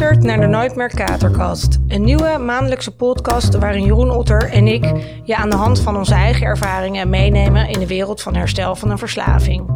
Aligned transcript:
naar 0.00 0.40
de 0.40 0.46
Nooit 0.46 0.76
meer 0.76 0.94
Katerkast. 0.94 1.78
Een 1.88 2.04
nieuwe 2.04 2.38
maandelijkse 2.38 2.96
podcast 2.96 3.58
waarin 3.58 3.84
Jeroen 3.84 4.10
Otter 4.10 4.50
en 4.50 4.66
ik 4.66 4.92
je 5.24 5.36
aan 5.36 5.50
de 5.50 5.56
hand 5.56 5.80
van 5.80 5.96
onze 5.96 6.14
eigen 6.14 6.46
ervaringen 6.46 7.10
meenemen 7.10 7.68
in 7.68 7.78
de 7.78 7.86
wereld 7.86 8.22
van 8.22 8.34
herstel 8.34 8.76
van 8.76 8.90
een 8.90 8.98
verslaving. 8.98 9.70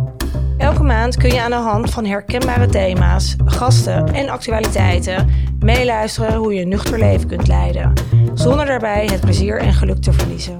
Elke 0.59 0.83
maand 0.83 1.17
kun 1.17 1.33
je 1.33 1.43
aan 1.43 1.51
de 1.51 1.57
hand 1.57 1.91
van 1.91 2.05
herkenbare 2.05 2.67
thema's, 2.67 3.37
gasten 3.45 4.15
en 4.15 4.29
actualiteiten 4.29 5.29
meeluisteren 5.59 6.35
hoe 6.35 6.55
je 6.55 6.63
een 6.63 6.69
nuchter 6.69 6.99
leven 6.99 7.29
kunt 7.29 7.49
leiden, 7.49 7.93
zonder 8.35 8.67
daarbij 8.67 9.09
het 9.13 9.21
plezier 9.21 9.59
en 9.59 9.73
geluk 9.73 10.03
te 10.03 10.13
verliezen. 10.13 10.59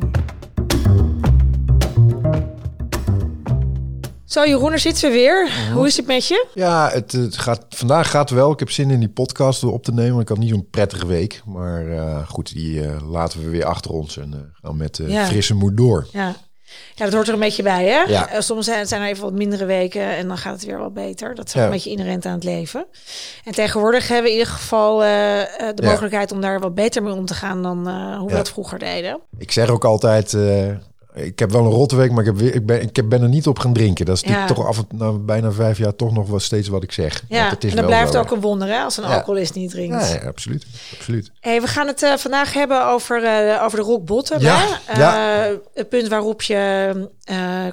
Zo, 4.35 4.47
Jeroen, 4.47 4.73
er 4.73 4.79
zitten 4.79 5.11
we 5.11 5.17
weer. 5.17 5.51
Hoe 5.73 5.87
is 5.87 5.97
het 5.97 6.07
met 6.07 6.27
je? 6.27 6.47
Ja, 6.55 6.91
het, 6.91 7.13
het 7.13 7.39
gaat, 7.39 7.65
vandaag 7.69 8.11
gaat 8.11 8.31
wel. 8.31 8.53
Ik 8.53 8.59
heb 8.59 8.71
zin 8.71 8.91
in 8.91 8.99
die 8.99 9.09
podcast 9.09 9.65
op 9.65 9.85
te 9.85 9.93
nemen. 9.93 10.21
Ik 10.21 10.29
had 10.29 10.39
niet 10.39 10.51
zo'n 10.51 10.71
prettige 10.71 11.07
week. 11.07 11.43
Maar 11.47 11.87
uh, 11.87 12.29
goed, 12.29 12.55
die 12.55 12.81
uh, 12.81 13.11
laten 13.11 13.41
we 13.41 13.49
weer 13.49 13.65
achter 13.65 13.91
ons 13.91 14.17
en 14.17 14.31
uh, 14.35 14.41
gaan 14.63 14.77
met 14.77 15.01
ja. 15.07 15.27
frisse 15.27 15.55
moed 15.55 15.77
door. 15.77 16.07
Ja. 16.13 16.35
ja, 16.95 17.05
dat 17.05 17.13
hoort 17.13 17.29
er 17.29 17.35
een 17.35 17.41
beetje 17.41 17.63
bij, 17.63 17.85
hè? 17.85 18.03
Ja. 18.03 18.41
Soms 18.41 18.65
zijn, 18.65 18.87
zijn 18.87 19.03
er 19.03 19.09
even 19.09 19.25
wat 19.25 19.33
mindere 19.33 19.65
weken 19.65 20.17
en 20.17 20.29
dan 20.29 20.39
gaat 20.39 20.55
het 20.55 20.65
weer 20.65 20.79
wat 20.79 20.95
beter. 20.95 21.35
Dat 21.35 21.47
is 21.47 21.53
ja. 21.53 21.65
een 21.65 21.71
beetje 21.71 21.91
inherent 21.91 22.27
aan 22.27 22.35
het 22.35 22.45
leven. 22.45 22.87
En 23.45 23.53
tegenwoordig 23.53 24.09
hebben 24.09 24.25
we 24.25 24.31
in 24.31 24.39
ieder 24.39 24.53
geval 24.53 24.99
de 24.99 25.83
mogelijkheid 25.83 26.33
om 26.33 26.41
daar 26.41 26.61
wat 26.61 26.75
beter 26.75 27.03
mee 27.03 27.13
om 27.13 27.27
te 27.27 27.35
gaan 27.35 27.63
dan 27.63 27.89
hoe 28.19 28.29
we 28.29 28.35
dat 28.35 28.51
vroeger 28.51 28.79
deden. 28.79 29.21
Ik 29.39 29.53
zeg 29.53 29.69
ook 29.69 29.85
altijd 29.85 30.37
ik 31.15 31.39
heb 31.39 31.51
wel 31.51 31.65
een 31.65 31.71
rotte 31.71 31.97
week, 31.97 32.11
maar 32.11 32.21
ik, 32.21 32.27
heb 32.27 32.37
weer, 32.37 32.55
ik, 32.55 32.67
ben, 32.67 32.83
ik 32.83 33.09
ben 33.09 33.23
er 33.23 33.29
niet 33.29 33.47
op 33.47 33.59
gaan 33.59 33.73
drinken. 33.73 34.07
Dat 34.07 34.17
is 34.17 34.23
ja. 34.23 34.47
toch 34.47 34.67
af 34.67 34.79
en 34.79 34.87
na 34.91 35.13
bijna 35.13 35.53
vijf 35.53 35.79
jaar 35.79 35.97
toch 35.97 36.13
nog 36.13 36.29
wel 36.29 36.39
steeds 36.39 36.69
wat 36.69 36.83
ik 36.83 36.93
zeg. 36.93 37.23
Ja, 37.29 37.49
het 37.49 37.65
is 37.65 37.71
en 37.71 37.77
dat 37.77 37.87
blijft 37.87 38.17
ook 38.17 38.31
een 38.31 38.41
wonder 38.41 38.69
hè, 38.69 38.83
als 38.83 38.97
een 38.97 39.05
ja. 39.05 39.15
alcoholist 39.15 39.55
niet 39.55 39.71
drinkt. 39.71 40.09
Ja, 40.09 40.27
absoluut. 40.27 40.67
absoluut. 40.97 41.31
Hey, 41.41 41.61
we 41.61 41.67
gaan 41.67 41.87
het 41.87 42.03
uh, 42.03 42.17
vandaag 42.17 42.53
hebben 42.53 42.87
over, 42.87 43.23
uh, 43.23 43.63
over 43.63 43.79
de 43.79 43.85
rock 43.85 44.05
bottom. 44.05 44.41
Ja. 44.41 44.67
Hè? 44.85 45.01
ja. 45.01 45.49
Uh, 45.51 45.57
het 45.75 45.89
punt 45.89 46.09
waarop 46.09 46.43
je 46.43 47.11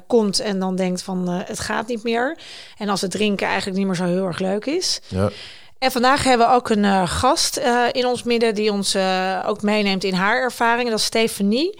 komt 0.06 0.40
en 0.40 0.58
dan 0.58 0.76
denkt 0.76 1.02
van 1.02 1.28
het 1.28 1.60
gaat 1.60 1.86
niet 1.86 2.02
meer. 2.02 2.38
En 2.78 2.88
als 2.88 3.00
het 3.00 3.10
drinken 3.10 3.46
eigenlijk 3.46 3.78
niet 3.78 3.86
meer 3.86 3.96
zo 3.96 4.04
heel 4.04 4.26
erg 4.26 4.38
leuk 4.38 4.66
is. 4.66 5.00
Ja. 5.08 5.30
En 5.78 5.90
vandaag 5.90 6.24
hebben 6.24 6.46
we 6.46 6.54
ook 6.54 6.70
een 6.70 7.08
gast 7.08 7.60
in 7.92 8.06
ons 8.06 8.22
midden 8.22 8.54
die 8.54 8.72
ons 8.72 8.96
ook 9.46 9.62
meeneemt 9.62 10.04
in 10.04 10.14
haar 10.14 10.42
ervaringen. 10.42 10.90
Dat 10.90 11.00
is 11.00 11.04
Stefanie. 11.04 11.78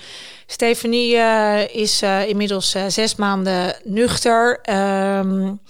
Stefanie 0.52 1.16
uh, 1.16 1.64
is 1.72 2.02
uh, 2.02 2.28
inmiddels 2.28 2.74
uh, 2.74 2.84
zes 2.88 3.14
maanden 3.14 3.74
nuchter. 3.84 4.60
Um, 4.70 5.60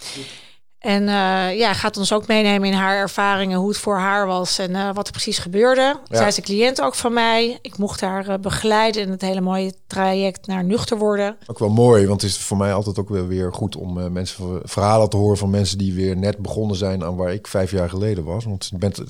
en 0.83 1.02
uh, 1.02 1.58
ja, 1.58 1.72
gaat 1.72 1.97
ons 1.97 2.12
ook 2.12 2.27
meenemen 2.27 2.69
in 2.69 2.75
haar 2.75 2.97
ervaringen, 2.97 3.58
hoe 3.58 3.69
het 3.69 3.78
voor 3.78 3.98
haar 3.98 4.27
was 4.27 4.58
en 4.58 4.70
uh, 4.70 4.91
wat 4.94 5.06
er 5.06 5.12
precies 5.12 5.39
gebeurde. 5.39 5.97
Ja. 6.08 6.16
Zij 6.16 6.27
is 6.27 6.36
een 6.36 6.42
cliënt 6.42 6.80
ook 6.80 6.94
van 6.94 7.12
mij. 7.12 7.58
Ik 7.62 7.78
mocht 7.78 8.00
haar 8.00 8.28
uh, 8.28 8.34
begeleiden 8.41 9.02
in 9.02 9.11
het 9.11 9.20
hele 9.20 9.41
mooie 9.41 9.72
traject 9.86 10.47
naar 10.47 10.64
nuchter 10.64 10.98
worden. 10.98 11.36
Ook 11.47 11.58
wel 11.58 11.69
mooi, 11.69 12.06
want 12.06 12.22
het 12.22 12.30
is 12.30 12.39
voor 12.39 12.56
mij 12.56 12.72
altijd 12.72 12.98
ook 12.98 13.08
wel 13.08 13.27
weer 13.27 13.52
goed 13.52 13.77
om 13.77 14.12
mensen 14.12 14.61
verhalen 14.64 15.08
te 15.08 15.16
horen 15.16 15.39
van 15.39 15.50
mensen 15.50 15.78
die 15.78 15.94
weer 15.94 16.16
net 16.16 16.39
begonnen 16.39 16.77
zijn 16.77 17.05
aan 17.05 17.17
waar 17.17 17.33
ik 17.33 17.46
vijf 17.46 17.70
jaar 17.70 17.89
geleden 17.89 18.24
was. 18.24 18.44
Want 18.44 18.69
je 18.70 18.78
bent, 18.78 19.02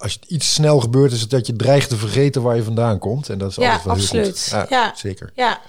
als 0.00 0.12
het 0.12 0.24
iets 0.30 0.54
snel 0.54 0.80
gebeurt, 0.80 1.12
is 1.12 1.20
het 1.20 1.30
dat 1.30 1.46
je 1.46 1.56
dreigt 1.56 1.88
te 1.88 1.96
vergeten 1.96 2.42
waar 2.42 2.56
je 2.56 2.62
vandaan 2.62 2.98
komt. 2.98 3.28
En 3.28 3.38
dat 3.38 3.50
is 3.50 3.56
ja, 3.56 3.64
altijd 3.64 3.84
wel 3.84 3.94
absoluut. 3.94 4.24
Heel 4.24 4.60
goed. 4.60 4.70
Ja, 4.70 4.78
ja, 4.78 4.92
zeker. 4.96 5.32
Ja. 5.34 5.60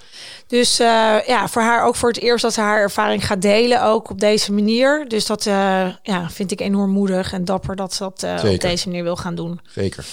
Dus 0.51 0.79
uh, 0.79 1.17
ja, 1.25 1.47
voor 1.47 1.61
haar 1.61 1.85
ook 1.85 1.95
voor 1.95 2.09
het 2.09 2.19
eerst 2.19 2.41
dat 2.41 2.53
ze 2.53 2.61
haar 2.61 2.79
ervaring 2.79 3.25
gaat 3.25 3.41
delen, 3.41 3.83
ook 3.83 4.09
op 4.09 4.19
deze 4.19 4.51
manier. 4.51 5.05
Dus 5.07 5.25
dat 5.25 5.45
uh, 5.45 5.93
ja, 6.03 6.29
vind 6.29 6.51
ik 6.51 6.61
enorm 6.61 6.91
moedig 6.91 7.33
en 7.33 7.45
dapper 7.45 7.75
dat 7.75 7.93
ze 7.93 8.03
dat 8.03 8.23
uh, 8.23 8.51
op 8.53 8.59
deze 8.59 8.87
manier 8.87 9.03
wil 9.03 9.15
gaan 9.15 9.35
doen. 9.35 9.59
Zeker. 9.67 10.05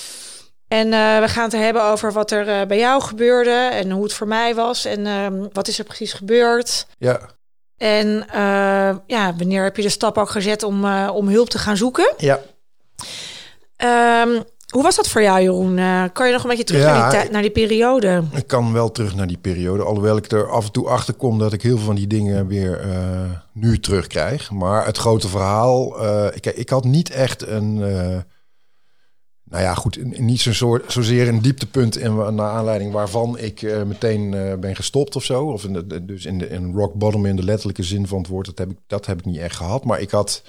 En 0.68 0.90
we 1.20 1.28
gaan 1.28 1.44
het 1.44 1.52
hebben 1.52 1.84
over 1.84 2.12
wat 2.12 2.30
er 2.30 2.66
bij 2.66 2.78
jou 2.78 3.02
gebeurde 3.02 3.50
en 3.50 3.90
hoe 3.90 4.02
het 4.02 4.12
voor 4.12 4.26
mij 4.26 4.54
was 4.54 4.84
en 4.84 5.06
ehm, 5.06 5.46
wat 5.52 5.68
is 5.68 5.78
er 5.78 5.84
precies 5.84 6.12
gebeurd. 6.12 6.86
Ja. 6.98 7.20
En 7.76 8.26
ja, 9.06 9.34
wanneer 9.36 9.62
heb 9.62 9.76
je 9.76 9.82
de 9.82 9.88
stap 9.88 10.18
ook 10.18 10.30
gezet 10.30 10.62
om, 10.62 10.84
om 11.08 11.28
hulp 11.28 11.48
te 11.48 11.58
gaan 11.58 11.76
zoeken? 11.76 12.14
Ja. 12.16 12.40
Um, 14.22 14.44
hoe 14.68 14.82
was 14.82 14.96
dat 14.96 15.08
voor 15.08 15.22
jou, 15.22 15.42
Jeroen? 15.42 15.76
Uh, 15.76 16.04
kan 16.12 16.26
je 16.26 16.32
nog 16.32 16.42
een 16.42 16.48
beetje 16.48 16.64
terug 16.64 16.82
ja, 16.82 16.98
naar, 16.98 17.22
die 17.22 17.30
naar, 17.30 17.42
die 17.42 17.50
periode? 17.50 18.22
Ik 18.32 18.46
kan 18.46 18.72
wel 18.72 18.92
terug 18.92 19.14
naar 19.14 19.26
die 19.26 19.38
periode. 19.38 19.82
Alhoewel 19.82 20.16
ik 20.16 20.30
er 20.30 20.50
af 20.50 20.66
en 20.66 20.72
toe 20.72 20.88
achter 20.88 21.14
kom 21.14 21.38
dat 21.38 21.52
ik 21.52 21.62
heel 21.62 21.76
veel 21.76 21.86
van 21.86 21.94
die 21.94 22.06
dingen 22.06 22.46
weer 22.46 22.86
uh, 22.86 23.30
nu 23.52 23.80
terugkrijg. 23.80 24.50
Maar 24.50 24.86
het 24.86 24.96
grote 24.96 25.28
verhaal. 25.28 26.04
Uh, 26.04 26.26
ik, 26.34 26.46
ik 26.46 26.68
had 26.68 26.84
niet 26.84 27.10
echt 27.10 27.46
een. 27.46 27.74
nou 29.44 29.62
ja, 29.62 29.74
goed. 29.74 30.18
Niet 30.18 30.40
zo 30.40 30.52
soort, 30.52 30.92
zozeer 30.92 31.28
een 31.28 31.42
dieptepunt 31.42 31.96
in, 31.96 32.34
naar 32.34 32.50
aanleiding 32.50 32.92
waarvan 32.92 33.38
ik 33.38 33.62
meteen 33.86 34.30
ben 34.60 34.76
gestopt 34.76 35.16
of 35.16 35.24
zo. 35.24 35.44
Of 35.44 35.64
in 35.64 35.72
de, 35.72 36.04
dus 36.04 36.24
in, 36.24 36.38
de, 36.38 36.48
in 36.48 36.72
rock 36.74 36.94
bottom 36.94 37.26
in 37.26 37.36
de 37.36 37.44
letterlijke 37.44 37.82
zin 37.82 38.06
van 38.06 38.18
het 38.18 38.26
woord. 38.26 38.46
Dat 38.46 38.58
heb 38.58 38.70
ik, 38.70 38.78
dat 38.86 39.06
heb 39.06 39.18
ik 39.18 39.24
niet 39.24 39.38
echt 39.38 39.56
gehad. 39.56 39.84
Maar 39.84 40.00
ik 40.00 40.10
had. 40.10 40.42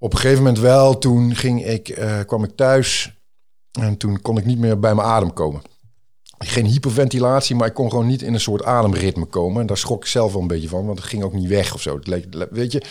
Op 0.00 0.12
een 0.12 0.18
gegeven 0.18 0.42
moment 0.42 0.58
wel, 0.62 0.98
toen 0.98 1.34
ging 1.34 1.66
ik, 1.66 1.98
kwam 2.26 2.44
ik 2.44 2.50
thuis 2.56 3.17
en 3.72 3.96
toen 3.96 4.22
kon 4.22 4.38
ik 4.38 4.44
niet 4.44 4.58
meer 4.58 4.78
bij 4.78 4.94
mijn 4.94 5.08
adem 5.08 5.32
komen. 5.32 5.62
Geen 6.38 6.66
hyperventilatie, 6.66 7.56
maar 7.56 7.66
ik 7.68 7.74
kon 7.74 7.90
gewoon 7.90 8.06
niet 8.06 8.22
in 8.22 8.34
een 8.34 8.40
soort 8.40 8.64
ademritme 8.64 9.24
komen. 9.24 9.60
En 9.60 9.66
daar 9.66 9.76
schrok 9.76 10.02
ik 10.02 10.08
zelf 10.08 10.32
wel 10.32 10.42
een 10.42 10.48
beetje 10.48 10.68
van, 10.68 10.86
want 10.86 10.98
het 10.98 11.08
ging 11.08 11.22
ook 11.22 11.32
niet 11.32 11.48
weg 11.48 11.74
of 11.74 11.80
zo. 11.80 11.96
Het 11.96 12.06
leek, 12.06 12.26
weet 12.50 12.72
je, 12.72 12.82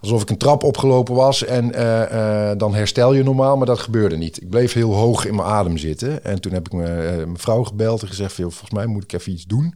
alsof 0.00 0.22
ik 0.22 0.30
een 0.30 0.38
trap 0.38 0.62
opgelopen 0.62 1.14
was 1.14 1.44
en 1.44 1.74
uh, 1.74 2.02
uh, 2.12 2.50
dan 2.56 2.74
herstel 2.74 3.12
je 3.12 3.22
normaal, 3.22 3.56
maar 3.56 3.66
dat 3.66 3.78
gebeurde 3.78 4.16
niet. 4.16 4.42
Ik 4.42 4.50
bleef 4.50 4.72
heel 4.72 4.94
hoog 4.94 5.26
in 5.26 5.34
mijn 5.34 5.48
adem 5.48 5.76
zitten. 5.76 6.24
En 6.24 6.40
toen 6.40 6.52
heb 6.52 6.66
ik 6.66 6.72
me, 6.72 6.84
uh, 6.84 7.16
mijn 7.16 7.38
vrouw 7.38 7.64
gebeld 7.64 8.02
en 8.02 8.08
gezegd, 8.08 8.32
volgens 8.32 8.70
mij 8.70 8.86
moet 8.86 9.02
ik 9.02 9.12
even 9.12 9.32
iets 9.32 9.44
doen. 9.44 9.74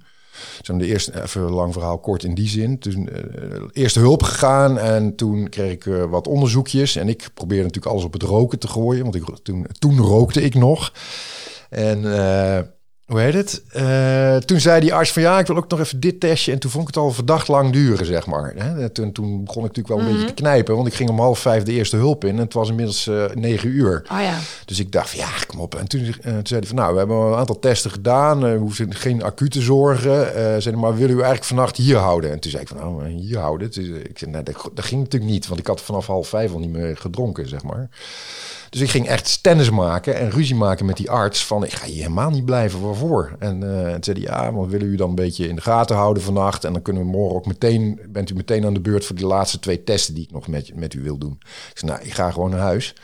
Zijn 0.62 0.78
de 0.78 0.86
eerste, 0.86 1.22
even 1.22 1.42
lang 1.42 1.72
verhaal 1.72 1.98
kort 1.98 2.24
in 2.24 2.34
die 2.34 2.48
zin. 2.48 2.78
Toen 2.78 3.08
uh, 3.12 3.62
eerste 3.72 4.00
hulp 4.00 4.22
gegaan 4.22 4.78
en 4.78 5.16
toen 5.16 5.48
kreeg 5.48 5.72
ik 5.72 5.84
uh, 5.84 6.04
wat 6.04 6.26
onderzoekjes. 6.26 6.96
En 6.96 7.08
ik 7.08 7.28
probeerde 7.34 7.64
natuurlijk 7.64 7.92
alles 7.92 8.04
op 8.04 8.12
het 8.12 8.22
roken 8.22 8.58
te 8.58 8.68
gooien, 8.68 9.02
want 9.02 9.14
ik, 9.14 9.24
toen, 9.42 9.66
toen 9.78 9.98
rookte 9.98 10.42
ik 10.42 10.54
nog. 10.54 10.92
En 11.68 12.02
uh, 12.02 12.58
hoe 13.10 13.20
heet 13.20 13.34
het? 13.34 13.62
Uh, 13.76 14.36
toen 14.36 14.60
zei 14.60 14.80
die 14.80 14.94
arts 14.94 15.12
van 15.12 15.22
ja, 15.22 15.38
ik 15.38 15.46
wil 15.46 15.56
ook 15.56 15.68
nog 15.68 15.80
even 15.80 16.00
dit 16.00 16.20
testje. 16.20 16.52
En 16.52 16.58
toen 16.58 16.70
vond 16.70 16.88
ik 16.88 16.94
het 16.94 17.04
al 17.04 17.10
verdacht 17.10 17.48
lang 17.48 17.72
duren, 17.72 18.06
zeg 18.06 18.26
maar. 18.26 18.52
Hè? 18.56 18.90
Toen, 18.90 19.12
toen 19.12 19.44
begon 19.44 19.64
ik 19.64 19.68
natuurlijk 19.68 19.88
wel 19.88 19.98
een 19.98 20.04
mm 20.04 20.10
-hmm. 20.10 20.20
beetje 20.20 20.34
te 20.34 20.42
knijpen. 20.42 20.74
Want 20.74 20.86
ik 20.86 20.94
ging 20.94 21.10
om 21.10 21.18
half 21.18 21.38
vijf 21.38 21.62
de 21.62 21.72
eerste 21.72 21.96
hulp 21.96 22.24
in. 22.24 22.30
En 22.30 22.36
het 22.36 22.52
was 22.52 22.68
inmiddels 22.68 23.06
uh, 23.06 23.24
negen 23.34 23.68
uur. 23.68 24.02
Oh, 24.12 24.20
ja. 24.20 24.38
Dus 24.64 24.78
ik 24.78 24.92
dacht 24.92 25.10
ja, 25.10 25.28
kom 25.46 25.60
op. 25.60 25.74
En 25.74 25.88
toen, 25.88 26.00
uh, 26.00 26.12
toen 26.12 26.46
zei 26.46 26.60
hij 26.60 26.68
van 26.68 26.76
nou, 26.76 26.92
we 26.92 26.98
hebben 26.98 27.16
een 27.16 27.34
aantal 27.34 27.58
testen 27.58 27.90
gedaan. 27.90 28.40
we 28.40 28.56
hoeven 28.56 28.94
geen 28.94 29.22
acute 29.22 29.60
zorgen. 29.60 30.62
zei 30.62 30.76
maar 30.76 30.94
willen 30.94 31.10
u 31.10 31.14
eigenlijk 31.14 31.44
vannacht 31.44 31.76
hier 31.76 31.96
houden? 31.96 32.30
En 32.30 32.40
toen 32.40 32.50
zei 32.50 32.62
ik 32.62 32.68
van 32.68 32.76
nou, 32.76 33.08
hier 33.08 33.38
houden. 33.38 33.70
Dus 33.70 33.86
ik 33.86 34.18
zei, 34.18 34.30
nee, 34.30 34.42
dat, 34.42 34.70
dat 34.74 34.84
ging 34.84 35.02
natuurlijk 35.02 35.32
niet. 35.32 35.46
Want 35.46 35.60
ik 35.60 35.66
had 35.66 35.80
vanaf 35.80 36.06
half 36.06 36.28
vijf 36.28 36.52
al 36.52 36.58
niet 36.58 36.72
meer 36.72 36.96
gedronken, 36.96 37.48
zeg 37.48 37.62
maar. 37.62 37.88
Dus 38.70 38.80
ik 38.80 38.90
ging 38.90 39.08
echt 39.08 39.42
tennis 39.42 39.70
maken 39.70 40.16
en 40.16 40.30
ruzie 40.30 40.54
maken 40.54 40.86
met 40.86 40.96
die 40.96 41.10
arts. 41.10 41.46
Van 41.46 41.64
ik 41.64 41.72
ga 41.72 41.86
hier 41.86 42.02
helemaal 42.02 42.30
niet 42.30 42.44
blijven, 42.44 42.80
waarvoor? 42.80 43.36
En 43.38 43.62
uh, 43.62 43.90
toen 43.92 44.04
zei 44.04 44.24
hij, 44.24 44.34
ja, 44.34 44.50
maar 44.50 44.68
willen 44.68 44.86
u 44.86 44.96
dan 44.96 45.08
een 45.08 45.14
beetje 45.14 45.48
in 45.48 45.54
de 45.54 45.62
gaten 45.62 45.96
houden 45.96 46.22
vannacht? 46.22 46.64
En 46.64 46.72
dan 46.72 46.82
kunnen 46.82 47.02
we 47.02 47.08
morgen 47.08 47.36
ook 47.36 47.46
meteen, 47.46 48.00
bent 48.08 48.30
u 48.30 48.34
meteen 48.34 48.66
aan 48.66 48.74
de 48.74 48.80
beurt 48.80 49.04
voor 49.04 49.16
die 49.16 49.26
laatste 49.26 49.58
twee 49.58 49.84
testen 49.84 50.14
die 50.14 50.24
ik 50.24 50.32
nog 50.32 50.48
met, 50.48 50.74
met 50.74 50.94
u 50.94 51.02
wil 51.02 51.18
doen. 51.18 51.38
Ik 51.70 51.78
zei, 51.78 51.92
nou, 51.92 52.04
ik 52.04 52.14
ga 52.14 52.30
gewoon 52.30 52.50
naar 52.50 52.60
huis. 52.60 52.94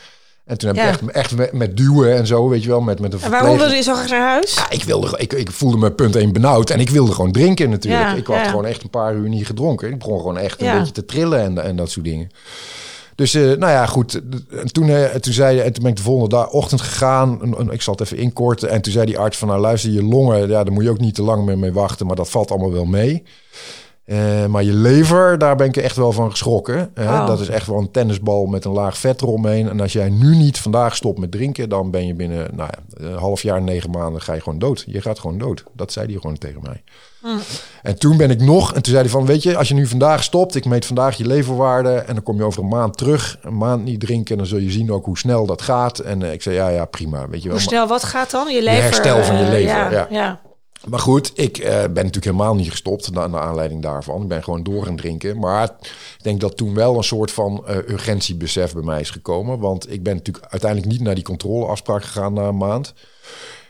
En 0.44 0.58
toen 0.58 0.68
heb 0.68 0.76
ja. 0.76 0.82
ik 0.82 0.88
echt, 0.88 1.10
echt 1.10 1.36
met, 1.36 1.52
met, 1.52 1.76
duwen 1.76 2.16
en 2.16 2.26
zo, 2.26 2.48
weet 2.48 2.62
je 2.62 2.68
wel, 2.68 2.80
met, 2.80 3.00
met 3.00 3.12
een 3.12 3.20
En 3.20 3.30
waarom 3.30 3.58
wilde 3.58 3.74
je 3.74 3.82
zo 3.82 3.94
graag 3.94 4.10
naar 4.10 4.28
huis? 4.28 4.54
Ja, 4.54 4.70
ik, 4.70 4.84
wilde, 4.84 5.18
ik, 5.18 5.32
ik 5.32 5.50
voelde 5.50 5.76
me 5.76 5.92
punt 5.92 6.16
één 6.16 6.32
benauwd 6.32 6.70
en 6.70 6.80
ik 6.80 6.90
wilde 6.90 7.12
gewoon 7.12 7.32
drinken 7.32 7.70
natuurlijk. 7.70 8.04
Ja, 8.04 8.14
ik 8.14 8.26
had 8.26 8.46
gewoon 8.46 8.66
echt 8.66 8.82
een 8.82 8.90
paar 8.90 9.14
uur 9.14 9.28
niet 9.28 9.46
gedronken. 9.46 9.88
Ik 9.88 9.98
begon 9.98 10.18
gewoon 10.18 10.38
echt 10.38 10.60
een 10.60 10.78
beetje 10.78 10.92
te 10.92 11.04
trillen 11.04 11.40
en, 11.40 11.62
en 11.64 11.76
dat 11.76 11.90
soort 11.90 12.04
dingen. 12.04 12.30
Dus 13.16 13.34
uh, 13.34 13.42
nou 13.42 13.72
ja, 13.72 13.86
goed. 13.86 14.20
En 14.50 14.72
toen, 14.72 14.88
uh, 14.88 15.04
toen 15.04 15.32
zei 15.32 15.58
en 15.58 15.72
toen 15.72 15.82
ben 15.82 15.90
ik 15.90 15.96
de 15.96 16.02
volgende 16.02 16.36
dag, 16.36 16.50
ochtend 16.50 16.80
gegaan. 16.80 17.40
Ik 17.70 17.82
zal 17.82 17.94
het 17.94 18.02
even 18.02 18.16
inkorten. 18.16 18.70
En 18.70 18.80
toen 18.80 18.92
zei 18.92 19.06
die 19.06 19.18
arts 19.18 19.36
van, 19.36 19.48
nou 19.48 19.60
luister, 19.60 19.90
je 19.90 20.02
longen, 20.02 20.48
ja, 20.48 20.64
daar 20.64 20.72
moet 20.72 20.84
je 20.84 20.90
ook 20.90 21.00
niet 21.00 21.14
te 21.14 21.22
lang 21.22 21.44
meer 21.44 21.58
mee 21.58 21.72
wachten. 21.72 22.06
Maar 22.06 22.16
dat 22.16 22.30
valt 22.30 22.50
allemaal 22.50 22.72
wel 22.72 22.84
mee. 22.84 23.22
Uh, 24.06 24.46
maar 24.46 24.62
je 24.62 24.72
lever, 24.72 25.38
daar 25.38 25.56
ben 25.56 25.66
ik 25.66 25.76
echt 25.76 25.96
wel 25.96 26.12
van 26.12 26.30
geschrokken. 26.30 26.90
Oh. 26.98 27.26
Dat 27.26 27.40
is 27.40 27.48
echt 27.48 27.66
wel 27.66 27.78
een 27.78 27.90
tennisbal 27.90 28.46
met 28.46 28.64
een 28.64 28.72
laag 28.72 28.98
vet 28.98 29.22
eromheen. 29.22 29.68
En 29.68 29.80
als 29.80 29.92
jij 29.92 30.08
nu 30.08 30.36
niet 30.36 30.58
vandaag 30.58 30.96
stopt 30.96 31.18
met 31.18 31.30
drinken, 31.30 31.68
dan 31.68 31.90
ben 31.90 32.06
je 32.06 32.14
binnen 32.14 32.48
nou 32.54 32.70
ja, 32.72 33.06
een 33.06 33.18
half 33.18 33.42
jaar, 33.42 33.62
negen 33.62 33.90
maanden, 33.90 34.22
ga 34.22 34.32
je 34.32 34.40
gewoon 34.40 34.58
dood. 34.58 34.84
Je 34.86 35.00
gaat 35.00 35.18
gewoon 35.18 35.38
dood. 35.38 35.64
Dat 35.72 35.92
zei 35.92 36.06
hij 36.06 36.20
gewoon 36.20 36.38
tegen 36.38 36.60
mij. 36.62 36.82
Mm. 37.22 37.38
En 37.82 37.98
toen 37.98 38.16
ben 38.16 38.30
ik 38.30 38.40
nog, 38.40 38.68
en 38.74 38.82
toen 38.82 38.92
zei 38.92 39.00
hij 39.00 39.10
van, 39.10 39.26
weet 39.26 39.42
je, 39.42 39.56
als 39.56 39.68
je 39.68 39.74
nu 39.74 39.86
vandaag 39.86 40.22
stopt, 40.22 40.54
ik 40.54 40.64
meet 40.64 40.86
vandaag 40.86 41.16
je 41.16 41.26
leverwaarde 41.26 41.94
en 41.94 42.14
dan 42.14 42.22
kom 42.22 42.36
je 42.36 42.44
over 42.44 42.62
een 42.62 42.68
maand 42.68 42.96
terug, 42.96 43.38
een 43.42 43.56
maand 43.56 43.84
niet 43.84 44.00
drinken, 44.00 44.36
dan 44.36 44.46
zul 44.46 44.58
je 44.58 44.70
zien 44.70 44.92
ook 44.92 45.04
hoe 45.04 45.18
snel 45.18 45.46
dat 45.46 45.62
gaat. 45.62 45.98
En 45.98 46.20
uh, 46.20 46.32
ik 46.32 46.42
zei, 46.42 46.54
ja, 46.54 46.68
ja, 46.68 46.84
prima. 46.84 47.28
Weet 47.28 47.42
je 47.42 47.48
wel. 47.48 47.56
Hoe 47.56 47.66
snel 47.66 47.86
wat 47.86 48.04
gaat 48.04 48.30
dan? 48.30 48.52
Je 48.52 48.62
lever? 48.62 48.76
Je 48.76 48.82
herstel 48.82 49.24
van 49.24 49.36
je 49.36 49.48
lever, 49.48 49.86
uh, 49.86 49.92
ja. 49.92 50.06
ja. 50.10 50.40
Maar 50.88 50.98
goed, 50.98 51.32
ik 51.34 51.58
uh, 51.58 51.66
ben 51.66 51.80
natuurlijk 51.80 52.24
helemaal 52.24 52.54
niet 52.54 52.70
gestopt 52.70 53.10
naar 53.10 53.30
de 53.30 53.40
aanleiding 53.40 53.82
daarvan. 53.82 54.22
Ik 54.22 54.28
ben 54.28 54.44
gewoon 54.44 54.62
door 54.62 54.84
gaan 54.84 54.96
drinken. 54.96 55.38
Maar 55.38 55.64
ik 56.18 56.22
denk 56.22 56.40
dat 56.40 56.56
toen 56.56 56.74
wel 56.74 56.96
een 56.96 57.04
soort 57.04 57.30
van 57.30 57.64
uh, 57.68 57.76
urgentiebesef 57.76 58.72
bij 58.72 58.82
mij 58.82 59.00
is 59.00 59.10
gekomen. 59.10 59.58
Want 59.58 59.92
ik 59.92 60.02
ben 60.02 60.14
natuurlijk 60.16 60.46
uiteindelijk 60.46 60.92
niet 60.92 61.00
naar 61.00 61.14
die 61.14 61.24
controleafspraak 61.24 62.04
gegaan 62.04 62.32
na 62.32 62.48
een 62.48 62.56
maand. 62.56 62.94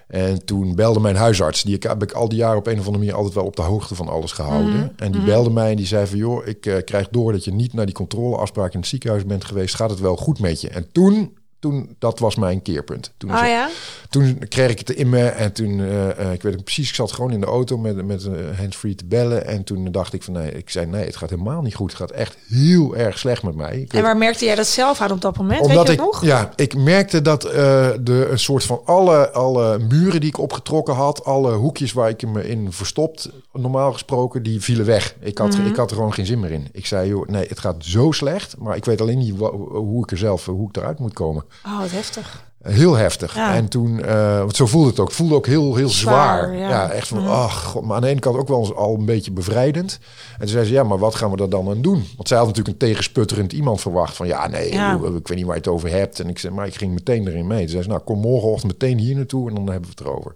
En 0.06 0.44
toen 0.44 0.74
belde 0.74 1.00
mijn 1.00 1.16
huisarts, 1.16 1.62
die 1.62 1.76
heb 1.80 2.02
ik 2.02 2.12
al 2.12 2.28
die 2.28 2.38
jaren 2.38 2.58
op 2.58 2.66
een 2.66 2.78
of 2.78 2.86
andere 2.86 2.98
manier 2.98 3.14
altijd 3.14 3.34
wel 3.34 3.44
op 3.44 3.56
de 3.56 3.62
hoogte 3.62 3.94
van 3.94 4.08
alles 4.08 4.32
gehouden. 4.32 4.74
Mhm. 4.74 4.88
En 4.96 5.12
die 5.12 5.20
mhm. 5.20 5.30
belde 5.30 5.50
mij 5.50 5.70
en 5.70 5.76
die 5.76 5.86
zei 5.86 6.06
van 6.06 6.18
joh, 6.18 6.46
ik 6.46 6.66
uh, 6.66 6.76
krijg 6.84 7.08
door 7.08 7.32
dat 7.32 7.44
je 7.44 7.52
niet 7.52 7.72
naar 7.72 7.86
die 7.86 7.94
controleafspraak 7.94 8.72
in 8.72 8.78
het 8.78 8.88
ziekenhuis 8.88 9.24
bent 9.24 9.44
geweest. 9.44 9.74
Gaat 9.74 9.90
het 9.90 10.00
wel 10.00 10.16
goed 10.16 10.40
met 10.40 10.60
je? 10.60 10.68
En 10.68 10.92
toen 10.92 11.36
toen, 11.58 11.96
dat 11.98 12.18
was 12.18 12.34
mijn 12.34 12.62
keerpunt. 12.62 13.12
Toen, 13.16 13.30
oh, 13.30 13.46
ja? 13.46 13.68
Toen 14.16 14.48
kreeg 14.48 14.70
ik 14.70 14.78
het 14.78 14.90
in 14.90 15.08
me 15.08 15.24
en 15.26 15.52
toen, 15.52 15.78
uh, 15.78 16.32
ik 16.32 16.42
weet 16.42 16.52
het 16.54 16.64
precies, 16.64 16.88
ik 16.88 16.94
zat 16.94 17.12
gewoon 17.12 17.32
in 17.32 17.40
de 17.40 17.46
auto 17.46 17.78
met, 17.78 18.06
met 18.06 18.24
uh, 18.24 18.58
handsfree 18.58 18.94
te 18.94 19.04
bellen. 19.04 19.46
En 19.46 19.64
toen 19.64 19.92
dacht 19.92 20.12
ik 20.12 20.22
van 20.22 20.32
nee, 20.32 20.52
ik 20.52 20.70
zei 20.70 20.86
nee, 20.86 21.04
het 21.04 21.16
gaat 21.16 21.30
helemaal 21.30 21.62
niet 21.62 21.74
goed. 21.74 21.90
Het 21.90 22.00
gaat 22.00 22.10
echt 22.10 22.36
heel 22.48 22.96
erg 22.96 23.18
slecht 23.18 23.42
met 23.42 23.54
mij. 23.54 23.86
en 23.88 24.02
waar 24.02 24.16
merkte 24.16 24.44
jij 24.44 24.54
dat 24.54 24.66
zelf 24.66 25.00
aan 25.00 25.10
op 25.10 25.20
dat 25.20 25.36
moment? 25.36 25.60
Omdat 25.60 25.76
weet 25.76 25.86
je 25.86 25.92
ik, 25.92 25.98
nog? 25.98 26.24
Ja, 26.24 26.52
ik 26.54 26.76
merkte 26.76 27.22
dat 27.22 27.46
uh, 27.46 27.52
de 28.00 28.28
een 28.30 28.38
soort 28.38 28.64
van 28.64 28.80
alle, 28.84 29.30
alle 29.30 29.78
muren 29.78 30.20
die 30.20 30.28
ik 30.28 30.38
opgetrokken 30.38 30.94
had, 30.94 31.24
alle 31.24 31.52
hoekjes 31.52 31.92
waar 31.92 32.08
ik 32.08 32.26
me 32.26 32.48
in 32.48 32.72
verstopt, 32.72 33.30
normaal 33.52 33.92
gesproken, 33.92 34.42
die 34.42 34.60
vielen 34.60 34.86
weg. 34.86 35.14
Ik 35.20 35.38
had, 35.38 35.56
mhm. 35.56 35.66
ik 35.66 35.76
had 35.76 35.90
er 35.90 35.96
gewoon 35.96 36.12
geen 36.12 36.26
zin 36.26 36.40
meer 36.40 36.52
in. 36.52 36.68
Ik 36.72 36.86
zei 36.86 37.08
joh, 37.08 37.28
nee, 37.28 37.46
het 37.48 37.58
gaat 37.58 37.84
zo 37.84 38.10
slecht, 38.12 38.56
maar 38.58 38.76
ik 38.76 38.84
weet 38.84 39.00
alleen 39.00 39.18
niet 39.18 39.38
hoe 39.38 40.02
ik 40.02 40.10
er 40.10 40.18
zelf, 40.18 40.44
hoe 40.44 40.68
ik 40.68 40.76
eruit 40.76 40.98
moet 40.98 41.12
komen. 41.12 41.44
Oh, 41.66 41.80
wat 41.80 41.90
heftig. 41.90 42.45
Heel 42.66 42.94
heftig. 42.94 43.36
En 43.36 43.68
toen, 43.68 43.98
uh, 43.98 44.38
want 44.38 44.56
zo 44.56 44.66
voelde 44.66 44.88
het 44.88 45.00
ook. 45.00 45.12
voelde 45.12 45.34
ook 45.34 45.46
heel, 45.46 45.74
heel 45.74 45.88
zwaar. 45.88 46.56
ja. 46.56 46.90
echt 46.90 47.08
van, 47.08 47.26
ach, 47.26 47.80
maar 47.80 47.96
aan 47.96 48.02
de 48.02 48.08
ene 48.08 48.20
kant 48.20 48.36
ook 48.36 48.48
wel 48.48 48.76
al 48.76 48.94
een 48.94 49.04
beetje 49.04 49.30
bevrijdend. 49.30 49.98
En 50.32 50.38
toen 50.38 50.48
zei 50.48 50.64
ze, 50.64 50.72
ja, 50.72 50.82
maar 50.82 50.98
wat 50.98 51.14
gaan 51.14 51.30
we 51.30 51.42
er 51.42 51.50
dan 51.50 51.68
aan 51.68 51.82
doen? 51.82 52.04
Want 52.16 52.28
zij 52.28 52.36
had 52.36 52.46
natuurlijk 52.46 52.82
een 52.82 52.88
tegensputterend 52.88 53.52
iemand 53.52 53.80
verwacht. 53.80 54.16
Van, 54.16 54.26
ja, 54.26 54.48
nee, 54.48 54.68
ik 54.68 55.28
weet 55.28 55.36
niet 55.36 55.46
waar 55.46 55.54
je 55.54 55.60
het 55.60 55.68
over 55.68 55.90
hebt. 55.90 56.20
En 56.20 56.28
ik 56.28 56.38
zei, 56.38 56.54
maar 56.54 56.66
ik 56.66 56.74
ging 56.74 56.94
meteen 56.94 57.28
erin 57.28 57.46
mee. 57.46 57.60
Toen 57.60 57.68
zei 57.68 57.82
ze, 57.82 57.88
nou, 57.88 58.00
kom 58.00 58.18
morgenochtend 58.18 58.72
meteen 58.72 58.98
hier 58.98 59.16
naartoe 59.16 59.48
en 59.48 59.54
dan 59.54 59.66
hebben 59.66 59.90
we 59.90 59.96
het 59.98 60.00
erover. 60.00 60.32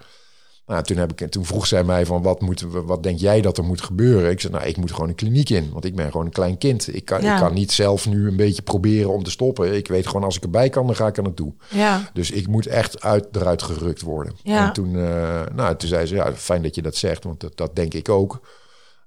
Nou, 0.71 0.83
toen, 0.83 0.97
heb 0.97 1.13
ik, 1.13 1.31
toen 1.31 1.45
vroeg 1.45 1.67
zij 1.67 1.85
mij 1.85 2.07
van 2.07 2.23
wat, 2.23 2.41
moet, 2.41 2.61
wat 2.61 3.03
denk 3.03 3.19
jij 3.19 3.41
dat 3.41 3.59
er 3.59 3.65
moet 3.65 3.81
gebeuren? 3.81 4.31
Ik 4.31 4.41
zei, 4.41 4.53
nou, 4.53 4.67
ik 4.67 4.77
moet 4.77 4.93
gewoon 4.93 5.09
een 5.09 5.15
kliniek 5.15 5.51
in, 5.51 5.71
want 5.73 5.85
ik 5.85 5.95
ben 5.95 6.11
gewoon 6.11 6.27
een 6.27 6.33
klein 6.33 6.59
kind. 6.59 6.95
Ik 6.95 7.05
kan, 7.05 7.19
ik 7.19 7.37
kan 7.37 7.55
niet 7.55 7.73
zelf 7.73 8.09
nu 8.09 8.29
een 8.29 8.37
beetje 8.37 8.63
proberen 8.63 9.13
om 9.13 9.23
te 9.23 9.31
stoppen. 9.31 9.75
Ik 9.75 9.89
weet 9.89 10.07
gewoon, 10.07 10.25
als 10.25 10.37
ik 10.37 10.43
erbij 10.43 10.69
kan, 10.69 10.87
dan 10.87 10.97
ga 10.97 11.07
ik 11.07 11.17
er 11.17 11.23
naartoe. 11.23 11.53
Ja. 11.69 12.11
Dus 12.13 12.31
ik 12.31 12.47
moet 12.47 12.67
echt 12.67 13.03
uit, 13.03 13.27
eruit 13.33 13.63
gerukt 13.63 14.03
worden. 14.03 14.35
Ja. 14.43 14.67
En 14.67 14.73
toen, 14.73 14.95
uh, 14.95 15.43
nou, 15.55 15.77
toen 15.77 15.89
zei 15.89 16.07
ze, 16.07 16.15
ja, 16.15 16.33
fijn 16.33 16.63
dat 16.63 16.75
je 16.75 16.83
dat 16.83 16.97
zegt, 16.97 17.25
want 17.25 17.41
dat, 17.41 17.57
dat 17.57 17.77
denk 17.77 17.95
ik 17.95 18.09
ook. 18.09 18.41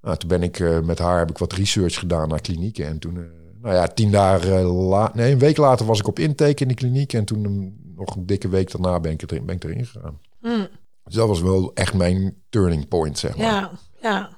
Nou, 0.01 0.17
toen 0.17 0.29
ben 0.29 0.43
ik 0.43 0.59
uh, 0.59 0.79
met 0.79 0.99
haar, 0.99 1.19
heb 1.19 1.29
ik 1.29 1.37
wat 1.37 1.53
research 1.53 1.99
gedaan 1.99 2.29
naar 2.29 2.41
klinieken. 2.41 2.85
En 2.85 2.99
toen, 2.99 3.15
uh, 3.15 3.23
nou 3.61 3.75
ja, 3.75 3.87
tien 3.87 4.11
dagen 4.11 4.63
la 4.63 5.11
nee, 5.13 5.31
een 5.31 5.39
week 5.39 5.57
later 5.57 5.85
was 5.85 5.99
ik 5.99 6.07
op 6.07 6.19
intake 6.19 6.61
in 6.61 6.67
de 6.67 6.73
kliniek. 6.73 7.13
En 7.13 7.25
toen 7.25 7.73
nog 7.95 8.15
een 8.15 8.25
dikke 8.25 8.49
week 8.49 8.71
daarna 8.71 8.99
ben 8.99 9.11
ik, 9.11 9.21
erin, 9.21 9.45
ben 9.45 9.55
ik 9.55 9.63
erin 9.63 9.85
gegaan. 9.85 10.19
Mm. 10.41 10.67
Dus 11.03 11.13
dat 11.13 11.27
was 11.27 11.41
wel 11.41 11.71
echt 11.73 11.93
mijn 11.93 12.43
turning 12.49 12.87
point, 12.87 13.19
zeg 13.19 13.37
maar. 13.37 13.45
Ja, 13.45 13.71
ja. 14.01 14.29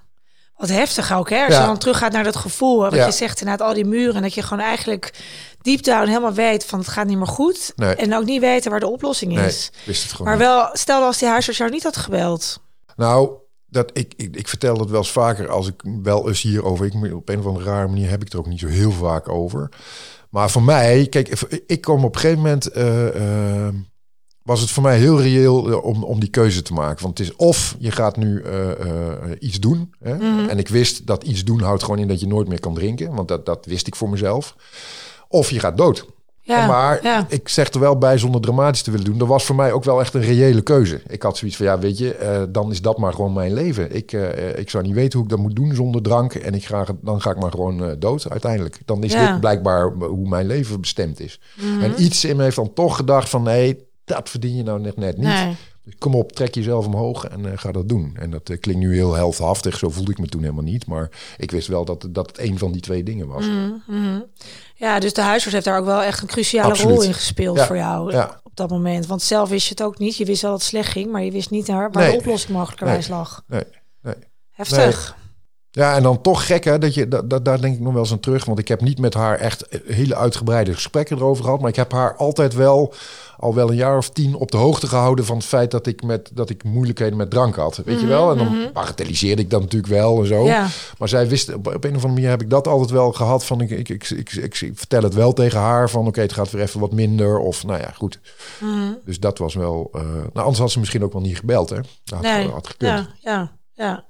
Wat 0.56 0.70
heftig 0.70 1.14
ook, 1.14 1.30
hè? 1.30 1.46
Als 1.46 1.54
ja. 1.54 1.60
je 1.60 1.66
dan 1.66 1.78
teruggaat 1.78 2.12
naar 2.12 2.24
dat 2.24 2.36
gevoel, 2.36 2.80
wat 2.80 2.94
je 2.94 3.12
zegt 3.12 3.42
inderdaad, 3.42 3.68
al 3.68 3.74
die 3.74 3.86
muren, 3.86 4.22
dat 4.22 4.34
je 4.34 4.42
gewoon 4.42 4.64
eigenlijk 4.64 5.14
deep 5.62 5.84
down 5.84 6.08
helemaal 6.08 6.34
weet 6.34 6.66
van 6.66 6.80
het 6.80 6.88
gaat 6.88 7.08
niet 7.08 7.18
meer 7.18 7.28
goed. 7.28 7.74
En 7.76 8.16
ook 8.16 8.26
niet 8.26 8.42
weten 8.42 8.72
waar 8.72 8.80
de 8.80 8.90
oplossing 8.90 9.40
is. 9.40 9.72
wist 9.86 10.04
het 10.04 10.12
gewoon 10.12 10.28
maar 10.28 10.38
wel, 10.38 10.70
stel 10.74 11.04
als 11.04 11.18
die 11.18 11.28
huisarts 11.28 11.60
jou 11.60 11.72
niet 11.72 11.84
had 11.84 11.98
gebeld. 11.98 12.60
Nou, 12.96 13.30
dat, 13.66 13.90
ik, 13.94 14.14
ik, 14.16 14.36
ik 14.36 14.48
vertel 14.48 14.78
dat 14.78 14.90
wel 14.90 15.00
eens 15.00 15.12
vaker 15.12 15.50
als 15.50 15.68
ik 15.68 15.84
wel 16.04 16.28
eens 16.28 16.42
hierover. 16.42 16.86
Ik, 16.86 17.14
op 17.14 17.30
een 17.30 17.40
of 17.40 17.46
andere 17.46 17.66
rare 17.66 17.88
manier 17.88 18.10
heb 18.10 18.22
ik 18.22 18.34
er 18.34 18.40
ook 18.40 18.48
niet 18.48 18.60
zo 18.60 18.68
heel 18.68 18.92
vaak 18.92 19.30
over. 19.30 19.70
Maar 20.30 20.50
voor 20.50 20.64
mij, 20.64 21.08
kijk, 21.10 21.28
ik 21.68 21.82
kom 21.82 22.04
op 22.04 22.16
een 22.16 22.22
gegeven 22.22 22.42
moment. 22.42 22.78
Uh, 22.78 23.68
was 24.46 24.62
het 24.62 24.70
voor 24.70 24.84
mij 24.84 24.98
heel 24.98 25.22
reëel 25.22 25.70
eh, 25.70 25.84
om, 25.84 26.04
om 26.04 26.20
die 26.20 26.30
keuze 26.30 26.62
te 26.62 26.74
maken. 26.74 27.04
Want 27.04 27.18
het 27.18 27.28
is 27.28 27.36
of 27.36 27.76
je 27.80 27.92
gaat 27.92 28.18
nu 28.18 28.42
uh, 28.42 28.68
uh, 28.68 29.32
iets 29.40 29.60
doen. 29.60 29.94
Hè? 30.00 30.16
Mhm. 30.16 30.50
En 30.50 30.58
ik 30.58 30.68
wist 30.68 31.08
dat 31.08 31.24
iets 31.24 31.44
doen 31.44 31.62
houdt 31.62 31.84
gewoon 31.84 32.00
in 32.00 32.08
dat 32.08 32.20
je 32.20 32.28
nooit 32.28 32.48
meer 32.48 32.60
kan 32.60 32.74
drinken. 32.74 33.16
Want 33.16 33.28
dat, 33.28 33.46
dat 33.46 33.66
wist 33.66 33.88
ik 33.88 33.96
voor 33.96 34.10
mezelf. 34.10 34.56
Of 35.28 35.50
je 35.50 35.60
gaat 35.60 35.78
dood. 35.78 36.06
Ja, 36.46 36.68
maar 36.68 37.26
ik 37.28 37.50
zeg 37.50 37.74
er 37.74 37.80
wel 37.80 37.98
bij, 37.98 38.18
zonder 38.18 38.42
dramatisch 38.42 38.82
te 38.82 38.92
willen 38.92 39.06
doen, 39.06 39.18
dat 39.18 39.28
was 39.28 39.46
voor 39.46 39.56
mij 39.56 39.72
ook 39.72 39.84
wel 39.84 40.00
echt 40.00 40.14
een 40.14 40.22
reële 40.22 40.62
keuze. 40.62 41.02
Ik 41.08 41.22
had 41.22 41.38
zoiets 41.38 41.58
van, 41.58 41.66
ja, 41.66 41.80
weet 41.80 41.98
je, 41.98 42.18
uh, 42.22 42.54
dan 42.54 42.72
is 42.72 42.82
dat 42.82 42.98
maar 42.98 43.14
gewoon 43.14 43.34
mijn 43.34 43.54
leven. 43.54 43.96
Ik, 43.96 44.12
uh, 44.12 44.58
ik 44.58 44.70
zou 44.70 44.84
niet 44.84 44.94
weten 44.94 45.14
hoe 45.20 45.24
ik 45.24 45.34
dat 45.34 45.40
moet 45.40 45.56
doen 45.56 45.76
zonder 45.76 46.02
drank. 46.02 46.34
En 46.34 46.54
ik 46.54 46.66
ga, 46.66 46.86
dan 47.02 47.22
ga 47.22 47.32
ik 47.32 47.40
maar 47.40 47.52
gewoon 47.52 47.84
uh, 47.84 47.92
dood 48.00 48.30
uiteindelijk. 48.30 48.80
Dan 48.86 49.04
is 49.04 49.12
dit 49.12 49.40
blijkbaar 49.40 49.92
hoe 49.92 50.28
mijn 50.30 50.46
leven 50.46 50.82
bestemd 50.82 51.20
is. 51.20 51.40
Mm 51.56 51.82
En 51.82 52.04
iets 52.04 52.26
in 52.26 52.36
me 52.36 52.44
heeft 52.44 52.56
dan 52.56 52.74
toch 52.74 52.96
gedacht 52.96 53.30
van, 53.30 53.44
nee, 53.44 53.85
dat 54.06 54.30
verdien 54.30 54.56
je 54.56 54.64
nou 54.64 54.80
net, 54.80 54.98
net 54.98 55.18
niet. 55.18 55.58
Dus 55.84 55.94
kom 55.98 56.16
op, 56.16 56.32
trek 56.32 56.56
jezelf 56.56 56.86
omhoog 56.86 57.26
en 57.26 57.46
uh, 57.46 57.52
ga 57.56 57.72
dat 57.72 57.90
doen. 57.90 58.16
En 58.20 58.30
dat 58.30 58.50
uh, 58.50 58.60
klinkt 58.60 58.82
nu 58.82 58.94
heel 58.94 59.14
heldhaftig, 59.14 59.78
zo 59.78 59.90
voelde 59.90 60.12
ik 60.12 60.18
me 60.18 60.28
toen 60.28 60.42
helemaal 60.42 60.64
niet. 60.64 60.86
Maar 60.86 61.10
ik 61.38 61.52
wist 61.52 61.68
wel 61.68 61.86
dat, 61.86 62.08
dat 62.10 62.28
het 62.28 62.40
een 62.40 62.58
van 62.58 62.72
die 62.72 62.82
twee 62.82 63.04
dingen 63.04 63.28
was. 63.28 63.46
Mm 63.46 63.82
-hmm. 63.86 64.26
Ja, 64.76 65.00
dus 65.00 65.14
de 65.14 65.22
huisarts 65.22 65.54
heeft 65.54 65.66
daar 65.66 65.80
ook 65.80 65.86
wel 65.86 66.02
echt 66.02 66.22
een 66.22 66.28
cruciale 66.28 66.74
rol 66.74 67.02
in 67.02 67.14
gespeeld 67.14 67.62
voor 67.62 67.76
jou 67.78 68.12
ja. 68.12 68.40
op 68.44 68.56
dat 68.56 68.70
moment. 68.70 69.06
Want 69.06 69.22
zelf 69.22 69.50
wist 69.50 69.64
je 69.68 69.70
het 69.70 69.84
ook 69.84 69.98
niet. 69.98 70.18
Je 70.18 70.26
wist 70.26 70.42
wel 70.42 70.52
dat 70.52 70.60
het 70.60 70.70
slecht 70.70 70.92
ging, 70.92 71.12
maar 71.12 71.24
je 71.24 71.32
wist 71.32 71.50
niet 71.50 71.68
waar 71.68 71.90
nee. 71.92 72.12
de 72.12 72.18
oplossing 72.18 72.54
mogelijkerwijs 72.54 73.08
nee. 73.08 73.18
lag. 73.18 73.44
Nee, 73.48 73.64
nee. 74.02 74.16
Heftig. 74.52 75.16
Ja, 75.76 75.96
en 75.96 76.04
dan 76.04 76.22
toch 76.22 76.46
gek 76.46 76.64
hè, 76.64 76.78
dat 76.78 76.94
je, 76.94 77.08
dat, 77.08 77.46
daar 77.46 77.62
denk 77.62 77.76
ik 77.76 77.80
nog 77.80 77.94
wel 77.94 78.02
eens 78.02 78.12
aan 78.12 78.20
terug. 78.20 78.46
Want 78.46 78.60
ik 78.60 78.68
heb 78.68 78.82
niet 78.82 79.00
met 79.00 79.14
haar 79.14 79.40
echt 79.40 79.66
hele 79.86 80.16
uitgebreide 80.16 80.74
gesprekken 80.74 81.18
erover 81.18 81.44
gehad. 81.44 81.60
Maar 81.60 81.70
ik 81.70 81.76
heb 81.76 81.92
haar 81.92 82.16
altijd 82.16 82.54
wel, 82.54 82.94
al 83.38 83.54
wel 83.56 83.70
een 83.70 83.76
jaar 83.76 83.98
of 83.98 84.10
tien, 84.10 84.36
op 84.36 84.52
de 84.52 84.58
hoogte 84.58 84.88
gehouden 84.88 85.26
van 85.26 85.38
het 85.38 85.46
feit 85.46 85.72
dat 85.72 85.88
ik, 85.88 86.04
met, 86.04 86.30
dat 86.34 86.50
ik 86.50 86.64
moeilijkheden 86.64 87.18
met 87.18 87.30
drank 87.30 87.56
had. 87.56 87.76
Weet 87.76 88.00
je 88.00 88.06
mhm, 88.06 88.16
wel? 88.16 88.32
En 88.32 88.38
dan 88.38 88.48
mm 88.48 88.74
bagatelliseerde 88.74 89.42
ik 89.42 89.50
dat 89.50 89.62
natuurlijk 89.62 89.94
wel 89.94 90.20
en 90.20 90.28
zo. 90.28 90.46
Ja. 90.46 90.68
Maar 90.98 91.10
zij 91.10 91.28
wist, 91.28 91.54
op, 91.54 91.66
een 91.66 91.76
of 91.76 91.84
andere 91.84 92.08
manier 92.08 92.30
heb 92.30 92.42
ik 92.42 92.50
dat 92.50 92.68
altijd 92.68 92.92
wel 92.92 93.12
gehad. 93.12 93.46
Van 93.46 93.62
ik, 93.62 93.70
ik, 93.70 93.90
ik, 93.90 94.10
ik, 94.10 94.34
ik, 94.34 94.56
vertel 94.56 95.02
het 95.02 95.14
wel 95.14 95.34
tegen 95.34 95.60
haar 95.60 95.90
van 95.90 96.08
oké, 96.08 96.22
het 96.22 96.34
gaat 96.34 96.52
weer 96.52 96.62
even 96.62 96.80
wat 96.80 96.92
minder. 96.92 97.38
Of 97.38 97.64
nou 97.66 97.80
ja, 97.80 97.92
goed. 97.92 98.20
Mhm. 98.60 98.92
Dus 99.06 99.20
dat 99.20 99.38
was 99.38 99.54
wel. 99.54 99.92
Uh, 99.96 100.02
nou, 100.12 100.30
anders 100.34 100.60
had 100.60 100.72
ze 100.72 100.80
misschien 100.80 101.04
ook 101.04 101.14
wel 101.14 101.22
niet 101.22 101.38
gebeld, 101.38 101.70
hè? 101.70 101.80
Dat 102.04 102.22
nee. 102.22 102.48
had 102.48 102.68
gekund. 102.68 102.92
Ja, 102.92 103.08
ja, 103.20 103.52
ja. 103.74 104.06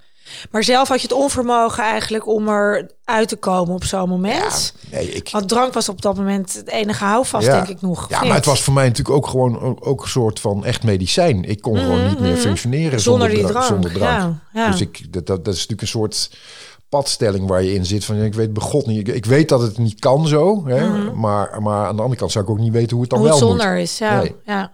Maar 0.51 0.63
zelf 0.63 0.87
had 0.87 1.01
je 1.01 1.07
het 1.07 1.17
onvermogen 1.17 1.83
eigenlijk 1.83 2.27
om 2.27 2.47
er 2.47 2.91
uit 3.03 3.27
te 3.27 3.35
komen 3.35 3.75
op 3.75 3.83
zo'n 3.83 4.09
moment. 4.09 4.73
Ja, 4.89 4.97
nee, 4.97 5.11
ik... 5.11 5.29
Want 5.31 5.49
drank 5.49 5.73
was 5.73 5.89
op 5.89 6.01
dat 6.01 6.15
moment 6.15 6.53
het 6.53 6.69
enige 6.69 7.03
houvast, 7.03 7.45
denk 7.45 7.67
ik 7.67 7.81
nog. 7.81 8.09
Ja, 8.09 8.23
maar 8.23 8.35
het 8.35 8.45
was 8.45 8.61
voor 8.61 8.73
mij 8.73 8.87
natuurlijk 8.87 9.15
ook 9.15 9.27
gewoon 9.27 9.81
ook 9.81 10.01
een 10.01 10.09
soort 10.09 10.39
van 10.39 10.65
echt 10.65 10.83
medicijn. 10.83 11.43
Ik 11.43 11.61
kon 11.61 11.77
gewoon 11.77 12.07
niet 12.07 12.19
meer 12.19 12.29
mhm, 12.29 12.37
mhm. 12.37 12.47
functioneren 12.47 12.99
zonder, 12.99 13.31
zonder, 13.31 13.51
drank, 13.51 13.65
zonder 13.65 13.91
drank. 13.91 14.35
Ja, 14.53 14.71
Dus 14.71 14.81
ik, 14.81 15.13
dat, 15.13 15.25
dat, 15.25 15.45
dat 15.45 15.53
is 15.53 15.59
natuurlijk 15.59 15.81
een 15.81 15.87
soort 15.87 16.29
padstelling 16.89 17.47
waar 17.47 17.63
je 17.63 17.73
in 17.73 17.85
zit. 17.85 18.05
Van 18.05 18.15
ik 18.15 18.33
weet 18.33 18.53
begot 18.53 18.85
niet. 18.85 19.07
Ik, 19.07 19.25
weet 19.25 19.49
dat 19.49 19.61
het 19.61 19.77
niet 19.77 19.99
kan 19.99 20.27
zo. 20.27 20.67
Hè, 20.67 20.89
mhm. 20.89 21.19
maar, 21.19 21.61
maar 21.61 21.87
aan 21.87 21.95
de 21.95 22.01
andere 22.01 22.19
kant 22.19 22.31
zou 22.31 22.43
ik 22.43 22.49
ook 22.49 22.59
niet 22.59 22.73
weten 22.73 22.91
hoe 22.91 23.01
het 23.01 23.09
dan 23.09 23.19
hoe 23.19 23.27
wel 23.27 23.37
zonder 23.37 23.71
moet. 23.71 23.81
is. 23.81 23.97
Ja, 23.97 24.23
ja. 24.45 24.71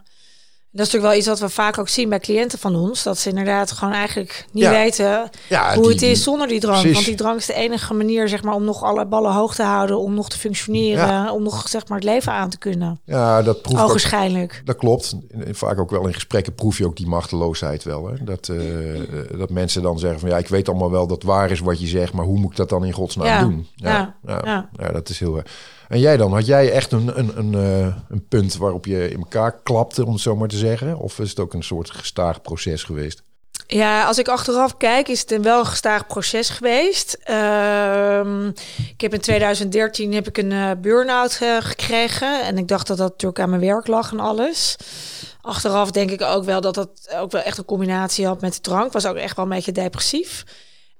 Dat 0.73 0.85
is 0.85 0.91
natuurlijk 0.91 1.13
wel 1.13 1.33
iets 1.33 1.41
wat 1.41 1.49
we 1.49 1.55
vaak 1.55 1.77
ook 1.77 1.89
zien 1.89 2.09
bij 2.09 2.19
cliënten 2.19 2.59
van 2.59 2.75
ons. 2.75 3.03
Dat 3.03 3.17
ze 3.17 3.29
inderdaad 3.29 3.71
gewoon 3.71 3.93
eigenlijk 3.93 4.45
niet 4.51 4.69
weten 4.69 5.29
hoe 5.75 5.89
het 5.89 6.01
is 6.01 6.23
zonder 6.23 6.47
die 6.47 6.59
drank. 6.59 6.93
Want 6.93 7.05
die 7.05 7.15
drank 7.15 7.39
is 7.39 7.45
de 7.45 7.53
enige 7.53 7.93
manier 7.93 8.29
zeg 8.29 8.43
maar, 8.43 8.53
om 8.53 8.63
nog 8.63 8.83
alle 8.83 9.05
ballen 9.05 9.31
hoog 9.31 9.55
te 9.55 9.63
houden. 9.63 9.99
Om 9.99 10.13
nog 10.13 10.29
te 10.29 10.37
functioneren. 10.37 11.31
Om 11.31 11.43
nog 11.43 11.67
zeg 11.67 11.87
maar, 11.87 11.97
het 11.97 12.07
leven 12.07 12.31
aan 12.31 12.49
te 12.49 12.57
kunnen. 12.57 12.99
Ja, 13.05 13.41
dat 13.41 13.61
proef 13.61 13.77
waarschijnlijk. 13.77 14.61
Dat 14.65 14.75
klopt. 14.75 15.15
Vaak 15.51 15.79
ook 15.79 15.89
wel 15.89 16.07
in 16.07 16.13
gesprekken 16.13 16.53
proef 16.53 16.77
je 16.77 16.85
ook 16.85 16.97
die 16.97 17.07
machteloosheid 17.07 17.83
wel. 17.83 18.07
Hè? 18.07 18.23
Dat, 18.23 18.47
uh, 18.47 19.37
dat 19.37 19.49
mensen 19.49 19.81
dan 19.81 19.99
zeggen 19.99 20.19
van 20.19 20.29
ja, 20.29 20.37
ik 20.37 20.47
weet 20.47 20.69
allemaal 20.69 20.91
wel 20.91 21.07
dat 21.07 21.23
waar 21.23 21.51
is 21.51 21.59
wat 21.59 21.79
je 21.79 21.87
zegt. 21.87 22.13
Maar 22.13 22.25
hoe 22.25 22.39
moet 22.39 22.51
ik 22.51 22.57
dat 22.57 22.69
dan 22.69 22.85
in 22.85 22.93
godsnaam 22.93 23.49
doen? 23.49 23.67
Ja. 23.75 24.15
Ja. 24.25 24.69
Ja. 24.77 24.91
dat 24.91 25.09
is 25.09 25.19
heel... 25.19 25.41
En 25.91 25.99
jij 25.99 26.17
dan? 26.17 26.33
Had 26.33 26.45
jij 26.45 26.71
echt 26.71 26.91
een, 26.91 27.19
een, 27.19 27.37
een, 27.37 27.53
uh, 27.53 27.95
een 28.09 28.27
punt 28.27 28.55
waarop 28.55 28.85
je 28.85 29.09
in 29.09 29.17
elkaar 29.17 29.61
klapte, 29.63 30.05
om 30.05 30.11
het 30.11 30.21
zo 30.21 30.35
maar 30.35 30.47
te 30.47 30.57
zeggen? 30.57 30.97
Of 30.97 31.19
is 31.19 31.29
het 31.29 31.39
ook 31.39 31.53
een 31.53 31.63
soort 31.63 31.91
gestaag 31.91 32.41
proces 32.41 32.83
geweest? 32.83 33.23
Ja, 33.67 34.05
als 34.05 34.17
ik 34.17 34.27
achteraf 34.27 34.77
kijk, 34.77 35.07
is 35.07 35.19
het 35.19 35.31
een 35.31 35.41
wel 35.41 35.65
gestaag 35.65 36.07
proces 36.07 36.49
geweest. 36.49 37.17
Uh, 37.29 38.45
ik 38.89 39.01
heb 39.01 39.13
in 39.13 39.19
2013 39.19 40.13
heb 40.13 40.27
ik 40.27 40.37
een 40.37 40.51
uh, 40.51 40.71
burn-out 40.81 41.39
uh, 41.43 41.57
gekregen. 41.59 42.43
En 42.43 42.57
ik 42.57 42.67
dacht 42.67 42.87
dat 42.87 42.97
dat 42.97 43.09
natuurlijk 43.09 43.39
aan 43.39 43.49
mijn 43.49 43.61
werk 43.61 43.87
lag 43.87 44.11
en 44.11 44.19
alles. 44.19 44.75
Achteraf 45.41 45.91
denk 45.91 46.11
ik 46.11 46.21
ook 46.21 46.43
wel 46.43 46.61
dat 46.61 46.75
dat 46.75 47.15
ook 47.15 47.31
wel 47.31 47.41
echt 47.41 47.57
een 47.57 47.65
combinatie 47.65 48.25
had 48.25 48.41
met 48.41 48.53
de 48.53 48.61
drank. 48.61 48.91
Was 48.91 49.05
ook 49.05 49.15
echt 49.15 49.35
wel 49.35 49.45
een 49.45 49.51
beetje 49.51 49.71
depressief. 49.71 50.43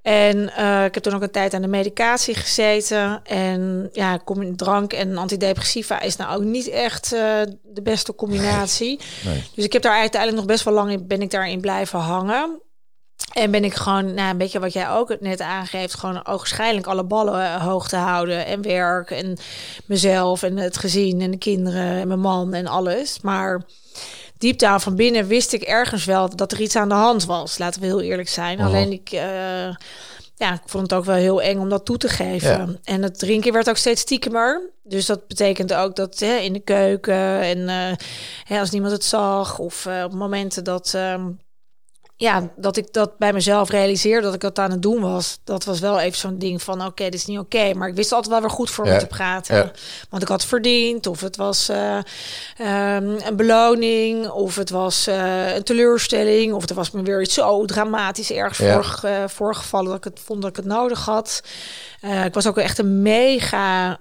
En 0.01 0.37
uh, 0.37 0.85
ik 0.85 0.93
heb 0.93 1.03
toen 1.03 1.13
ook 1.13 1.21
een 1.21 1.31
tijd 1.31 1.53
aan 1.53 1.61
de 1.61 1.67
medicatie 1.67 2.35
gezeten. 2.35 3.21
En 3.23 3.89
ja, 3.93 4.19
drank 4.55 4.93
en 4.93 5.17
antidepressiva 5.17 6.01
is 6.01 6.15
nou 6.15 6.35
ook 6.35 6.43
niet 6.43 6.69
echt 6.69 7.13
uh, 7.13 7.19
de 7.63 7.81
beste 7.81 8.15
combinatie. 8.15 8.99
Nee. 9.25 9.43
Dus 9.55 9.65
ik 9.65 9.73
heb 9.73 9.81
daar 9.81 9.99
uiteindelijk 9.99 10.41
nog 10.41 10.51
best 10.51 10.65
wel 10.65 10.73
lang 10.73 10.91
in, 10.91 11.07
ben 11.07 11.21
ik 11.21 11.31
daarin 11.31 11.61
blijven 11.61 11.99
hangen. 11.99 12.61
En 13.33 13.51
ben 13.51 13.63
ik 13.63 13.73
gewoon, 13.73 14.13
nou, 14.13 14.29
een 14.29 14.37
beetje 14.37 14.59
wat 14.59 14.73
jij 14.73 14.89
ook 14.89 15.19
net 15.19 15.41
aangeeft, 15.41 15.93
gewoon 15.93 16.25
ogenschijnlijk 16.25 16.87
alle 16.87 17.03
ballen 17.03 17.43
eh, 17.43 17.65
hoog 17.65 17.87
te 17.87 17.95
houden. 17.95 18.45
En 18.45 18.61
werk 18.61 19.11
en 19.11 19.37
mezelf 19.85 20.43
en 20.43 20.57
het 20.57 20.77
gezin 20.77 21.21
en 21.21 21.31
de 21.31 21.37
kinderen 21.37 21.99
en 21.99 22.07
mijn 22.07 22.19
man 22.19 22.53
en 22.53 22.67
alles. 22.67 23.19
Maar 23.21 23.61
diep 24.41 24.59
down 24.59 24.79
van 24.79 24.95
binnen 24.95 25.27
wist 25.27 25.53
ik 25.53 25.61
ergens 25.61 26.05
wel 26.05 26.35
dat 26.35 26.51
er 26.51 26.61
iets 26.61 26.75
aan 26.75 26.89
de 26.89 26.95
hand 26.95 27.25
was. 27.25 27.57
Laten 27.57 27.81
we 27.81 27.87
heel 27.87 28.01
eerlijk 28.01 28.29
zijn. 28.29 28.59
Alleen 28.59 28.91
ik, 28.91 29.11
uh, 29.11 29.21
ja, 30.35 30.53
ik 30.53 30.61
vond 30.65 30.83
het 30.83 30.93
ook 30.93 31.05
wel 31.05 31.15
heel 31.15 31.41
eng 31.41 31.59
om 31.59 31.69
dat 31.69 31.85
toe 31.85 31.97
te 31.97 32.09
geven. 32.09 32.79
En 32.83 33.03
het 33.03 33.19
drinken 33.19 33.53
werd 33.53 33.69
ook 33.69 33.77
steeds 33.77 34.01
stiekemer. 34.01 34.69
Dus 34.83 35.05
dat 35.05 35.27
betekent 35.27 35.73
ook 35.73 35.95
dat 35.95 36.19
hè, 36.19 36.35
in 36.35 36.53
de 36.53 36.59
keuken 36.59 37.41
en 37.41 37.57
uh, 37.57 37.91
hè, 38.43 38.59
als 38.59 38.69
niemand 38.69 38.93
het 38.93 39.03
zag 39.03 39.59
of 39.59 39.85
uh, 39.85 40.03
op 40.03 40.13
momenten 40.13 40.63
dat. 40.63 40.93
Uh, 40.95 41.25
ja, 42.21 42.49
dat 42.55 42.77
ik 42.77 42.93
dat 42.93 43.17
bij 43.17 43.33
mezelf 43.33 43.69
realiseerde 43.69 44.21
dat 44.21 44.33
ik 44.33 44.41
dat 44.41 44.59
aan 44.59 44.71
het 44.71 44.81
doen 44.81 45.01
was. 45.01 45.39
Dat 45.43 45.63
was 45.63 45.79
wel 45.79 45.99
even 45.99 46.17
zo'n 46.17 46.37
ding 46.37 46.61
van, 46.61 46.85
oké, 46.85 47.03
dit 47.03 47.13
is 47.13 47.25
niet 47.25 47.39
oké. 47.39 47.73
Maar 47.73 47.87
ik 47.87 47.95
wist 47.95 48.11
altijd 48.11 48.31
wel 48.31 48.41
weer 48.41 48.49
goed 48.49 48.69
voor 48.69 48.85
me 48.85 48.97
te 48.97 49.07
praten. 49.07 49.71
Want 50.09 50.23
ik 50.23 50.27
had 50.27 50.45
verdiend, 50.45 51.07
of 51.07 51.21
het 51.21 51.35
was 51.35 51.69
uh, 51.69 51.95
um, 52.95 53.17
een 53.25 53.35
beloning, 53.35 54.29
of 54.29 54.55
het 54.55 54.69
was 54.69 55.07
uh, 55.07 55.55
een 55.55 55.63
teleurstelling, 55.63 56.53
of 56.53 56.69
er 56.69 56.75
was 56.75 56.91
me 56.91 57.01
weer 57.01 57.21
iets 57.21 57.33
zo 57.33 57.65
dramatisch 57.65 58.31
ergens 58.31 58.57
voor, 58.57 59.09
uh, 59.09 59.23
voorgevallen 59.27 59.87
dat 59.87 59.97
ik 59.97 60.03
het 60.03 60.19
vond 60.25 60.41
dat 60.41 60.49
ik 60.49 60.55
het 60.55 60.65
nodig 60.65 61.05
had. 61.05 61.43
ik 62.25 62.33
was 62.33 62.47
ook 62.47 62.57
echt 62.57 62.77
een 62.77 63.01
mega 63.01 63.99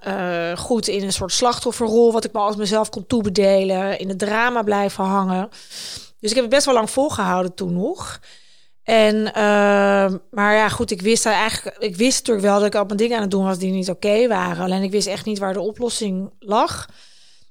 goed 0.56 0.88
in 0.88 1.02
een 1.02 1.12
soort 1.12 1.32
slachtofferrol, 1.32 2.12
wat 2.12 2.24
ik 2.24 2.32
me 2.32 2.38
als 2.38 2.56
mezelf 2.56 2.88
kon 2.88 3.06
toebedelen, 3.06 3.98
in 3.98 4.08
het 4.08 4.18
drama 4.18 4.62
blijven 4.62 5.04
hangen. 5.04 5.48
Dus 6.20 6.30
ik 6.30 6.36
heb 6.36 6.44
het 6.44 6.54
best 6.54 6.64
wel 6.64 6.74
lang 6.74 6.90
volgehouden 6.90 7.54
toen 7.54 7.72
nog. 7.72 8.20
En, 8.82 9.14
uh, 9.26 9.32
maar 10.30 10.54
ja, 10.54 10.68
goed, 10.68 10.90
ik 10.90 11.02
wist 11.02 11.26
eigenlijk, 11.26 11.76
ik 11.78 11.96
wist 11.96 12.18
natuurlijk 12.18 12.46
wel 12.46 12.58
dat 12.58 12.66
ik 12.66 12.74
al 12.74 12.84
mijn 12.84 12.96
dingen 12.96 13.16
aan 13.16 13.22
het 13.22 13.30
doen 13.30 13.44
was 13.44 13.58
die 13.58 13.72
niet 13.72 13.90
oké 13.90 14.28
waren. 14.28 14.64
Alleen 14.64 14.82
ik 14.82 14.90
wist 14.90 15.06
echt 15.06 15.24
niet 15.24 15.38
waar 15.38 15.52
de 15.52 15.60
oplossing 15.60 16.30
lag. 16.38 16.88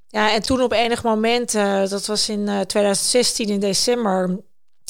Ja, 0.08 0.34
en 0.34 0.42
toen 0.42 0.62
op 0.62 0.72
enig 0.72 1.04
moment, 1.04 1.54
uh, 1.54 1.88
dat 1.88 2.06
was 2.06 2.30
in 2.30 2.40
uh, 2.40 2.60
2016 2.60 3.48
in 3.48 3.60
december, 3.60 4.40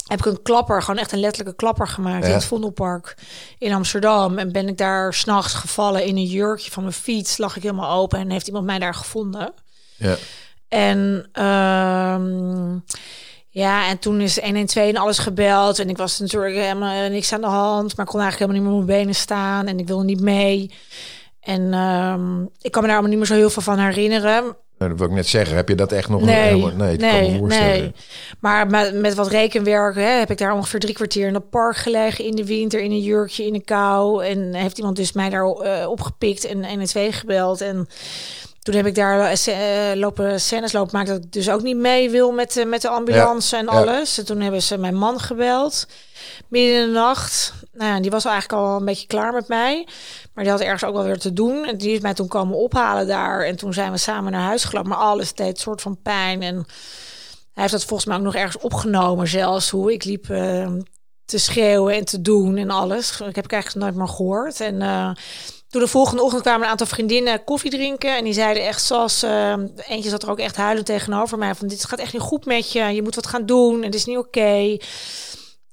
heb 0.08 0.20
ik 0.20 0.26
een 0.26 0.42
klapper, 0.42 0.82
gewoon 0.82 1.00
echt 1.00 1.12
een 1.12 1.20
letterlijke 1.20 1.56
klapper 1.56 1.88
gemaakt 1.88 2.24
ja. 2.24 2.30
in 2.30 2.36
het 2.36 2.46
Vondelpark 2.46 3.18
in 3.58 3.74
Amsterdam. 3.74 4.38
En 4.38 4.52
ben 4.52 4.68
ik 4.68 4.78
daar 4.78 5.14
s'nachts 5.14 5.54
gevallen 5.54 6.06
in 6.06 6.16
een 6.16 6.26
jurkje 6.26 6.72
van 6.72 6.84
mijn 6.84 6.96
fiets, 6.96 7.38
lag 7.38 7.56
ik 7.56 7.64
helemaal 7.64 7.98
open 7.98 8.20
en 8.20 8.30
heeft 8.30 8.48
iemand 8.48 8.66
mij 8.66 8.80
daar 8.80 8.96
gevonden. 8.96 9.54
Ja. 9.98 10.16
En 10.68 11.30
uh, 11.34 12.16
ja, 13.50 13.90
en 13.90 14.00
toen 14.00 14.22
is 14.22 14.40
112 14.40 14.88
en 14.88 14.98
alles 14.98 15.18
gebeld. 15.18 15.80
En 15.80 15.90
ik 15.90 15.98
was 15.98 16.20
natuurlijk 16.20 16.56
helemaal 16.56 17.10
niks 17.10 17.34
aan 17.34 17.42
de 17.42 17.48
hand. 17.48 17.96
Maar 17.96 18.06
ik 18.06 18.12
kon 18.12 18.22
eigenlijk 18.22 18.52
helemaal 18.52 18.62
niet 18.62 18.72
meer 18.72 18.82
op 18.82 18.88
mijn 18.88 19.00
benen 19.00 19.16
staan. 19.16 19.68
En 19.68 19.80
ik 19.80 19.88
wilde 19.88 20.04
niet 20.04 20.22
mee. 20.22 20.72
En 21.40 21.74
um, 21.74 22.50
ik 22.62 22.72
kan 22.72 22.82
me 22.82 22.88
daar 22.88 22.98
allemaal 22.98 23.10
niet 23.10 23.18
meer 23.18 23.28
zo 23.28 23.36
heel 23.36 23.50
veel 23.50 23.62
van 23.62 23.80
herinneren. 23.80 24.56
Nou, 24.80 24.92
dat 24.92 25.00
wil 25.00 25.10
ik 25.10 25.14
net 25.14 25.28
zeggen. 25.28 25.56
Heb 25.56 25.70
je 25.70 25.76
dat 25.76 25.92
echt 25.92 26.10
nog? 26.10 26.22
Nee, 26.22 26.36
helemaal, 26.36 26.72
nee, 26.72 26.98
nee, 26.98 27.42
nee. 27.42 27.94
Maar 28.40 28.68
met, 28.68 28.94
met 28.94 29.14
wat 29.14 29.28
rekenwerk 29.28 29.96
hè, 29.96 30.02
heb 30.02 30.32
ik 30.32 30.38
daar 30.38 30.54
ongeveer 30.54 30.80
drie 30.80 30.94
kwartier 30.94 31.28
in 31.28 31.34
het 31.34 31.50
park 31.50 31.78
gelegen 31.78 32.26
in 32.26 32.36
de 32.36 32.46
winter, 32.46 32.82
in 32.82 32.92
een 32.92 33.02
jurkje, 33.02 33.46
in 33.46 33.54
de 33.54 33.64
kou. 33.64 34.26
En 34.26 34.54
heeft 34.54 34.78
iemand 34.78 34.96
dus 34.96 35.12
mij 35.12 35.30
daar 35.30 35.44
uh, 35.44 35.90
opgepikt 35.90 36.46
en 36.46 36.68
112 36.68 37.16
gebeld. 37.16 37.62
En 37.62 37.88
toen 38.70 38.78
heb 38.78 38.88
ik 38.88 38.96
daar 38.96 39.34
uh, 39.48 39.92
lopen 39.96 40.42
scènes 40.42 40.72
lopen 40.72 40.98
maken 40.98 41.14
dat 41.14 41.24
ik 41.24 41.32
dus 41.32 41.50
ook 41.50 41.62
niet 41.62 41.78
mee 41.78 42.10
wil 42.10 42.32
met, 42.32 42.58
uh, 42.58 42.66
met 42.66 42.82
de 42.82 42.90
ambulance 42.90 43.58
en 43.58 43.68
alles. 43.68 44.18
En 44.18 44.26
toen 44.26 44.42
hebben 44.42 44.62
ze 44.62 44.78
mijn 44.78 44.96
man 44.96 45.20
gebeld 45.20 45.88
midden 46.48 46.82
in 46.82 46.86
de 46.86 46.92
nacht. 46.92 47.54
Nou 47.74 47.94
ja, 47.94 48.00
die 48.00 48.12
was 48.12 48.26
eigenlijk 48.26 48.62
al 48.62 48.76
een 48.76 48.86
beetje 48.86 49.08
klaar 49.08 49.34
met 49.34 49.48
mij. 49.48 49.88
Maar 50.34 50.44
die 50.44 50.54
had 50.54 50.62
ergens 50.62 50.84
ook 50.84 50.94
wel 50.94 51.04
weer 51.04 51.18
te 51.18 51.34
doen. 51.34 51.66
En 51.66 51.78
die 51.78 51.94
is 51.94 52.00
mij 52.00 52.14
toen 52.14 52.28
komen 52.28 52.58
ophalen 52.58 53.08
daar. 53.08 53.46
En 53.46 53.56
toen 53.56 53.74
zijn 53.74 53.92
we 53.92 53.98
samen 53.98 54.32
naar 54.32 54.42
huis 54.42 54.64
gelopen. 54.64 54.90
Maar 54.90 55.00
alles 55.00 55.34
deed 55.34 55.48
een 55.48 55.56
soort 55.56 55.82
van 55.82 56.02
pijn. 56.02 56.42
En 56.42 56.56
hij 57.54 57.64
heeft 57.64 57.72
dat 57.72 57.86
volgens 57.86 58.10
mij 58.10 58.18
ook 58.18 58.24
nog 58.24 58.36
ergens 58.36 58.64
opgenomen 58.64 59.28
zelfs. 59.28 59.70
Hoe 59.70 59.94
ik 59.94 60.04
liep 60.04 60.28
uh, 60.30 60.68
te 61.26 61.38
schreeuwen 61.38 61.96
en 61.96 62.06
te 62.06 62.22
doen 62.22 62.58
en 62.58 62.70
alles. 62.70 63.22
Ik 63.22 63.36
heb 63.36 63.46
ik 63.46 63.52
eigenlijk 63.52 63.86
nooit 63.86 63.96
meer 63.96 64.16
gehoord. 64.16 64.60
En 64.62 64.82
toen 65.70 65.82
de 65.82 65.88
volgende 65.88 66.24
ochtend 66.24 66.42
kwamen 66.42 66.64
een 66.64 66.72
aantal 66.72 66.88
vriendinnen 66.88 67.44
koffie 67.44 67.72
drinken. 67.72 68.18
En 68.18 68.24
die 68.24 68.34
zeiden 68.34 68.66
echt 68.66 68.84
zoals... 68.84 69.24
Uh, 69.24 69.54
eentje 69.88 70.10
zat 70.10 70.24
er 70.24 70.30
ook 70.30 70.40
echt 70.40 70.56
huilend 70.56 70.86
tegenover 70.86 71.38
mij. 71.38 71.56
Van 71.56 71.68
dit 71.68 71.86
gaat 71.86 72.00
echt 72.00 72.14
niet 72.14 72.22
goed 72.22 72.46
met 72.46 72.72
je. 72.72 72.84
Je 72.84 73.02
moet 73.02 73.16
wat 73.16 73.28
gaan 73.28 73.46
doen. 73.46 73.76
En 73.76 73.86
het 73.86 73.96
is 73.96 74.06
niet 74.06 74.18
oké. 74.18 74.28
Okay. 74.28 74.82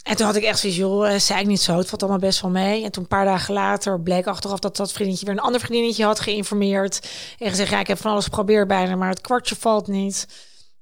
En 0.02 0.16
toen 0.16 0.26
had 0.26 0.36
ik 0.36 0.42
echt 0.42 0.58
zoiets, 0.58 0.78
joh, 0.78 1.10
uh, 1.10 1.18
zei 1.18 1.40
ik 1.40 1.46
niet 1.46 1.60
zo. 1.60 1.78
Het 1.78 1.88
valt 1.88 2.02
allemaal 2.02 2.20
best 2.20 2.40
wel 2.40 2.50
mee. 2.50 2.84
En 2.84 2.90
toen 2.90 3.02
een 3.02 3.08
paar 3.08 3.24
dagen 3.24 3.54
later 3.54 4.00
bleek 4.00 4.26
achteraf 4.26 4.58
dat 4.58 4.76
dat 4.76 4.92
vriendinnetje 4.92 5.26
weer 5.26 5.34
een 5.34 5.40
ander 5.40 5.60
vriendinnetje 5.60 6.04
had 6.04 6.20
geïnformeerd. 6.20 7.08
En 7.38 7.50
gezegd, 7.50 7.70
ja, 7.70 7.80
ik 7.80 7.86
heb 7.86 7.98
van 7.98 8.10
alles 8.10 8.24
geprobeerd 8.24 8.68
bijna, 8.68 8.96
maar 8.96 9.08
het 9.08 9.20
kwartje 9.20 9.56
valt 9.56 9.86
niet. 9.86 10.26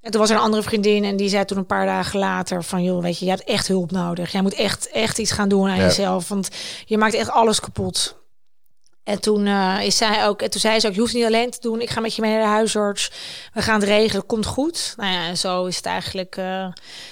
En 0.01 0.11
toen 0.11 0.21
was 0.21 0.29
er 0.29 0.35
een 0.35 0.41
andere 0.41 0.63
vriendin 0.63 1.03
en 1.03 1.15
die 1.15 1.29
zei 1.29 1.45
toen 1.45 1.57
een 1.57 1.65
paar 1.65 1.85
dagen 1.85 2.19
later 2.19 2.63
van... 2.63 2.83
joh, 2.83 3.01
weet 3.01 3.19
je, 3.19 3.25
je 3.25 3.31
hebt 3.31 3.43
echt 3.43 3.67
hulp 3.67 3.91
nodig. 3.91 4.31
Jij 4.31 4.41
moet 4.41 4.53
echt, 4.53 4.89
echt 4.89 5.17
iets 5.17 5.31
gaan 5.31 5.49
doen 5.49 5.69
aan 5.69 5.77
ja. 5.77 5.83
jezelf. 5.83 6.27
Want 6.27 6.49
je 6.85 6.97
maakt 6.97 7.13
echt 7.13 7.29
alles 7.29 7.59
kapot. 7.59 8.24
En 9.05 9.21
toen 9.21 9.45
uh, 9.45 9.79
is 9.81 9.97
zij 9.97 10.27
ook, 10.27 10.41
en 10.41 10.49
toen 10.49 10.61
zei 10.61 10.79
ze 10.79 10.87
ook, 10.87 10.93
je 10.93 10.99
hoeft 10.99 11.13
niet 11.13 11.25
alleen 11.25 11.49
te 11.49 11.59
doen. 11.59 11.81
Ik 11.81 11.89
ga 11.89 11.99
met 11.99 12.15
je 12.15 12.21
mee 12.21 12.31
naar 12.31 12.41
de 12.41 12.47
huisarts. 12.47 13.11
We 13.53 13.61
gaan 13.61 13.79
het 13.79 13.89
regelen, 13.89 14.25
komt 14.25 14.45
goed. 14.45 14.93
Nou 14.97 15.11
ja, 15.11 15.27
en 15.27 15.37
zo 15.37 15.65
is 15.65 15.75
het 15.75 15.85
eigenlijk. 15.85 16.37
Uh, 16.37 16.67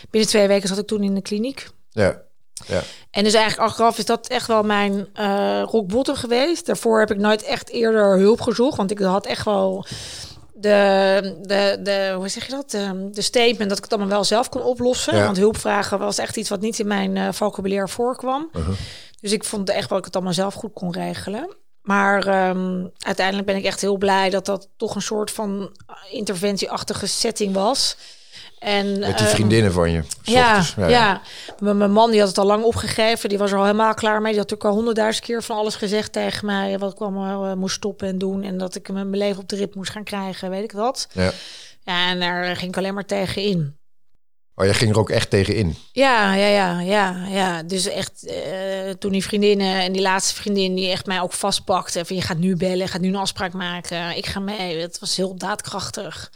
binnen 0.09 0.29
twee 0.29 0.47
weken 0.47 0.67
zat 0.67 0.77
ik 0.77 0.87
toen 0.87 1.03
in 1.03 1.15
de 1.15 1.21
kliniek. 1.21 1.69
Ja. 1.89 2.21
Ja. 2.67 2.81
En 3.11 3.23
dus 3.23 3.33
eigenlijk 3.33 3.69
achteraf 3.69 3.97
is 3.97 4.05
dat 4.05 4.27
echt 4.27 4.47
wel 4.47 4.63
mijn 4.63 5.07
uh, 5.19 5.63
rock 5.65 5.87
bottom 5.87 6.15
geweest. 6.15 6.65
Daarvoor 6.65 6.99
heb 6.99 7.11
ik 7.11 7.17
nooit 7.17 7.43
echt 7.43 7.69
eerder 7.69 8.17
hulp 8.17 8.41
gezocht, 8.41 8.77
want 8.77 8.91
ik 8.91 8.99
had 8.99 9.25
echt 9.25 9.45
wel 9.45 9.85
de, 10.53 11.39
de, 11.41 11.79
de 11.83 12.13
hoe 12.15 12.27
zeg 12.27 12.45
je 12.45 12.51
dat? 12.51 12.71
De, 12.71 13.09
de 13.11 13.21
statement 13.21 13.69
dat 13.69 13.77
ik 13.77 13.83
het 13.83 13.93
allemaal 13.93 14.11
wel 14.11 14.23
zelf 14.23 14.49
kon 14.49 14.63
oplossen. 14.63 15.15
Ja. 15.15 15.25
Want 15.25 15.37
hulpvragen 15.37 15.99
was 15.99 16.17
echt 16.17 16.37
iets 16.37 16.49
wat 16.49 16.61
niet 16.61 16.79
in 16.79 16.87
mijn 16.87 17.33
vocabulaire 17.33 17.87
voorkwam. 17.87 18.49
Uh 18.53 18.65
-huh. 18.65 18.75
Dus 19.21 19.31
ik 19.31 19.43
vond 19.43 19.69
echt 19.69 19.79
wel 19.79 19.87
dat 19.89 19.97
ik 19.97 20.05
het 20.05 20.15
allemaal 20.15 20.33
zelf 20.33 20.53
goed 20.53 20.73
kon 20.73 20.91
regelen. 20.91 21.55
Maar 21.83 22.47
um, 22.49 22.91
uiteindelijk 22.97 23.47
ben 23.47 23.55
ik 23.55 23.63
echt 23.63 23.81
heel 23.81 23.97
blij 23.97 24.29
dat 24.29 24.45
dat 24.45 24.69
toch 24.77 24.95
een 24.95 25.01
soort 25.01 25.31
van 25.31 25.71
interventieachtige 26.11 27.07
setting 27.07 27.53
was. 27.53 27.97
En, 28.59 28.99
Met 28.99 29.17
die 29.17 29.27
vriendinnen 29.27 29.67
um, 29.67 29.75
van 29.75 29.91
je. 29.91 30.03
Ja, 30.21 30.63
ja, 30.77 30.87
ja. 30.87 31.21
Mijn 31.59 31.91
man 31.91 32.11
die 32.11 32.19
had 32.19 32.29
het 32.29 32.37
al 32.37 32.45
lang 32.45 32.63
opgegeven. 32.63 33.29
Die 33.29 33.37
was 33.37 33.51
er 33.51 33.57
al 33.57 33.65
helemaal 33.65 33.93
klaar 33.93 34.21
mee. 34.21 34.31
Die 34.31 34.39
had 34.39 34.49
natuurlijk 34.49 34.69
al 34.69 34.75
honderdduizend 34.75 35.25
keer 35.25 35.43
van 35.43 35.57
alles 35.57 35.75
gezegd 35.75 36.11
tegen 36.13 36.45
mij. 36.45 36.79
Wat 36.79 36.91
ik 36.91 36.99
allemaal 36.99 37.47
uh, 37.47 37.53
moest 37.53 37.75
stoppen 37.75 38.07
en 38.07 38.17
doen. 38.17 38.43
En 38.43 38.57
dat 38.57 38.75
ik 38.75 38.91
mijn 38.91 39.17
leven 39.17 39.41
op 39.41 39.49
de 39.49 39.55
rit 39.55 39.75
moest 39.75 39.91
gaan 39.91 40.03
krijgen. 40.03 40.49
Weet 40.49 40.63
ik 40.63 40.71
wat. 40.71 41.07
Ja. 41.11 41.31
Ja, 41.83 42.09
en 42.09 42.19
daar 42.19 42.55
ging 42.55 42.71
ik 42.71 42.77
alleen 42.77 42.93
maar 42.93 43.05
tegen 43.05 43.41
in. 43.41 43.77
Oh, 44.55 44.65
je 44.65 44.73
ging 44.73 44.91
er 44.91 44.99
ook 44.99 45.09
echt 45.09 45.29
tegen 45.29 45.55
in? 45.55 45.75
Ja, 45.91 46.33
ja, 46.33 46.47
ja, 46.47 46.79
ja, 46.79 47.25
ja. 47.27 47.63
Dus 47.63 47.87
echt, 47.87 48.27
uh, 48.27 48.89
toen 48.89 49.11
die 49.11 49.23
vriendinnen 49.23 49.81
en 49.81 49.91
die 49.91 50.01
laatste 50.01 50.35
vriendin 50.35 50.75
die 50.75 50.91
echt 50.91 51.05
mij 51.05 51.21
ook 51.21 51.33
vastpakte. 51.33 52.05
Van 52.05 52.15
je 52.15 52.21
gaat 52.21 52.37
nu 52.37 52.55
bellen, 52.55 52.87
gaat 52.87 53.01
nu 53.01 53.07
een 53.07 53.15
afspraak 53.15 53.53
maken. 53.53 54.17
Ik 54.17 54.25
ga 54.25 54.39
mee. 54.39 54.77
Het 54.77 54.99
was 54.99 55.15
heel 55.15 55.35
daadkrachtig. 55.35 56.31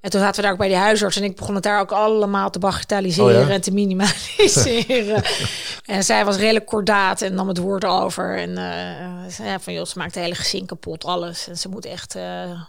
En 0.00 0.10
toen 0.10 0.20
zaten 0.20 0.36
we 0.36 0.42
daar 0.42 0.52
ook 0.52 0.58
bij 0.58 0.68
die 0.68 0.76
huisarts 0.76 1.16
en 1.16 1.24
ik 1.24 1.36
begon 1.36 1.54
het 1.54 1.62
daar 1.62 1.80
ook 1.80 1.92
allemaal 1.92 2.50
te 2.50 2.58
bagatelliseren 2.58 3.42
oh 3.42 3.48
ja? 3.48 3.54
en 3.54 3.60
te 3.60 3.70
minimaliseren. 3.70 5.22
en 5.84 6.04
zij 6.04 6.24
was 6.24 6.36
redelijk 6.36 6.66
kordaat 6.66 7.22
en 7.22 7.34
nam 7.34 7.48
het 7.48 7.58
woord 7.58 7.84
over. 7.84 8.36
En 8.38 8.50
uh, 8.50 9.30
zei 9.30 9.58
van 9.60 9.72
joh, 9.72 9.86
ze 9.86 9.98
maakt 9.98 10.14
het 10.14 10.24
hele 10.24 10.34
gezin 10.34 10.66
kapot, 10.66 11.04
alles. 11.04 11.48
En 11.48 11.58
ze 11.58 11.68
moet 11.68 11.84
echt, 11.84 12.16
uh, 12.16 12.60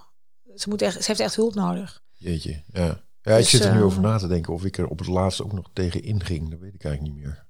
ze 0.55 0.69
moet 0.69 0.81
echt, 0.81 0.93
ze 0.93 1.03
heeft 1.05 1.19
echt 1.19 1.35
hulp 1.35 1.55
nodig. 1.55 2.01
Jeetje, 2.13 2.63
ja. 2.73 3.01
Ja, 3.27 3.33
ik 3.33 3.39
dus, 3.39 3.49
zit 3.49 3.63
er 3.63 3.75
nu 3.75 3.83
over 3.83 4.01
na 4.01 4.17
te 4.17 4.27
denken 4.27 4.53
of 4.53 4.65
ik 4.65 4.77
er 4.77 4.87
op 4.87 4.99
het 4.99 5.07
laatste 5.07 5.43
ook 5.43 5.53
nog 5.53 5.69
tegen 5.73 6.03
inging. 6.03 6.49
Dat 6.49 6.59
weet 6.59 6.73
ik 6.73 6.83
eigenlijk 6.83 7.15
niet 7.15 7.23
meer. 7.23 7.45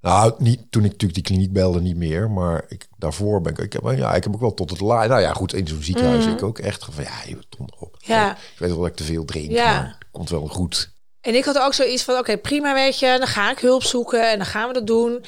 Nou, 0.00 0.34
niet, 0.38 0.70
toen 0.70 0.84
ik 0.84 0.90
natuurlijk 0.90 1.14
die 1.14 1.22
kliniek 1.22 1.52
belde, 1.52 1.80
niet 1.80 1.96
meer. 1.96 2.30
Maar 2.30 2.64
ik, 2.68 2.86
daarvoor 2.96 3.40
ben 3.40 3.52
ik, 3.52 3.58
ik 3.58 3.72
heb, 3.72 3.82
ja, 3.96 4.14
ik 4.14 4.24
heb 4.24 4.34
ook 4.34 4.40
wel 4.40 4.54
tot 4.54 4.70
het 4.70 4.80
laat. 4.80 5.08
Nou 5.08 5.20
ja, 5.20 5.32
goed, 5.32 5.54
in 5.54 5.66
zo'n 5.66 5.82
ziekenhuis 5.82 6.24
mm. 6.24 6.32
ik 6.32 6.42
ook 6.42 6.58
echt 6.58 6.86
van, 6.90 7.04
ja, 7.04 7.22
je 7.26 7.38
ton 7.48 7.72
op. 7.78 7.96
Ja. 7.98 8.30
Ik 8.32 8.58
weet 8.58 8.70
wel 8.70 8.78
dat 8.78 8.88
ik 8.88 8.94
te 8.94 9.04
veel 9.04 9.24
drink, 9.24 9.50
ja. 9.50 9.72
maar 9.72 9.96
het 9.98 10.08
komt 10.10 10.30
wel 10.30 10.46
goed. 10.46 10.92
En 11.20 11.34
ik 11.34 11.44
had 11.44 11.58
ook 11.58 11.74
zoiets 11.74 12.02
van, 12.02 12.14
oké, 12.14 12.22
okay, 12.22 12.38
prima, 12.38 12.74
weet 12.74 12.98
je, 12.98 13.16
dan 13.18 13.26
ga 13.26 13.50
ik 13.50 13.58
hulp 13.58 13.82
zoeken 13.82 14.30
en 14.30 14.36
dan 14.36 14.46
gaan 14.46 14.68
we 14.68 14.74
dat 14.74 14.86
doen. 14.86 15.24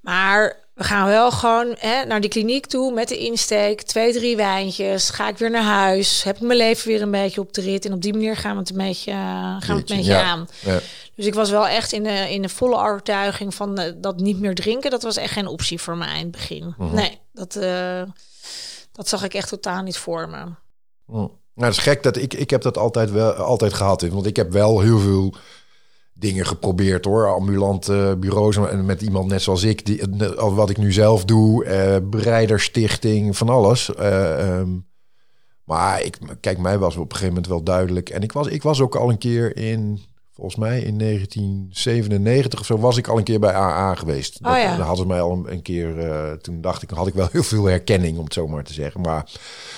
Maar 0.00 0.65
we 0.76 0.84
gaan 0.84 1.06
wel 1.06 1.30
gewoon 1.30 1.74
hè, 1.78 2.04
naar 2.04 2.20
die 2.20 2.30
kliniek 2.30 2.66
toe 2.66 2.92
met 2.92 3.08
de 3.08 3.18
insteek. 3.18 3.82
Twee, 3.82 4.12
drie 4.12 4.36
wijntjes. 4.36 5.10
Ga 5.10 5.28
ik 5.28 5.38
weer 5.38 5.50
naar 5.50 5.62
huis. 5.62 6.22
Heb 6.22 6.36
ik 6.36 6.42
mijn 6.42 6.58
leven 6.58 6.88
weer 6.88 7.02
een 7.02 7.10
beetje 7.10 7.40
op 7.40 7.52
de 7.52 7.60
rit. 7.60 7.84
En 7.84 7.92
op 7.92 8.02
die 8.02 8.12
manier 8.12 8.36
gaan 8.36 8.52
we 8.52 8.58
het 8.58 8.70
een 8.70 8.76
beetje, 8.76 9.12
gaan 9.12 9.60
we 9.60 9.72
het 9.72 9.90
een 9.90 9.96
beetje 9.96 10.12
ja. 10.12 10.22
aan. 10.22 10.48
Ja. 10.60 10.80
Dus 11.14 11.26
ik 11.26 11.34
was 11.34 11.50
wel 11.50 11.68
echt 11.68 11.92
in 11.92 12.02
de, 12.02 12.32
in 12.32 12.42
de 12.42 12.48
volle 12.48 12.76
overtuiging 12.76 13.54
van 13.54 13.80
uh, 13.80 13.92
dat 13.96 14.16
niet 14.20 14.40
meer 14.40 14.54
drinken. 14.54 14.90
Dat 14.90 15.02
was 15.02 15.16
echt 15.16 15.32
geen 15.32 15.46
optie 15.46 15.80
voor 15.80 15.96
mij 15.96 16.14
in 16.14 16.22
het 16.22 16.30
begin. 16.30 16.74
Mhm. 16.78 16.94
Nee, 16.94 17.18
dat, 17.32 17.56
uh, 17.56 18.02
dat 18.92 19.08
zag 19.08 19.24
ik 19.24 19.34
echt 19.34 19.48
totaal 19.48 19.82
niet 19.82 19.96
voor 19.96 20.28
me. 20.28 20.44
Mm. 21.06 21.30
Nou, 21.54 21.68
dat 21.68 21.70
is 21.70 21.78
gek 21.78 22.02
dat 22.02 22.16
ik, 22.16 22.34
ik 22.34 22.50
heb 22.50 22.62
dat 22.62 22.78
altijd 22.78 23.10
wel 23.10 23.32
altijd 23.32 23.74
gehad. 23.74 24.08
Want 24.08 24.26
ik 24.26 24.36
heb 24.36 24.52
wel 24.52 24.80
heel 24.80 24.98
veel 24.98 25.34
dingen 26.18 26.46
geprobeerd 26.46 27.04
hoor. 27.04 27.34
Ambulante 27.34 28.16
bureaus 28.20 28.58
met 28.84 29.02
iemand 29.02 29.28
net 29.28 29.42
zoals 29.42 29.62
ik, 29.62 29.86
die, 29.86 30.02
wat 30.36 30.70
ik 30.70 30.76
nu 30.76 30.92
zelf 30.92 31.24
doe, 31.24 31.64
uh, 31.64 32.08
Breiderstichting, 32.10 33.36
van 33.36 33.48
alles. 33.48 33.90
Uh, 34.00 34.62
maar 35.64 36.02
ik, 36.02 36.18
kijk, 36.40 36.58
mij 36.58 36.78
was 36.78 36.96
op 36.96 37.02
een 37.02 37.16
gegeven 37.16 37.28
moment 37.28 37.46
wel 37.46 37.62
duidelijk. 37.62 38.08
En 38.08 38.22
ik 38.22 38.32
was, 38.32 38.46
ik 38.46 38.62
was 38.62 38.80
ook 38.80 38.96
al 38.96 39.10
een 39.10 39.18
keer 39.18 39.56
in 39.56 40.00
volgens 40.36 40.56
mij 40.56 40.80
in 40.80 40.98
1997 40.98 42.60
of 42.60 42.66
zo 42.66 42.78
was 42.78 42.96
ik 42.96 43.08
al 43.08 43.18
een 43.18 43.24
keer 43.24 43.40
bij 43.40 43.54
AA 43.54 43.94
geweest. 43.94 44.38
Oh, 44.42 44.56
ja. 44.56 44.76
Dan 44.76 44.86
hadden 44.86 44.96
ze 44.96 45.06
mij 45.06 45.20
al 45.20 45.44
een, 45.46 45.62
keer. 45.62 45.98
Uh, 45.98 46.32
toen 46.32 46.60
dacht 46.60 46.82
ik, 46.82 46.90
had 46.90 47.06
ik 47.06 47.14
wel 47.14 47.28
heel 47.32 47.42
veel 47.42 47.64
herkenning, 47.64 48.18
om 48.18 48.24
het 48.24 48.32
zo 48.32 48.48
maar 48.48 48.64
te 48.64 48.72
zeggen. 48.72 49.00
Maar 49.00 49.30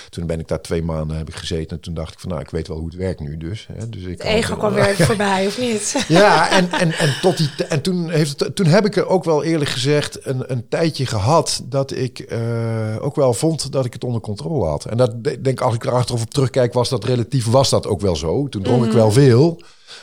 toen 0.09 0.25
ben 0.25 0.39
ik 0.39 0.47
daar 0.47 0.61
twee 0.61 0.83
maanden 0.83 1.17
heb 1.17 1.27
ik 1.27 1.35
gezeten. 1.35 1.77
En 1.77 1.83
toen 1.83 1.93
dacht 1.93 2.13
ik 2.13 2.19
van, 2.19 2.29
nou, 2.29 2.41
ik 2.41 2.49
weet 2.49 2.67
wel 2.67 2.77
hoe 2.77 2.87
het 2.87 2.95
werkt 2.95 3.19
nu. 3.19 3.37
Dus, 3.37 3.67
hè, 3.73 3.89
dus 3.89 4.03
ik 4.03 4.21
het 4.21 4.21
ego 4.21 4.55
kwam 4.55 4.73
weer 4.73 4.95
voorbij, 5.05 5.47
of 5.47 5.59
niet? 5.59 5.95
Ja, 6.07 6.51
en, 6.51 6.71
en, 6.71 6.91
en, 6.91 7.15
tot 7.21 7.37
die, 7.37 7.49
en 7.67 7.81
toen, 7.81 8.09
heeft 8.09 8.39
het, 8.39 8.55
toen 8.55 8.65
heb 8.65 8.85
ik 8.85 8.95
er 8.95 9.07
ook 9.07 9.23
wel 9.23 9.43
eerlijk 9.43 9.69
gezegd 9.69 10.25
een, 10.25 10.51
een 10.51 10.67
tijdje 10.67 11.05
gehad 11.05 11.61
dat 11.65 11.91
ik 11.91 12.31
uh, 12.31 12.95
ook 12.99 13.15
wel 13.15 13.33
vond 13.33 13.71
dat 13.71 13.85
ik 13.85 13.93
het 13.93 14.03
onder 14.03 14.21
controle 14.21 14.65
had. 14.65 14.85
En 14.85 14.97
dat 14.97 15.23
denk 15.23 15.61
als 15.61 15.75
ik 15.75 15.85
er 15.85 15.91
achteraf 15.91 16.21
op 16.21 16.29
terugkijk, 16.29 16.73
was 16.73 16.89
dat 16.89 17.03
relatief, 17.03 17.45
was 17.45 17.69
dat 17.69 17.87
ook 17.87 18.01
wel 18.01 18.15
zo. 18.15 18.47
Toen 18.47 18.63
dronk 18.63 18.83
ik 18.83 18.89
mhm. 18.89 18.97
wel 18.97 19.11
veel. 19.11 19.61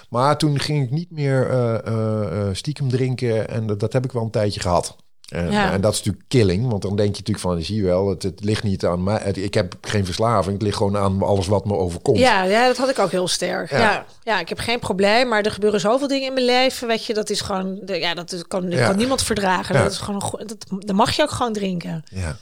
Maar 0.09 0.39
toen 0.39 0.59
ging 0.59 0.85
ik 0.85 0.91
niet 0.91 1.11
meer 1.11 1.51
uh, 1.87 2.49
stiekem 2.53 2.89
drinken. 2.89 3.49
En 3.49 3.67
dat, 3.67 3.81
dat, 3.81 3.93
heb 3.93 4.05
ik 4.05 4.13
wel 4.13 4.23
een 4.23 4.31
tijdje 4.31 4.61
gehad. 4.61 4.97
En, 5.27 5.51
en, 5.51 5.81
dat 5.81 5.93
is 5.93 5.99
natuurlijk 5.99 6.25
killing. 6.29 6.71
Want 6.71 6.83
dan 6.83 6.97
denk 6.97 7.09
je 7.09 7.19
natuurlijk 7.19 7.39
van, 7.39 7.63
zie 7.63 7.77
je 7.77 7.83
wel, 7.83 8.09
het, 8.09 8.23
het 8.23 8.45
ligt 8.45 8.63
niet 8.63 8.85
aan 8.85 9.03
mij. 9.03 9.31
ik 9.33 9.55
heb 9.55 9.75
geen 9.81 10.05
verslaving. 10.05 10.53
Het 10.53 10.63
ligt 10.63 10.77
gewoon 10.77 10.97
aan 10.97 11.23
alles 11.23 11.47
wat 11.47 11.65
me 11.65 11.75
overkomt. 11.75 12.19
Ja, 12.19 12.43
ja 12.43 12.67
dat 12.67 12.77
had 12.77 12.89
ik 12.89 12.99
ook 12.99 13.11
heel 13.11 13.29
sterk. 13.29 13.71
Ja. 13.71 14.07
ja. 14.23 14.41
ik 14.41 14.49
heb 14.49 14.59
geen 14.59 14.79
probleem. 14.79 15.29
Maar 15.29 15.43
er 15.43 15.51
gebeuren 15.51 15.81
zoveel 15.81 16.09
dingen 16.09 16.27
in 16.27 16.33
mijn 16.33 16.47
leven. 16.47 16.89
Weet 16.89 17.05
je, 17.05 17.15
dat 17.15 17.31
is 17.31 17.41
gewoon, 17.41 17.81
ja, 17.87 18.15
dat 18.15 18.45
kan, 18.49 18.69
kan 18.69 18.97
niemand 18.97 19.23
verdragen. 19.23 19.75
Dat 19.75 19.93
is 19.93 19.99
gewoon, 19.99 20.43
dat, 20.47 20.67
dan 20.79 20.97
mag 20.97 21.13
je 21.13 21.23
ook 21.23 21.31
gewoon 21.31 21.53
drinken. 21.53 22.05
Ja. 22.11 22.37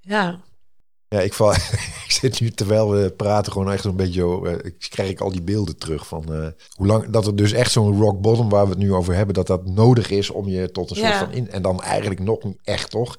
Ja. 0.00 0.40
Ja, 1.08 1.20
ik, 1.20 1.32
val, 1.32 1.52
ik 2.06 2.10
zit 2.20 2.40
nu 2.40 2.50
terwijl 2.50 2.90
we 2.90 3.10
praten 3.10 3.52
gewoon 3.52 3.72
echt 3.72 3.84
een 3.84 3.96
beetje... 3.96 4.40
Uh, 4.42 4.52
ik 4.52 4.86
krijg 4.90 5.10
ik 5.10 5.20
al 5.20 5.32
die 5.32 5.42
beelden 5.42 5.78
terug 5.78 6.06
van 6.06 6.24
uh, 6.30 6.46
hoe 6.74 6.86
lang... 6.86 7.10
Dat 7.10 7.26
er 7.26 7.36
dus 7.36 7.52
echt 7.52 7.70
zo'n 7.70 8.00
rock 8.00 8.20
bottom 8.20 8.48
waar 8.48 8.64
we 8.64 8.70
het 8.70 8.78
nu 8.78 8.92
over 8.92 9.14
hebben... 9.14 9.34
dat 9.34 9.46
dat 9.46 9.66
nodig 9.66 10.10
is 10.10 10.30
om 10.30 10.48
je 10.48 10.70
tot 10.70 10.90
een 10.90 10.96
soort 10.96 11.14
van... 11.14 11.32
In, 11.32 11.50
en 11.50 11.62
dan 11.62 11.82
eigenlijk 11.82 12.20
nog 12.20 12.42
niet 12.42 12.58
echt, 12.64 12.90
toch? 12.90 13.18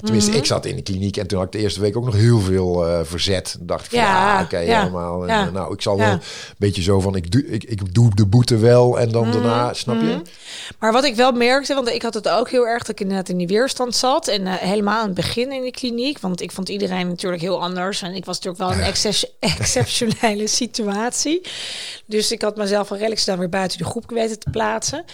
Tenminste, 0.00 0.30
ik 0.30 0.36
mhm. 0.36 0.46
zat 0.46 0.66
in 0.66 0.76
de 0.76 0.82
kliniek 0.82 1.16
en 1.16 1.26
toen 1.26 1.38
had 1.38 1.46
ik 1.46 1.52
de 1.52 1.58
eerste 1.58 1.80
week 1.80 1.96
ook 1.96 2.04
nog 2.04 2.14
heel 2.14 2.40
veel 2.40 2.88
uh, 2.88 3.00
verzet. 3.02 3.56
dacht 3.60 3.84
ik 3.84 3.90
van, 3.90 3.98
ja, 3.98 4.38
ah, 4.38 4.44
oké, 4.44 4.58
ja, 4.58 4.78
helemaal. 4.78 5.22
En, 5.22 5.28
ja. 5.28 5.50
nou, 5.50 5.72
ik 5.72 5.82
zal 5.82 5.96
wel 5.96 6.10
een 6.10 6.20
beetje 6.58 6.82
zo 6.82 7.00
van, 7.00 7.16
ik 7.16 7.30
doe, 7.30 7.46
ik, 7.46 7.64
ik 7.64 7.94
doe 7.94 8.14
de 8.14 8.26
boete 8.26 8.56
wel 8.56 8.98
en 8.98 9.10
dan 9.10 9.28
mhm. 9.28 9.32
daarna, 9.32 9.72
snap 9.72 10.00
je? 10.00 10.06
Mhm. 10.06 10.22
Maar 10.78 10.92
wat 10.92 11.04
ik 11.04 11.14
wel 11.14 11.32
merkte, 11.32 11.74
want 11.74 11.88
ik 11.88 12.02
had 12.02 12.14
het 12.14 12.28
ook 12.28 12.50
heel 12.50 12.66
erg 12.66 12.78
dat 12.78 12.88
ik 12.88 13.00
inderdaad 13.00 13.28
in 13.28 13.36
die 13.36 13.46
weerstand 13.46 13.94
zat. 13.94 14.28
En 14.28 14.46
uh, 14.46 14.54
helemaal 14.54 15.00
aan 15.00 15.06
het 15.06 15.14
begin 15.14 15.52
in 15.52 15.62
de 15.62 15.70
kliniek, 15.70 16.18
want 16.18 16.40
ik 16.40 16.52
vond 16.52 16.68
iedereen 16.68 17.08
natuurlijk 17.08 17.42
heel 17.42 17.62
anders. 17.62 18.02
En 18.02 18.14
ik 18.14 18.24
was 18.24 18.40
natuurlijk 18.40 18.76
wel 18.76 18.84
een 18.84 18.94
exceptionele 19.58 20.46
situatie. 20.46 21.40
Dus 22.06 22.32
ik 22.32 22.42
had 22.42 22.56
mezelf 22.56 22.88
wel 22.88 22.98
redelijk 22.98 23.20
snel 23.20 23.36
weer 23.36 23.48
buiten 23.48 23.78
de 23.78 23.84
groep 23.84 24.10
weten 24.10 24.38
te 24.38 24.50
plaatsen. 24.50 25.04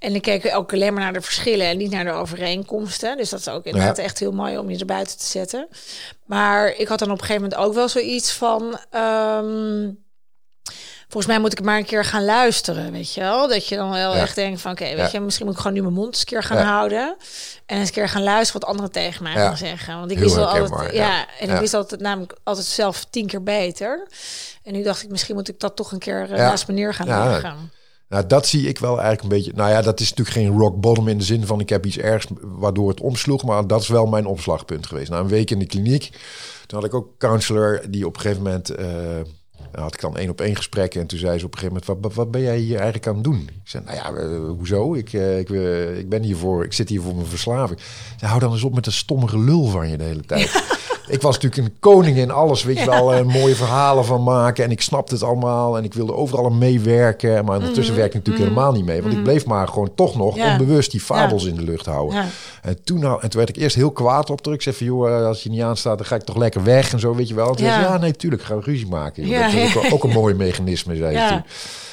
En 0.00 0.14
ik 0.14 0.22
keek 0.22 0.54
ook 0.54 0.72
alleen 0.72 0.92
maar 0.94 1.02
naar 1.02 1.12
de 1.12 1.20
verschillen 1.20 1.66
en 1.66 1.76
niet 1.76 1.90
naar 1.90 2.04
de 2.04 2.10
overeenkomsten. 2.10 3.16
Dus 3.16 3.30
dat 3.30 3.40
is 3.40 3.48
ook 3.48 3.64
inderdaad 3.64 3.98
echt 3.98 4.18
heel 4.18 4.32
mooi 4.32 4.58
om 4.58 4.70
je 4.70 4.78
er 4.78 4.86
buiten 4.86 5.18
te 5.18 5.26
zetten. 5.26 5.68
Maar 6.24 6.68
ik 6.68 6.88
had 6.88 6.98
dan 6.98 7.10
op 7.10 7.20
een 7.20 7.26
gegeven 7.26 7.42
moment 7.42 7.60
ook 7.60 7.74
wel 7.74 7.88
zoiets 7.88 8.32
van. 8.32 8.78
Ehm, 8.90 9.90
volgens 11.02 11.26
mij 11.26 11.38
moet 11.40 11.52
ik 11.52 11.62
maar 11.62 11.76
een 11.76 11.84
keer 11.84 12.04
gaan 12.04 12.24
luisteren, 12.24 12.92
weet 12.92 13.14
je 13.14 13.20
wel? 13.20 13.48
Dat 13.48 13.66
je 13.66 13.76
dan 13.76 13.90
wel 13.90 14.14
echt 14.14 14.34
denkt 14.34 14.60
van, 14.60 14.70
oké, 14.70 14.94
weet 14.94 15.10
je, 15.10 15.20
misschien 15.20 15.46
moet 15.46 15.54
ik 15.54 15.60
gewoon 15.60 15.76
nu 15.76 15.82
mijn 15.82 15.94
mond 15.94 16.08
eens 16.08 16.20
een 16.20 16.26
keer 16.26 16.42
gaan 16.42 16.66
houden. 16.66 17.16
En 17.66 17.76
eens 17.78 17.88
een 17.88 17.94
keer 17.94 18.08
gaan 18.08 18.22
luisteren 18.22 18.60
wat 18.60 18.70
anderen 18.70 18.92
tegen 18.92 19.22
mij 19.22 19.32
gaan 19.32 19.56
zeggen. 19.56 19.98
Want 19.98 20.10
ik 20.10 20.18
wist 20.18 20.34
wel 20.34 20.46
altijd, 20.46 20.92
ja, 20.94 21.26
en 21.40 21.50
ik 21.50 21.58
wist 21.58 21.74
altijd 21.74 22.00
namelijk 22.00 22.36
altijd 22.44 22.66
zelf 22.66 23.04
tien 23.04 23.26
keer 23.26 23.42
beter. 23.42 24.08
En 24.62 24.72
nu 24.72 24.82
dacht 24.82 25.02
ik, 25.02 25.08
misschien 25.10 25.34
moet 25.34 25.48
ik 25.48 25.60
dat 25.60 25.76
toch 25.76 25.92
een 25.92 25.98
keer 25.98 26.30
uh, 26.30 26.36
naast 26.36 26.68
me 26.68 26.74
neer 26.74 26.94
gaan 26.94 27.06
leggen. 27.06 27.72
Nou, 28.10 28.26
dat 28.26 28.46
zie 28.46 28.68
ik 28.68 28.78
wel 28.78 29.00
eigenlijk 29.00 29.22
een 29.22 29.28
beetje. 29.28 29.52
Nou 29.54 29.70
ja, 29.70 29.82
dat 29.82 30.00
is 30.00 30.08
natuurlijk 30.10 30.36
geen 30.36 30.58
rock 30.58 30.80
bottom 30.80 31.08
in 31.08 31.18
de 31.18 31.24
zin 31.24 31.46
van 31.46 31.60
ik 31.60 31.68
heb 31.68 31.86
iets 31.86 31.98
ergs 31.98 32.26
waardoor 32.40 32.88
het 32.88 33.00
omsloeg. 33.00 33.44
Maar 33.44 33.66
dat 33.66 33.80
is 33.80 33.88
wel 33.88 34.06
mijn 34.06 34.26
opslagpunt 34.26 34.86
geweest. 34.86 35.10
Na 35.10 35.18
een 35.18 35.28
week 35.28 35.50
in 35.50 35.58
de 35.58 35.66
kliniek, 35.66 36.10
toen 36.66 36.78
had 36.78 36.88
ik 36.88 36.94
ook 36.94 37.18
counselor 37.18 37.82
die 37.88 38.06
op 38.06 38.14
een 38.14 38.20
gegeven 38.20 38.42
moment. 38.42 38.78
Uh, 38.78 38.86
had 39.72 39.94
ik 39.94 40.00
dan 40.00 40.16
één 40.16 40.30
op 40.30 40.40
één 40.40 40.56
gesprekken 40.56 41.00
en 41.00 41.06
toen 41.06 41.18
zei 41.18 41.38
ze 41.38 41.44
op 41.44 41.52
een 41.52 41.58
gegeven 41.58 41.82
moment: 41.86 42.02
Wat, 42.02 42.14
wat 42.14 42.30
ben 42.30 42.40
jij 42.40 42.58
hier 42.58 42.76
eigenlijk 42.76 43.06
aan 43.06 43.14
het 43.14 43.24
doen? 43.24 43.40
Ik 43.40 43.68
zei: 43.68 43.84
Nou 43.84 43.96
ja, 43.96 44.28
hoezo? 44.38 44.94
Ik, 44.94 45.12
uh, 45.12 45.38
ik, 45.38 45.48
ik 45.98 46.08
ben 46.08 46.22
hier 46.22 46.36
voor, 46.36 46.64
ik 46.64 46.72
zit 46.72 46.88
hier 46.88 47.00
voor 47.00 47.14
mijn 47.14 47.26
verslaving. 47.26 47.80
Ze 48.18 48.26
hou 48.26 48.40
dan 48.40 48.52
eens 48.52 48.62
op 48.62 48.74
met 48.74 48.86
een 48.86 48.92
stomme 48.92 49.38
lul 49.38 49.66
van 49.66 49.88
je 49.88 49.96
de 49.96 50.04
hele 50.04 50.24
tijd. 50.24 50.78
Ik 51.10 51.22
was 51.22 51.38
natuurlijk 51.38 51.62
een 51.62 51.76
koning 51.80 52.16
in 52.16 52.30
alles, 52.30 52.62
weet 52.62 52.78
je 52.78 52.84
wel, 52.84 53.14
uh, 53.14 53.22
mooie 53.22 53.54
verhalen 53.54 54.04
van 54.04 54.22
maken. 54.22 54.64
En 54.64 54.70
ik 54.70 54.80
snapte 54.80 55.14
het 55.14 55.22
allemaal 55.22 55.76
en 55.76 55.84
ik 55.84 55.94
wilde 55.94 56.14
overal 56.14 56.44
aan 56.44 56.58
meewerken. 56.58 57.44
Maar 57.44 57.56
ondertussen 57.56 57.94
mm 57.94 57.98
werkte 58.00 58.18
ik 58.18 58.26
natuurlijk 58.26 58.54
mhm. 58.54 58.60
helemaal 58.60 58.80
niet 58.80 58.90
mee. 58.90 59.00
Want 59.00 59.12
ik 59.12 59.18
mhm. 59.18 59.28
bleef 59.28 59.46
maar 59.46 59.68
gewoon 59.68 59.94
toch 59.94 60.16
nog 60.16 60.36
onbewust 60.36 60.90
die 60.90 61.00
fabels 61.00 61.44
in 61.44 61.54
de 61.54 61.62
lucht 61.62 61.86
houden. 61.86 62.24
En, 62.62 62.84
toen, 62.84 63.00
nou, 63.00 63.22
en 63.22 63.30
toen 63.30 63.38
werd 63.38 63.56
ik 63.56 63.62
eerst 63.62 63.76
heel 63.76 63.90
kwaad 63.90 64.30
op. 64.30 64.40
Toen 64.40 64.52
ik 64.52 64.62
zei 64.62 64.76
van, 64.76 64.86
joh, 64.86 65.08
eh, 65.08 65.26
als 65.26 65.42
je 65.42 65.50
niet 65.50 65.62
aanstaat, 65.62 65.98
dan 65.98 66.06
ga 66.06 66.14
ik 66.14 66.22
toch 66.22 66.36
lekker 66.36 66.62
weg 66.62 66.92
en 66.92 67.00
zo, 67.00 67.14
weet 67.14 67.28
je 67.28 67.34
wel. 67.34 67.54
Toen 67.54 67.66
ja. 67.66 67.80
ja, 67.80 67.96
nee, 67.98 68.12
tuurlijk, 68.12 68.46
we 68.46 68.60
ruzie 68.60 68.88
maken. 68.88 69.30
dat 69.30 69.52
is 69.52 69.76
ook, 69.76 69.92
ook, 69.92 70.04
een 70.04 70.10
mooi 70.20 70.34
mechanisme, 70.34 70.96
zei 70.96 71.18
je 71.18 71.28
toen. 71.28 71.42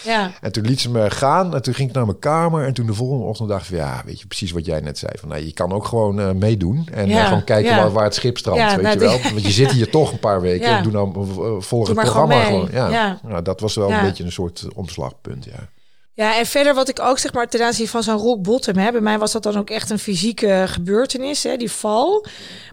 Ja. 0.04 0.32
En 0.42 0.52
toen 0.52 0.66
liet 0.66 0.80
ze 0.80 0.92
me 0.92 1.12
gaan 1.12 1.56
en 1.56 1.62
toen 1.62 1.74
ging 1.74 1.90
ik 1.90 1.96
naar 1.96 2.06
mijn 2.06 2.20
kamer. 2.20 2.66
En 2.66 2.74
toen 2.74 2.86
de 2.86 2.94
volgende 2.94 3.24
ochtend 3.24 3.50
dacht 3.50 3.70
ik, 3.70 3.78
ja, 3.78 4.02
weet 4.06 4.20
je, 4.20 4.28
precies 4.28 4.52
wat 4.52 4.66
jij 4.66 4.80
net 4.80 4.98
zei. 4.98 5.12
Van, 5.20 5.30
nou, 5.30 5.46
je 5.46 5.54
kan 5.54 5.72
ook 5.72 5.86
gewoon 5.86 6.20
uh, 6.20 6.32
meedoen 6.32 6.88
en 6.92 7.08
ja. 7.08 7.22
uh, 7.22 7.28
gewoon 7.28 7.44
kijken 7.44 7.76
waar, 7.76 7.92
waar 7.92 8.04
het 8.04 8.16
schip 8.16 8.38
strandt, 8.38 8.76
weet 8.76 8.82
nou, 8.82 8.94
je 8.94 9.00
wel. 9.00 9.20
Want 9.22 9.46
je 9.46 9.52
zit 9.52 9.72
hier 9.72 9.90
toch 9.90 10.12
een 10.12 10.20
paar 10.20 10.42
weken 10.50 10.68
en 10.68 10.84
doe 10.84 10.92
dan 10.92 11.14
uh, 11.40 11.62
volg 11.62 11.88
het 11.88 11.98
programma 11.98 12.44
gewoon. 12.44 12.70
Ja. 12.72 13.20
Nou, 13.24 13.42
dat 13.42 13.60
was 13.60 13.76
wel 13.76 13.92
een 13.92 14.02
beetje 14.02 14.24
een 14.24 14.32
soort 14.32 14.66
omslagpunt, 14.76 15.46
ja. 15.46 15.70
Ja, 16.18 16.38
en 16.38 16.46
verder 16.46 16.74
wat 16.74 16.90
ik 16.90 17.00
ook 17.00 17.20
zeg 17.20 17.34
maar 17.34 17.48
ten 17.48 17.66
aanzien 17.66 17.88
van 17.88 18.04
zo'n 18.04 18.18
rock 18.18 18.42
bottom 18.42 18.78
heb. 18.78 18.92
Bij 18.92 19.02
mij 19.02 19.20
was 19.20 19.32
dat 19.32 19.44
dan 19.44 19.58
ook 19.58 19.70
echt 19.70 19.90
een 19.90 20.00
fysieke 20.00 20.64
gebeurtenis, 20.68 21.44
hè, 21.44 21.58
die 21.58 21.72
val. 21.72 22.26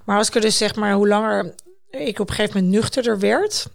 Maar 0.05 0.19
als 0.19 0.29
ik 0.29 0.35
er 0.35 0.41
dus 0.41 0.57
zeg 0.57 0.75
maar 0.75 0.93
hoe 0.93 1.09
langer 1.09 1.55
ik 1.91 2.19
op 2.19 2.29
een 2.29 2.35
gegeven 2.35 2.57
moment 2.57 2.75
nuchterder 2.75 3.19
werd, 3.19 3.67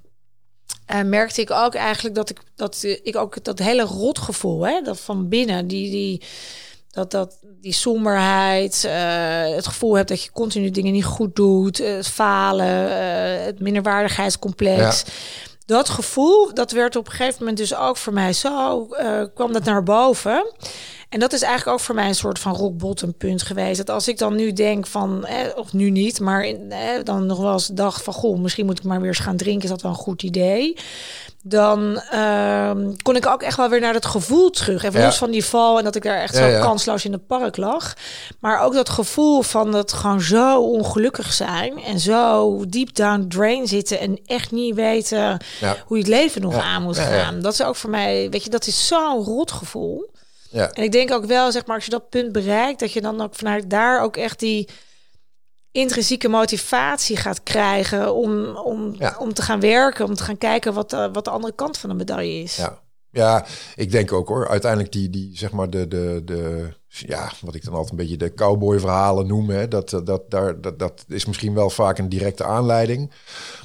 uh, 0.92 1.02
merkte 1.02 1.42
ik 1.42 1.52
ook 1.52 1.76
eigenlijk 1.76 2.16
dat 2.16 2.30
ik 2.30 2.42
dat 2.56 2.84
ik 3.04 3.16
ook 3.16 3.44
dat 3.44 3.60
hele 3.60 3.84
rotgevoel, 3.84 4.68
hè, 4.68 4.82
dat 4.82 5.00
van 5.00 5.30
binnen, 5.30 5.68
die, 5.68 5.92
die, 5.92 6.22
dat, 6.92 7.12
dat, 7.12 7.38
die 7.62 7.74
somberheid, 7.74 8.84
uh, 8.86 9.56
het 9.56 9.68
gevoel 9.68 9.94
hebt 9.94 10.10
dat 10.10 10.24
je 10.24 10.32
continu 10.32 10.70
dingen 10.70 10.94
niet 10.94 11.06
goed 11.06 11.36
doet, 11.36 11.78
het 11.78 12.08
falen, 12.08 12.86
uh, 12.86 13.46
het 13.46 13.60
minderwaardigheidscomplex. 13.60 15.04
Dat 15.66 15.90
gevoel, 15.90 16.54
dat 16.54 16.72
werd 16.72 16.96
op 16.96 17.06
een 17.06 17.12
gegeven 17.12 17.40
moment 17.40 17.58
dus 17.58 17.76
ook 17.76 17.98
voor 17.98 18.14
mij 18.14 18.34
zo, 18.34 18.88
kwam 19.34 19.54
dat 19.54 19.64
naar 19.64 19.84
boven. 19.84 20.54
En 21.10 21.20
dat 21.20 21.34
is 21.34 21.42
eigenlijk 21.42 21.78
ook 21.78 21.86
voor 21.86 21.96
mij 21.96 22.08
een 22.08 22.16
soort 22.16 22.40
van 22.40 22.56
rock 22.56 22.78
bottom 22.78 23.14
punt 23.14 23.42
geweest. 23.42 23.78
Dat 23.78 23.90
als 23.90 24.08
ik 24.08 24.18
dan 24.18 24.36
nu 24.36 24.54
denk 24.54 24.88
van, 24.88 25.26
eh, 25.26 25.38
of 25.56 25.74
nu 25.74 25.90
niet, 25.90 26.20
maar 26.20 26.44
eh, 26.44 27.04
dan 27.04 27.26
nog 27.26 27.40
wel 27.40 27.54
eens 27.54 27.68
dacht 27.68 28.04
van, 28.04 28.14
goh, 28.14 28.40
misschien 28.40 28.66
moet 28.66 28.78
ik 28.78 28.84
maar 28.84 29.00
weer 29.00 29.08
eens 29.08 29.20
gaan 29.20 29.38
drinken. 29.38 29.64
Is 29.64 29.70
dat 29.70 29.82
wel 29.82 29.92
een 29.92 29.98
goed 29.98 30.24
idee? 30.24 30.78
Dan 31.44 32.02
uh, 32.14 32.72
kon 33.02 33.16
ik 33.16 33.28
ook 33.28 33.42
echt 33.42 33.58
wel 33.58 33.70
weer 33.70 33.80
naar 33.80 33.94
dat 33.94 34.06
gevoel 34.06 34.50
terug. 34.50 34.84
Even 34.84 35.04
los 35.04 35.18
van 35.18 35.32
die 35.32 35.46
val 35.46 35.78
en 35.78 35.84
dat 35.84 35.96
ik 35.96 36.04
daar 36.04 36.22
echt 36.22 36.36
zo 36.36 36.60
kansloos 36.60 37.06
in 37.06 37.12
het 37.12 37.28
park 37.28 37.58
lag. 37.58 37.94
Maar 38.40 38.62
ook 38.62 38.74
dat 38.74 38.90
gevoel 38.90 39.42
van 39.42 39.72
dat 39.72 39.94
gewoon 39.94 40.22
zo 40.22 40.62
ongelukkig 40.62 41.34
zijn. 41.34 41.84
En 41.84 42.00
zo 42.00 42.64
deep 42.68 42.96
down 42.96 43.26
drain 43.28 43.68
zitten. 43.68 44.00
En 44.00 44.20
echt 44.26 44.52
niet 44.52 44.76
weten 44.76 45.38
hoe 45.86 45.98
je 45.98 46.04
het 46.04 46.14
leven 46.14 46.42
nog 46.42 46.56
aan 46.56 46.84
moet 46.84 46.98
gaan. 46.98 47.42
Dat 47.42 47.54
is 47.54 47.64
ook 47.64 47.76
voor 47.76 47.90
mij, 47.90 48.30
weet 48.30 48.44
je, 48.44 48.50
dat 48.50 48.68
is 48.68 48.88
zo'n 48.88 49.24
rot 49.24 49.52
gevoel. 49.52 50.10
Ja. 50.50 50.72
En 50.72 50.84
ik 50.84 50.92
denk 50.92 51.12
ook 51.12 51.26
wel, 51.26 51.52
zeg 51.52 51.66
maar, 51.66 51.76
als 51.76 51.86
je 51.86 51.92
dat 51.92 52.10
punt 52.10 52.32
bereikt, 52.32 52.80
dat 52.80 52.92
je 52.92 53.02
dan 53.02 53.22
ook 53.22 53.36
vanuit 53.36 53.70
daar 53.70 54.04
ook 54.04 54.18
echt 54.18 54.40
die 54.40 54.70
intrinsieke 55.72 56.28
motivatie 56.28 57.18
gaat 57.18 57.44
krijgen 57.44 58.14
om, 58.14 58.56
om, 58.56 58.96
om 59.20 59.34
te 59.34 59.42
gaan 59.42 59.60
werken, 59.60 60.06
om 60.06 60.16
te 60.16 60.24
gaan 60.24 60.38
kijken 60.38 60.74
wat, 60.74 60.94
uh, 60.94 61.06
wat 61.14 61.26
de 61.26 61.32
andere 61.32 61.54
kant 61.54 61.78
van 61.78 61.90
de 61.90 61.96
medaille 61.96 62.44
is. 62.44 62.56
Ja. 62.56 62.80
Ja, 63.12 63.46
ik 63.76 63.92
denk 63.92 64.12
ook 64.12 64.28
hoor. 64.28 64.48
Uiteindelijk 64.48 64.92
die, 64.92 65.10
die 65.10 65.38
zeg 65.38 65.52
maar 65.52 65.70
de, 65.70 65.88
de, 65.88 66.22
de, 66.26 66.70
ja, 66.88 67.32
wat 67.42 67.56
ik 67.56 67.64
dan 67.64 67.74
altijd 67.74 67.92
een 67.92 67.98
beetje 67.98 68.18
de 68.18 68.34
cowboy 68.34 68.80
verhalen 68.80 69.28
noem. 69.28 69.50
Hè, 69.50 69.68
dat, 69.68 70.02
dat, 70.04 70.32
daar, 70.32 70.62
dat, 70.62 70.80
dat 70.80 71.06
is 71.08 71.26
misschien 71.26 71.54
wel 71.54 71.70
vaak 71.70 71.98
een 71.98 72.10
directe 72.10 72.44
aanleiding. 72.44 73.12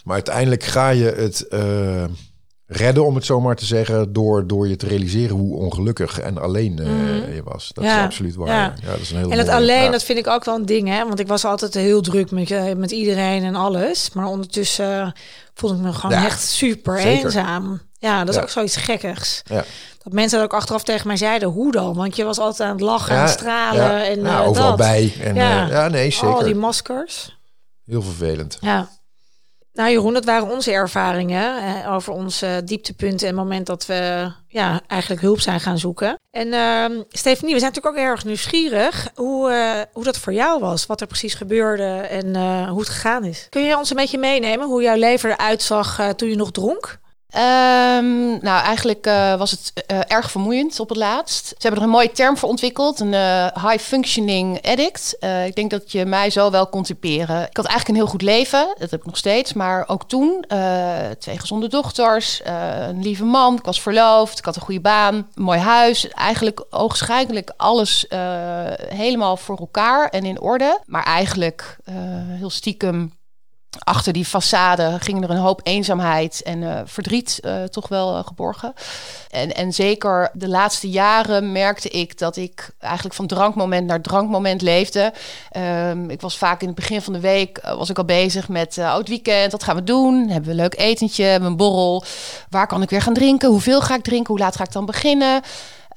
Maar 0.04 0.14
uiteindelijk 0.14 0.62
ga 0.62 0.88
je 0.88 1.04
het, 1.04 1.46
uh, 1.50 2.04
redden, 2.76 3.04
om 3.04 3.14
het 3.14 3.24
zo 3.24 3.40
maar 3.40 3.56
te 3.56 3.64
zeggen, 3.64 4.12
door, 4.12 4.46
door 4.46 4.68
je 4.68 4.76
te 4.76 4.86
realiseren 4.86 5.36
hoe 5.36 5.56
ongelukkig 5.56 6.20
en 6.20 6.38
alleen 6.38 6.78
uh, 6.80 7.34
je 7.34 7.42
was. 7.44 7.70
Dat 7.72 7.84
ja. 7.84 7.98
is 7.98 8.04
absoluut 8.04 8.34
waar. 8.34 8.48
Ja. 8.48 8.74
ja. 8.82 8.90
dat 8.90 9.00
is 9.00 9.10
een 9.10 9.16
hele 9.16 9.32
en 9.32 9.38
het 9.38 9.48
alleen, 9.48 9.90
dat 9.90 10.02
vind 10.02 10.18
ik 10.18 10.26
ook 10.26 10.44
wel 10.44 10.54
een 10.54 10.66
ding, 10.66 10.88
hè? 10.88 11.04
Want 11.04 11.20
ik 11.20 11.26
was 11.26 11.44
altijd 11.44 11.74
heel 11.74 12.00
druk 12.00 12.30
met, 12.30 12.50
uh, 12.50 12.72
met 12.72 12.90
iedereen 12.90 13.44
en 13.44 13.54
alles. 13.54 14.10
Maar 14.12 14.26
ondertussen 14.26 15.12
voelde 15.54 15.76
ik 15.76 15.82
me 15.82 15.92
gewoon 15.92 16.24
echt 16.24 16.42
super 16.42 16.98
eenzaam. 16.98 17.80
Ja, 17.98 18.24
dat 18.24 18.34
is 18.34 18.40
ook 18.40 18.48
zoiets 18.48 18.76
gekkigs. 18.76 19.42
Ja. 19.44 19.64
dat 20.02 20.12
mensen 20.12 20.38
dat 20.38 20.46
ook 20.46 20.58
achteraf 20.58 20.84
tegen 20.84 21.06
mij 21.06 21.16
zeiden, 21.16 21.48
hoe 21.48 21.72
dan? 21.72 21.94
Want 21.94 22.16
je 22.16 22.24
was 22.24 22.38
altijd 22.38 22.68
aan 22.68 22.74
het 22.74 22.84
lachen 22.84 23.16
en 23.16 23.28
stralen. 23.28 24.06
En, 24.06 24.22
ja, 24.22 24.42
overal 24.42 24.76
bij. 24.76 25.12
En, 25.20 25.34
ja. 25.34 25.66
ja, 25.66 25.88
nee, 25.88 26.10
zeker. 26.10 26.34
Al 26.34 26.42
die 26.42 26.54
maskers. 26.54 27.38
Heel 27.84 28.02
vervelend. 28.02 28.58
Ja. 28.60 28.88
Nou 29.74 29.90
Jeroen, 29.90 30.12
dat 30.12 30.24
waren 30.24 30.50
onze 30.50 30.72
ervaringen 30.72 31.86
over 31.86 32.12
onze 32.12 32.62
dieptepunten 32.64 33.28
en 33.28 33.34
het 33.34 33.42
moment 33.44 33.66
dat 33.66 33.86
we 33.86 34.30
ja, 34.48 34.80
eigenlijk 34.86 35.20
hulp 35.20 35.40
zijn 35.40 35.60
gaan 35.60 35.78
zoeken. 35.78 36.18
En 36.30 36.46
uh, 36.46 37.02
Stefanie, 37.08 37.54
we 37.54 37.60
zijn 37.60 37.72
natuurlijk 37.72 37.86
ook 37.86 38.10
erg 38.10 38.24
nieuwsgierig 38.24 39.10
hoe, 39.14 39.50
uh, 39.50 39.80
hoe 39.92 40.04
dat 40.04 40.18
voor 40.18 40.32
jou 40.32 40.60
was, 40.60 40.86
wat 40.86 41.00
er 41.00 41.06
precies 41.06 41.34
gebeurde 41.34 41.84
en 41.92 42.26
uh, 42.26 42.68
hoe 42.68 42.78
het 42.78 42.88
gegaan 42.88 43.24
is. 43.24 43.46
Kun 43.50 43.62
je 43.62 43.76
ons 43.76 43.90
een 43.90 43.96
beetje 43.96 44.18
meenemen 44.18 44.66
hoe 44.66 44.82
jouw 44.82 44.96
leven 44.96 45.30
eruit 45.30 45.62
zag 45.62 46.00
uh, 46.00 46.08
toen 46.08 46.28
je 46.28 46.36
nog 46.36 46.50
dronk? 46.50 46.98
Um, 47.36 48.38
nou, 48.40 48.64
eigenlijk 48.64 49.06
uh, 49.06 49.34
was 49.34 49.50
het 49.50 49.72
uh, 49.90 49.98
erg 50.06 50.30
vermoeiend 50.30 50.80
op 50.80 50.88
het 50.88 50.98
laatst. 50.98 51.46
Ze 51.46 51.54
hebben 51.58 51.80
er 51.80 51.86
een 51.86 51.92
mooie 51.92 52.12
term 52.12 52.36
voor 52.36 52.48
ontwikkeld, 52.48 53.00
een 53.00 53.12
uh, 53.12 53.46
high 53.46 53.78
functioning 53.78 54.62
addict. 54.62 55.16
ik 55.46 55.54
denk 55.54 55.70
dat 55.70 55.92
je 55.92 56.04
mij 56.04 56.30
zo 56.30 56.50
wel 56.50 56.66
kon 56.66 56.82
typeren. 56.82 57.40
Ik 57.48 57.56
had 57.56 57.66
eigenlijk 57.66 57.88
een 57.88 57.94
heel 57.94 58.06
goed 58.06 58.22
leven, 58.22 58.74
dat 58.78 58.90
heb 58.90 59.00
ik 59.00 59.06
nog 59.06 59.16
steeds, 59.16 59.52
maar 59.52 59.84
ook 59.88 60.08
toen 60.08 60.44
twee 61.18 61.38
gezonde 61.38 61.68
dochters, 61.68 62.40
een 62.88 63.02
lieve 63.02 63.24
man, 63.24 63.56
ik 63.56 63.64
was 63.64 63.80
verloofd, 63.80 64.38
ik 64.38 64.44
had 64.44 64.56
een 64.56 64.62
goede 64.62 64.80
baan, 64.80 65.14
een 65.14 65.42
mooi 65.42 65.58
huis. 65.58 66.08
Eigenlijk 66.08 66.64
ogenschijnlijk 66.70 67.52
alles 67.56 68.06
helemaal 68.88 69.36
voor 69.36 69.58
elkaar 69.58 70.08
en 70.08 70.24
in 70.24 70.40
orde. 70.40 70.78
Maar 70.86 71.04
eigenlijk 71.04 71.76
heel 72.38 72.50
stiekem 72.50 73.12
achter 73.78 74.12
die 74.12 74.26
façade 74.26 74.96
ging 74.98 75.22
er 75.22 75.30
een 75.30 75.36
hoop 75.36 75.60
eenzaamheid 75.62 76.42
en 76.42 76.62
uh, 76.62 76.80
verdriet 76.84 77.38
uh, 77.42 77.62
toch 77.62 77.88
wel 77.88 78.16
uh, 78.16 78.24
geborgen. 78.26 78.72
En, 79.30 79.54
en 79.54 79.72
zeker 79.72 80.30
de 80.32 80.48
laatste 80.48 80.90
jaren 80.90 81.52
merkte 81.52 81.88
ik 81.88 82.18
dat 82.18 82.36
ik 82.36 82.70
eigenlijk 82.78 83.14
van 83.14 83.26
drankmoment 83.26 83.86
naar 83.86 84.00
drankmoment 84.00 84.62
leefde. 84.62 85.12
Um, 85.56 86.10
ik 86.10 86.20
was 86.20 86.36
vaak 86.36 86.60
in 86.60 86.66
het 86.66 86.76
begin 86.76 87.02
van 87.02 87.12
de 87.12 87.20
week 87.20 87.60
was 87.76 87.90
ik 87.90 87.98
al 87.98 88.04
bezig 88.04 88.48
met 88.48 88.76
uh, 88.76 88.90
oud 88.90 89.08
weekend. 89.08 89.52
Wat 89.52 89.62
gaan 89.62 89.76
we 89.76 89.84
doen? 89.84 90.28
Hebben 90.28 90.44
we 90.44 90.50
een 90.50 90.62
leuk 90.62 90.78
etentje, 90.78 91.24
een 91.24 91.56
borrel? 91.56 92.04
Waar 92.50 92.66
kan 92.66 92.82
ik 92.82 92.90
weer 92.90 93.02
gaan 93.02 93.14
drinken? 93.14 93.48
Hoeveel 93.48 93.80
ga 93.80 93.94
ik 93.94 94.02
drinken? 94.02 94.34
Hoe 94.34 94.42
laat 94.42 94.56
ga 94.56 94.64
ik 94.64 94.72
dan 94.72 94.86
beginnen? 94.86 95.42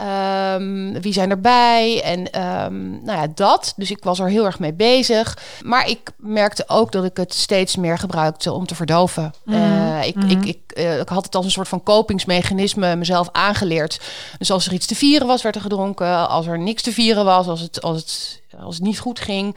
Um, 0.01 1.01
wie 1.01 1.13
zijn 1.13 1.29
erbij? 1.29 2.01
En 2.03 2.19
um, 2.19 3.03
nou 3.03 3.19
ja, 3.19 3.27
dat. 3.35 3.73
Dus 3.75 3.91
ik 3.91 4.03
was 4.03 4.19
er 4.19 4.29
heel 4.29 4.45
erg 4.45 4.59
mee 4.59 4.73
bezig. 4.73 5.37
Maar 5.63 5.89
ik 5.89 6.11
merkte 6.17 6.63
ook 6.67 6.91
dat 6.91 7.03
ik 7.03 7.17
het 7.17 7.33
steeds 7.33 7.75
meer 7.75 7.97
gebruikte 7.97 8.51
om 8.51 8.65
te 8.65 8.75
verdoven. 8.75 9.33
Mm 9.45 9.55
uh, 9.97 10.07
ik, 10.07 10.15
mm 10.15 10.29
ik, 10.29 10.45
ik, 10.45 10.59
uh, 10.73 10.99
ik, 10.99 11.09
had 11.09 11.25
het 11.25 11.35
als 11.35 11.45
een 11.45 11.51
soort 11.51 11.67
van 11.67 11.83
kopingsmechanisme 11.83 12.95
mezelf 12.95 13.29
aangeleerd. 13.31 13.99
Dus 14.37 14.51
als 14.51 14.65
er 14.65 14.73
iets 14.73 14.85
te 14.85 14.95
vieren 14.95 15.27
was, 15.27 15.41
werd 15.41 15.55
er 15.55 15.61
gedronken. 15.61 16.29
Als 16.29 16.45
er 16.47 16.59
niks 16.59 16.81
te 16.81 16.91
vieren 16.91 17.25
was, 17.25 17.47
als 17.47 17.61
het, 17.61 17.81
als 17.81 17.97
het 17.97 18.41
als 18.59 18.75
het 18.75 18.83
niet 18.83 18.99
goed 18.99 19.19
ging. 19.19 19.55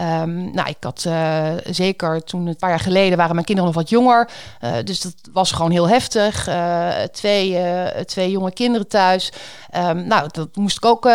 Um, 0.00 0.54
nou, 0.54 0.68
ik 0.68 0.76
had 0.80 1.04
uh, 1.06 1.50
zeker 1.64 2.24
toen 2.24 2.46
een 2.46 2.56
paar 2.56 2.70
jaar 2.70 2.80
geleden 2.80 3.16
waren 3.16 3.34
mijn 3.34 3.46
kinderen 3.46 3.72
nog 3.72 3.80
wat 3.80 3.90
jonger. 3.90 4.30
Uh, 4.64 4.72
dus 4.84 5.00
dat 5.00 5.14
was 5.32 5.52
gewoon 5.52 5.70
heel 5.70 5.88
heftig. 5.88 6.48
Uh, 6.48 6.88
twee, 7.12 7.58
twee 8.04 8.30
jonge 8.30 8.52
kinderen 8.52 8.88
thuis. 8.88 9.32
Um, 9.76 10.06
nou, 10.06 10.28
dat 10.32 10.56
moest 10.56 10.76
ik 10.76 10.84
ook 10.84 11.08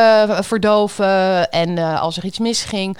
verdoven. 0.43 1.49
En 1.51 1.77
als 1.77 2.17
er 2.17 2.25
iets 2.25 2.39
misging. 2.39 2.97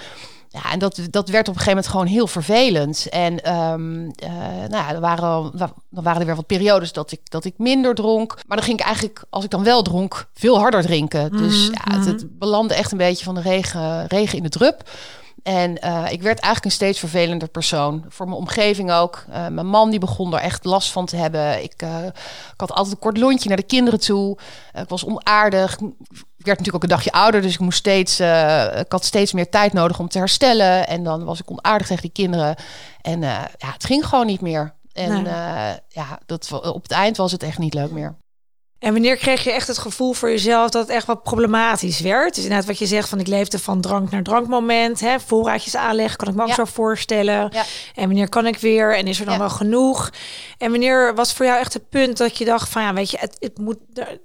Ja, 0.54 0.72
en 0.72 0.78
dat, 0.78 1.00
dat 1.10 1.28
werd 1.28 1.48
op 1.48 1.54
een 1.54 1.60
gegeven 1.60 1.68
moment 1.68 1.86
gewoon 1.86 2.06
heel 2.06 2.26
vervelend. 2.26 3.08
En 3.08 3.54
um, 3.54 4.04
uh, 4.04 4.30
nou 4.68 4.70
ja, 4.70 4.92
er 4.92 5.00
waren, 5.00 5.50
dan 5.90 6.04
waren 6.04 6.20
er 6.20 6.26
weer 6.26 6.36
wat 6.36 6.46
periodes 6.46 6.92
dat 6.92 7.12
ik, 7.12 7.20
dat 7.30 7.44
ik 7.44 7.54
minder 7.56 7.94
dronk. 7.94 8.34
Maar 8.46 8.56
dan 8.56 8.66
ging 8.66 8.78
ik 8.78 8.84
eigenlijk, 8.84 9.24
als 9.30 9.44
ik 9.44 9.50
dan 9.50 9.64
wel 9.64 9.82
dronk, 9.82 10.28
veel 10.34 10.58
harder 10.58 10.82
drinken. 10.82 11.30
Dus 11.30 11.68
mhm, 11.68 11.72
ja, 11.72 11.96
het, 11.96 12.06
het, 12.06 12.22
mhm. 12.22 12.38
belandde 12.38 12.74
echt 12.74 12.92
een 12.92 12.98
beetje 12.98 13.24
van 13.24 13.34
de 13.34 13.40
regen, 13.40 14.06
regen 14.06 14.36
in 14.36 14.42
de 14.42 14.48
drup. 14.48 14.90
En 15.42 15.70
uh, 15.84 16.04
ik 16.10 16.22
werd 16.22 16.38
eigenlijk 16.38 16.64
een 16.64 16.70
steeds 16.70 16.98
vervelender 16.98 17.48
persoon. 17.48 18.04
Voor 18.08 18.26
mijn 18.26 18.38
omgeving 18.38 18.92
ook. 18.92 19.24
Uh, 19.28 19.34
mijn 19.48 19.66
man 19.66 19.90
die 19.90 19.98
begon 19.98 20.34
er 20.34 20.40
echt 20.40 20.64
last 20.64 20.92
van 20.92 21.06
te 21.06 21.16
hebben. 21.16 21.62
Ik, 21.62 21.72
ik 21.72 22.56
had 22.56 22.72
altijd 22.72 22.94
een 22.94 23.00
kort 23.00 23.18
lontje 23.18 23.48
naar 23.48 23.56
de 23.56 23.62
kinderen 23.62 24.00
toe. 24.00 24.38
ik 24.72 24.88
was 24.88 25.04
onaardig. 25.04 25.78
Ik 26.44 26.50
werd 26.50 26.58
natuurlijk 26.58 26.84
ook 26.84 26.90
een 26.90 26.96
dagje 26.96 27.12
ouder. 27.12 27.42
Dus 27.42 27.54
ik, 27.54 27.60
moest 27.60 27.78
steeds, 27.78 28.20
ik 28.80 28.92
had 28.92 29.04
steeds 29.04 29.32
meer 29.32 29.50
tijd 29.50 29.72
nodig 29.72 29.98
om 29.98 30.08
te 30.08 30.18
herstellen. 30.18 30.86
En 30.86 31.04
dan 31.04 31.24
was 31.24 31.40
ik 31.40 31.50
onaardig 31.50 31.86
tegen 31.86 32.02
die 32.02 32.12
kinderen. 32.12 32.56
En 33.00 33.20
ja, 33.20 33.48
het 33.58 33.84
ging 33.84 34.06
gewoon 34.06 34.26
niet 34.26 34.40
meer. 34.40 34.74
En 34.92 35.22
nee. 35.22 35.32
ja, 35.88 36.18
dat, 36.26 36.52
op 36.52 36.82
het 36.82 36.92
eind 36.92 37.16
was 37.16 37.32
het 37.32 37.42
echt 37.42 37.58
niet 37.58 37.74
leuk 37.74 37.90
meer. 37.90 38.16
En 38.84 38.92
wanneer 38.92 39.16
kreeg 39.16 39.44
je 39.44 39.52
echt 39.52 39.66
het 39.66 39.78
gevoel 39.78 40.12
voor 40.12 40.28
jezelf 40.28 40.70
dat 40.70 40.82
het 40.82 40.96
echt 40.96 41.06
wat 41.06 41.22
problematisch 41.22 42.00
werd? 42.00 42.34
Dus 42.34 42.42
inderdaad 42.42 42.66
wat 42.66 42.78
je 42.78 42.86
zegt 42.86 43.08
van 43.08 43.20
ik 43.20 43.26
leefde 43.26 43.58
van 43.58 43.80
drank 43.80 44.10
naar 44.10 44.22
drankmoment. 44.22 45.00
Hè, 45.00 45.20
voorraadjes 45.20 45.76
aanleggen, 45.76 46.16
kan 46.16 46.28
ik 46.28 46.34
me 46.34 46.42
ook 46.42 46.52
zo 46.52 46.64
voorstellen. 46.64 47.48
Ja. 47.52 47.64
En 47.94 48.06
wanneer 48.06 48.28
kan 48.28 48.46
ik 48.46 48.58
weer? 48.58 48.96
En 48.96 49.06
is 49.06 49.20
er 49.20 49.26
dan 49.26 49.38
wel 49.38 49.50
genoeg? 49.50 50.10
En 50.58 50.70
wanneer 50.70 51.14
was 51.14 51.32
voor 51.32 51.46
jou 51.46 51.58
echt 51.58 51.72
het 51.72 51.88
punt 51.88 52.16
dat 52.16 52.38
je 52.38 52.44
dacht 52.44 52.68
van 52.68 52.82
ja, 52.82 52.94
weet 52.94 53.10
je, 53.10 53.18
het, 53.20 53.36
het 53.38 53.58
moet, 53.58 53.78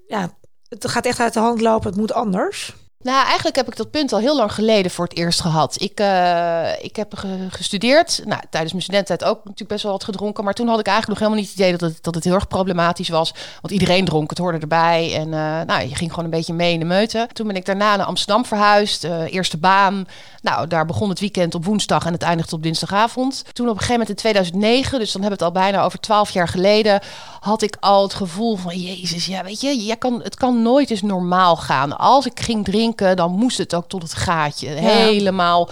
ja, 0.07 0.37
het 0.69 0.87
gaat 0.87 1.05
echt 1.05 1.19
uit 1.19 1.33
de 1.33 1.39
hand 1.39 1.61
lopen, 1.61 1.89
het 1.89 1.99
moet 1.99 2.13
anders? 2.13 2.75
Nou, 3.03 3.25
eigenlijk 3.25 3.55
heb 3.55 3.67
ik 3.67 3.75
dat 3.75 3.91
punt 3.91 4.13
al 4.13 4.19
heel 4.19 4.35
lang 4.35 4.53
geleden 4.53 4.91
voor 4.91 5.05
het 5.05 5.17
eerst 5.17 5.41
gehad. 5.41 5.81
Ik, 5.81 5.99
uh, 5.99 6.83
ik 6.83 6.95
heb 6.95 7.13
gestudeerd. 7.49 8.21
Nou, 8.25 8.41
tijdens 8.49 8.71
mijn 8.71 8.83
studententijd 8.83 9.23
ook 9.23 9.37
natuurlijk 9.37 9.69
best 9.69 9.83
wel 9.83 9.91
wat 9.91 10.03
gedronken. 10.03 10.43
Maar 10.43 10.53
toen 10.53 10.67
had 10.67 10.79
ik 10.79 10.87
eigenlijk 10.87 11.19
nog 11.19 11.27
helemaal 11.27 11.39
niet 11.45 11.49
het 11.49 11.59
idee 11.59 11.77
dat 11.77 11.89
het, 11.89 12.03
dat 12.03 12.15
het 12.15 12.23
heel 12.23 12.33
erg 12.33 12.47
problematisch 12.47 13.09
was. 13.09 13.33
Want 13.61 13.73
iedereen 13.73 14.05
dronk, 14.05 14.29
het 14.29 14.37
hoorde 14.37 14.57
erbij. 14.57 15.15
En 15.15 15.27
uh, 15.27 15.61
nou, 15.61 15.81
je 15.81 15.95
ging 15.95 16.09
gewoon 16.09 16.25
een 16.25 16.31
beetje 16.31 16.53
mee 16.53 16.73
in 16.73 16.79
de 16.79 16.85
meute. 16.85 17.27
Toen 17.33 17.47
ben 17.47 17.55
ik 17.55 17.65
daarna 17.65 17.95
naar 17.95 18.05
Amsterdam 18.05 18.45
verhuisd. 18.45 19.03
Uh, 19.03 19.33
eerste 19.33 19.57
baan. 19.57 20.07
Nou, 20.41 20.67
daar 20.67 20.85
begon 20.85 21.09
het 21.09 21.19
weekend 21.19 21.55
op 21.55 21.65
woensdag 21.65 22.05
en 22.05 22.13
het 22.13 22.23
eindigde 22.23 22.55
op 22.55 22.63
dinsdagavond. 22.63 23.43
Toen 23.53 23.65
op 23.65 23.73
een 23.73 23.79
gegeven 23.79 23.99
moment 23.99 24.09
in 24.09 24.15
2009, 24.15 24.99
dus 24.99 25.11
dan 25.11 25.21
hebben 25.21 25.39
we 25.39 25.45
het 25.45 25.55
al 25.55 25.61
bijna 25.61 25.83
over 25.83 25.99
twaalf 25.99 26.29
jaar 26.29 26.47
geleden, 26.47 27.01
had 27.39 27.61
ik 27.61 27.77
al 27.79 28.03
het 28.03 28.13
gevoel 28.13 28.55
van, 28.55 28.75
jezus, 28.75 29.25
ja, 29.25 29.43
weet 29.43 29.61
je, 29.61 29.85
jij 29.85 29.97
kan, 29.97 30.21
het 30.23 30.35
kan 30.35 30.61
nooit 30.61 30.89
eens 30.89 31.01
normaal 31.01 31.55
gaan. 31.55 31.97
Als 31.97 32.25
ik 32.25 32.39
ging 32.39 32.65
drinken, 32.65 32.87
dan 32.95 33.31
moest 33.31 33.57
het 33.57 33.75
ook 33.75 33.87
tot 33.87 34.01
het 34.01 34.13
gaatje. 34.13 34.67
Helemaal 34.67 35.69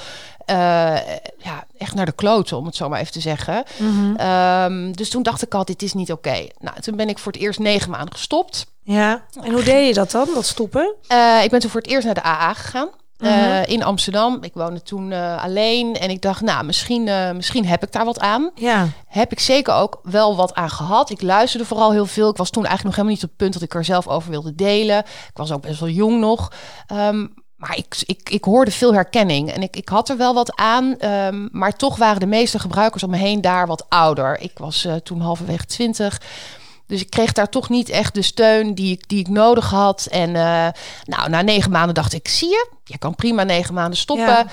uh, 0.49 0.55
ja, 1.37 1.65
echt 1.77 1.95
naar 1.95 2.05
de 2.05 2.11
kloten, 2.11 2.57
om 2.57 2.65
het 2.65 2.75
zo 2.75 2.89
maar 2.89 2.99
even 2.99 3.11
te 3.11 3.19
zeggen. 3.19 3.63
Mm 3.77 4.15
-hmm. 4.17 4.29
um, 4.29 4.95
dus 4.95 5.09
toen 5.09 5.23
dacht 5.23 5.41
ik 5.41 5.53
al, 5.53 5.65
dit 5.65 5.81
is 5.81 5.93
niet 5.93 6.11
oké. 6.11 6.27
Okay. 6.27 6.51
Nou, 6.59 6.79
toen 6.79 6.95
ben 6.95 7.09
ik 7.09 7.17
voor 7.17 7.31
het 7.31 7.41
eerst 7.41 7.59
negen 7.59 7.89
maanden 7.89 8.13
gestopt. 8.13 8.65
Ja, 8.83 9.23
en 9.41 9.51
hoe 9.51 9.63
deed 9.63 9.87
je 9.87 9.93
dat 9.93 10.11
dan, 10.11 10.27
dat 10.33 10.45
stoppen? 10.45 10.93
Uh, 11.11 11.43
ik 11.43 11.49
ben 11.49 11.59
toen 11.59 11.69
voor 11.69 11.81
het 11.81 11.89
eerst 11.89 12.05
naar 12.05 12.15
de 12.15 12.23
AA 12.23 12.53
gegaan. 12.53 12.89
Uh, 13.17 13.65
in 13.65 13.83
Amsterdam. 13.83 14.37
Ik 14.41 14.53
woonde 14.53 14.81
toen 14.81 15.11
uh, 15.11 15.43
alleen 15.43 15.95
en 15.95 16.09
ik 16.09 16.21
dacht, 16.21 16.41
nou, 16.41 16.65
misschien, 16.65 17.07
uh, 17.07 17.31
misschien 17.31 17.65
heb 17.65 17.83
ik 17.83 17.91
daar 17.91 18.05
wat 18.05 18.19
aan. 18.19 18.51
Ja. 18.55 18.87
Heb 19.07 19.31
ik 19.31 19.39
zeker 19.39 19.73
ook 19.73 19.99
wel 20.03 20.35
wat 20.35 20.53
aan 20.53 20.69
gehad. 20.69 21.09
Ik 21.09 21.21
luisterde 21.21 21.65
vooral 21.65 21.91
heel 21.91 22.05
veel. 22.05 22.29
Ik 22.29 22.37
was 22.37 22.49
toen 22.49 22.65
eigenlijk 22.65 22.95
nog 22.97 23.05
helemaal 23.05 23.15
niet 23.15 23.23
op 23.23 23.29
het 23.29 23.37
punt 23.37 23.53
dat 23.53 23.61
ik 23.61 23.73
er 23.73 23.85
zelf 23.85 24.07
over 24.07 24.29
wilde 24.29 24.55
delen. 24.55 24.97
Ik 24.99 25.31
was 25.33 25.51
ook 25.51 25.61
best 25.61 25.79
wel 25.79 25.89
jong 25.89 26.19
nog. 26.19 26.51
Um, 26.93 27.33
maar 27.55 27.77
ik, 27.77 27.95
ik, 28.05 28.29
ik 28.29 28.43
hoorde 28.43 28.71
veel 28.71 28.93
herkenning 28.93 29.51
en 29.51 29.61
ik, 29.61 29.75
ik 29.75 29.89
had 29.89 30.09
er 30.09 30.17
wel 30.17 30.33
wat 30.33 30.55
aan. 30.55 30.95
Um, 31.05 31.49
maar 31.51 31.75
toch 31.75 31.97
waren 31.97 32.19
de 32.19 32.25
meeste 32.25 32.59
gebruikers 32.59 33.03
om 33.03 33.09
me 33.09 33.17
heen 33.17 33.41
daar 33.41 33.67
wat 33.67 33.85
ouder. 33.89 34.39
Ik 34.39 34.57
was 34.57 34.87
toen 35.03 35.21
halverwege 35.21 35.65
twintig. 35.65 36.21
Dus 36.87 37.01
ik 37.01 37.09
kreeg 37.09 37.31
daar 37.31 37.49
toch 37.49 37.69
niet 37.69 37.89
echt 37.89 38.13
de 38.13 38.21
steun 38.21 38.73
die 38.73 38.91
ik, 38.91 39.07
die 39.07 39.19
ik 39.19 39.27
nodig 39.27 39.69
had. 39.69 40.05
En 40.05 40.29
uh, 40.29 40.67
nou, 41.03 41.29
na 41.29 41.41
negen 41.41 41.71
maanden 41.71 41.95
dacht 41.95 42.13
ik, 42.13 42.27
zie 42.27 42.49
je, 42.49 42.69
je 42.83 42.97
kan 42.97 43.15
prima 43.15 43.43
negen 43.43 43.73
maanden 43.73 43.97
stoppen. 43.97 44.25
Ja. 44.25 44.45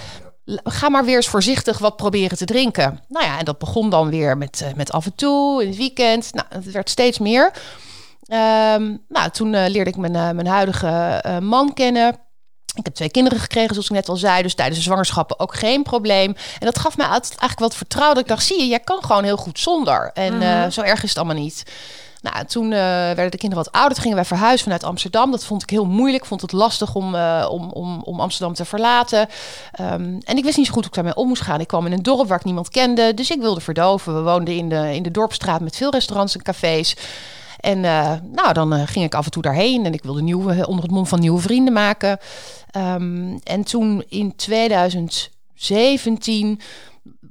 Ga 0.65 0.89
maar 0.89 1.05
weer 1.05 1.17
eens 1.17 1.29
voorzichtig 1.29 1.79
wat 1.79 1.97
proberen 1.97 2.39
te 2.39 2.45
drinken. 2.45 3.01
Nou 3.09 3.27
ja, 3.27 3.39
en 3.39 3.45
dat 3.45 3.59
begon 3.59 3.91
dan 3.91 4.11
weer 4.11 4.37
met, 4.37 4.61
uh, 4.63 4.73
met 4.75 4.93
af 4.93 5.05
en 5.05 5.15
toe, 5.15 5.63
in 5.63 5.69
het 5.69 5.77
weekend. 5.77 6.33
Nou, 6.33 6.47
het 6.49 6.71
werd 6.71 6.91
steeds 6.91 7.19
meer. 7.19 7.53
Um, 8.29 9.05
nou, 9.09 9.31
toen 9.33 9.53
uh, 9.53 9.65
leerde 9.67 9.91
ik 9.91 9.97
mijn, 9.97 10.13
mijn 10.13 10.47
huidige 10.47 11.23
man 11.43 11.75
kennen. 11.75 12.19
Ik 12.75 12.85
heb 12.85 12.95
twee 12.95 13.11
kinderen 13.11 13.39
gekregen, 13.39 13.71
zoals 13.71 13.89
ik 13.89 13.95
net 13.95 14.09
al 14.09 14.17
zei. 14.17 14.43
Dus 14.43 14.55
tijdens 14.55 14.79
de 14.79 14.85
zwangerschappen 14.85 15.39
ook 15.39 15.55
geen 15.55 15.83
probleem. 15.83 16.35
En 16.59 16.67
dat 16.67 16.79
gaf 16.79 16.97
mij 16.97 17.07
eigenlijk 17.07 17.59
wat 17.59 17.77
vertrouwen. 17.77 18.15
Dat 18.15 18.25
ik 18.25 18.31
dacht, 18.31 18.47
zie 18.47 18.61
je, 18.61 18.67
jij 18.67 18.81
kan 18.81 19.05
gewoon 19.05 19.25
heel 19.25 19.37
goed 19.37 19.59
zonder. 19.59 20.11
En 20.15 20.35
mm 20.35 20.41
-hmm. 20.41 20.71
zo 20.71 20.81
erg 20.81 21.03
is 21.03 21.09
het 21.09 21.19
allemaal 21.19 21.43
niet. 21.43 21.63
Nou, 22.25 22.45
toen 22.45 22.65
uh, 22.65 22.79
werden 22.79 23.31
de 23.31 23.37
kinderen 23.37 23.65
wat 23.65 23.73
ouder. 23.73 23.99
Gingen 23.99 24.17
wij 24.17 24.25
verhuizen 24.25 24.63
vanuit 24.63 24.85
Amsterdam. 24.85 25.31
Dat 25.31 25.45
vond 25.45 25.63
ik 25.63 25.71
heel 25.71 25.87
moeilijk. 25.87 26.27
Vond 26.27 26.41
het 26.41 26.53
lastig 26.53 26.95
om, 26.95 27.15
uh, 27.15 27.47
om, 27.51 27.71
om, 27.71 28.03
om 28.05 28.21
Amsterdam 28.21 28.55
te 28.55 28.65
verlaten. 28.65 29.29
Um, 29.81 30.19
en 30.25 30.37
ik 30.37 30.45
wist 30.45 30.57
niet 30.57 30.67
zo 30.67 30.73
goed 30.73 30.83
hoe 30.83 30.91
ik 30.91 30.95
daarmee 30.95 31.15
om 31.15 31.29
moest 31.29 31.43
gaan. 31.43 31.61
Ik 31.61 31.67
kwam 31.67 31.87
in 31.87 31.93
een 31.93 32.03
dorp 32.03 32.29
waar 32.29 32.39
ik 32.39 32.45
niemand 32.45 32.69
kende. 32.69 33.15
Dus 33.15 33.31
ik 33.31 33.41
wilde 33.41 33.61
verdoven. 33.61 34.15
We 34.15 34.21
woonden 34.21 34.57
in 34.57 34.69
de, 34.69 34.95
in 34.95 35.03
de 35.03 35.11
dorpstraat 35.11 35.61
met 35.61 35.77
veel 35.77 35.91
restaurants 35.91 36.35
en 36.35 36.43
cafés. 36.43 36.97
En 37.61 37.79
uh, 37.79 38.13
nou, 38.33 38.53
dan 38.53 38.87
ging 38.87 39.05
ik 39.05 39.15
af 39.15 39.25
en 39.25 39.31
toe 39.31 39.43
daarheen. 39.43 39.85
En 39.85 39.93
ik 39.93 40.03
wilde 40.03 40.23
nieuwe, 40.23 40.67
onder 40.67 40.85
het 40.85 40.93
mom 40.93 41.07
van 41.07 41.21
nieuwe 41.21 41.41
vrienden 41.41 41.73
maken. 41.73 42.19
Um, 42.77 43.39
en 43.43 43.65
toen 43.65 44.05
in 44.09 44.37
2017 44.37 46.61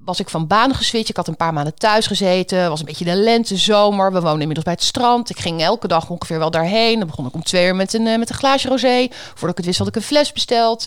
was 0.06 0.20
ik 0.20 0.30
van 0.30 0.48
baan 0.48 0.76
geswitcht. 0.76 1.10
Ik 1.10 1.18
had 1.18 1.28
een 1.28 1.36
paar 1.36 1.54
maanden 1.54 1.76
thuis 1.76 2.08
gezeten. 2.08 2.70
was 2.70 2.80
een 2.80 2.86
beetje 2.86 3.06
de 3.06 3.16
lente, 3.16 3.58
zomer. 3.58 4.12
We 4.12 4.22
woonden 4.22 4.40
inmiddels 4.40 4.66
bij 4.66 4.74
het 4.74 4.84
strand. 4.84 5.30
Ik 5.30 5.40
ging 5.40 5.62
elke 5.62 5.88
dag 5.88 6.10
ongeveer 6.10 6.40
wel 6.40 6.52
daarheen. 6.52 6.98
Dan 6.98 7.08
begon 7.08 7.28
ik 7.28 7.34
om 7.34 7.44
twee 7.44 7.68
uur 7.68 7.76
met 7.76 7.94
een, 7.94 8.20
met 8.20 8.30
een 8.30 8.36
glaasje 8.36 8.68
rosé. 8.68 9.08
Voordat 9.10 9.50
ik 9.50 9.58
het 9.58 9.66
wist 9.66 9.78
had 9.78 9.88
ik 9.88 9.96
een 9.96 10.02
fles 10.02 10.32
besteld. 10.32 10.86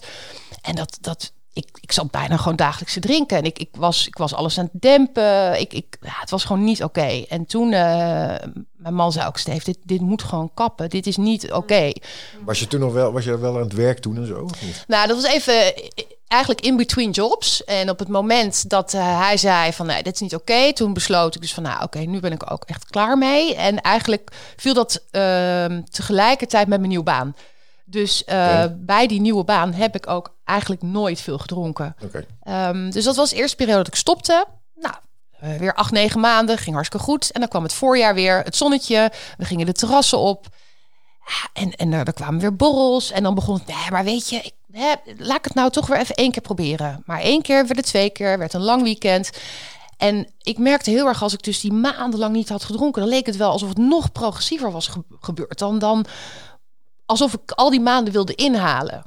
En 0.63 0.75
dat, 0.75 0.99
dat, 1.01 1.33
ik, 1.53 1.69
ik 1.81 1.93
zat 1.93 2.11
bijna 2.11 2.37
gewoon 2.37 2.57
dagelijks 2.57 2.93
te 2.93 3.01
drinken. 3.01 3.37
En 3.37 3.45
ik, 3.45 3.59
ik, 3.59 3.69
was, 3.77 4.07
ik 4.07 4.17
was 4.17 4.35
alles 4.35 4.59
aan 4.59 4.69
het 4.73 4.83
dempen. 4.83 5.61
Ik, 5.61 5.73
ik, 5.73 5.97
ja, 6.01 6.15
het 6.21 6.31
was 6.31 6.45
gewoon 6.45 6.65
niet 6.65 6.85
oké. 6.85 7.25
En 7.29 7.47
toen, 7.47 7.73
uh, 7.73 8.35
mijn 8.77 8.95
man 8.95 9.13
zei 9.13 9.27
ook, 9.27 9.39
Steve, 9.39 9.65
dit, 9.65 9.79
dit 9.83 10.01
moet 10.01 10.23
gewoon 10.23 10.51
kappen. 10.55 10.91
Dit 10.91 11.07
is 11.07 11.17
niet 11.17 11.53
oké. 11.53 11.93
Was 12.45 12.59
je 12.61 12.67
toen 12.67 12.81
nog 12.81 12.93
wel, 12.93 13.13
was 13.13 13.25
je 13.25 13.39
wel 13.39 13.55
aan 13.55 13.63
het 13.63 13.73
werk 13.73 13.99
toen 13.99 14.17
en 14.17 14.27
zo? 14.27 14.49
Nou, 14.87 15.07
dat 15.09 15.23
was 15.23 15.33
even 15.33 15.75
eigenlijk 16.29 16.61
in 16.61 16.77
between 16.77 17.11
jobs. 17.11 17.65
En 17.65 17.91
op 17.91 17.99
het 17.99 18.09
moment 18.09 18.69
dat 18.71 18.95
uh, 18.95 19.19
hij 19.21 19.37
zei 19.37 19.73
van, 19.73 19.87
nee, 19.87 20.03
dit 20.03 20.15
is 20.15 20.21
niet 20.21 20.35
oké. 20.35 20.73
toen 20.73 20.93
besloot 20.93 21.35
ik 21.35 21.41
dus 21.41 21.55
van, 21.55 21.63
nou 21.63 21.83
oké, 21.83 21.99
nu 21.99 22.21
ben 22.21 22.33
ik 22.33 22.53
ook 22.53 22.65
echt 22.65 22.91
klaar 22.91 23.19
mee. 23.19 23.55
En 23.55 23.81
eigenlijk 23.81 24.31
viel 24.57 24.75
dat 24.75 25.03
uh, 25.13 25.65
tegelijkertijd 25.91 26.69
met 26.69 26.79
mijn 26.79 26.89
nieuwe 26.89 27.05
baan. 27.05 27.35
Dus 27.85 28.23
uh, 28.27 28.65
bij 28.77 29.07
die 29.07 29.21
nieuwe 29.21 29.45
baan 29.45 29.73
heb 29.73 29.95
ik 29.95 30.09
ook 30.09 30.35
eigenlijk 30.45 30.83
nooit 30.83 31.21
veel 31.21 31.39
gedronken. 31.39 31.97
Um, 32.49 32.91
dus 32.91 33.05
dat 33.05 33.17
was 33.17 33.31
de 33.31 33.37
eerste 33.37 33.57
periode 33.57 33.79
dat 33.79 33.87
ik 33.87 33.95
stopte. 33.95 34.47
Nou, 34.75 34.95
uh, 35.45 35.59
weer 35.59 35.75
acht, 35.75 35.91
negen 35.91 36.21
maanden, 36.21 36.59
ging 36.59 36.75
hartstikke 36.75 37.05
goed. 37.05 37.31
En 37.31 37.41
dan 37.41 37.49
kwam 37.49 37.63
het 37.63 37.73
voorjaar 37.73 38.15
weer, 38.15 38.43
het 38.43 38.57
zonnetje. 38.57 39.13
We 39.37 39.45
gingen 39.45 39.67
de 39.67 39.73
terrassen 39.73 40.19
op. 40.19 40.47
En, 41.53 41.73
en 41.73 41.93
er, 41.93 42.07
er 42.07 42.13
kwamen 42.13 42.41
weer 42.41 42.57
borrels. 42.57 43.11
En 43.11 43.23
dan 43.23 43.35
begon 43.35 43.55
het, 43.55 43.67
nee, 43.67 43.91
maar 43.91 44.05
weet 44.05 44.29
je, 44.29 44.37
ik, 44.37 44.55
laat 45.19 45.39
ik 45.39 45.45
het 45.45 45.55
nou 45.55 45.71
toch 45.71 45.87
weer 45.87 45.99
even 45.99 46.15
één 46.15 46.31
keer 46.31 46.43
proberen. 46.43 47.03
Maar 47.07 47.21
één 47.21 47.43
keer 47.43 47.67
werd 47.67 47.77
het 47.77 47.87
twee 47.87 48.11
keer, 48.11 48.39
werd 48.39 48.53
een 48.53 48.63
lang 48.63 48.83
weekend. 48.83 49.31
En 49.97 50.33
ik 50.43 50.59
merkte 50.59 50.91
heel 50.91 51.07
erg 51.07 51.23
als 51.23 51.33
ik 51.33 51.43
dus 51.43 51.61
die 51.61 51.73
maandenlang 51.73 52.35
niet 52.35 52.49
had 52.49 52.65
gedronken, 52.65 53.01
dan 53.01 53.11
leek 53.11 53.27
het 53.27 53.37
wel 53.37 53.51
alsof 53.51 53.69
het 53.69 53.79
nog 53.79 54.13
progressiever 54.13 54.73
was 54.73 54.91
gebeurd 55.21 55.59
dan, 55.59 55.79
dan 55.79 56.07
alsof 57.07 57.33
ik 57.35 57.51
al 57.51 57.71
die 57.71 57.81
maanden 57.81 58.13
wilde 58.13 58.35
inhalen. 58.35 59.03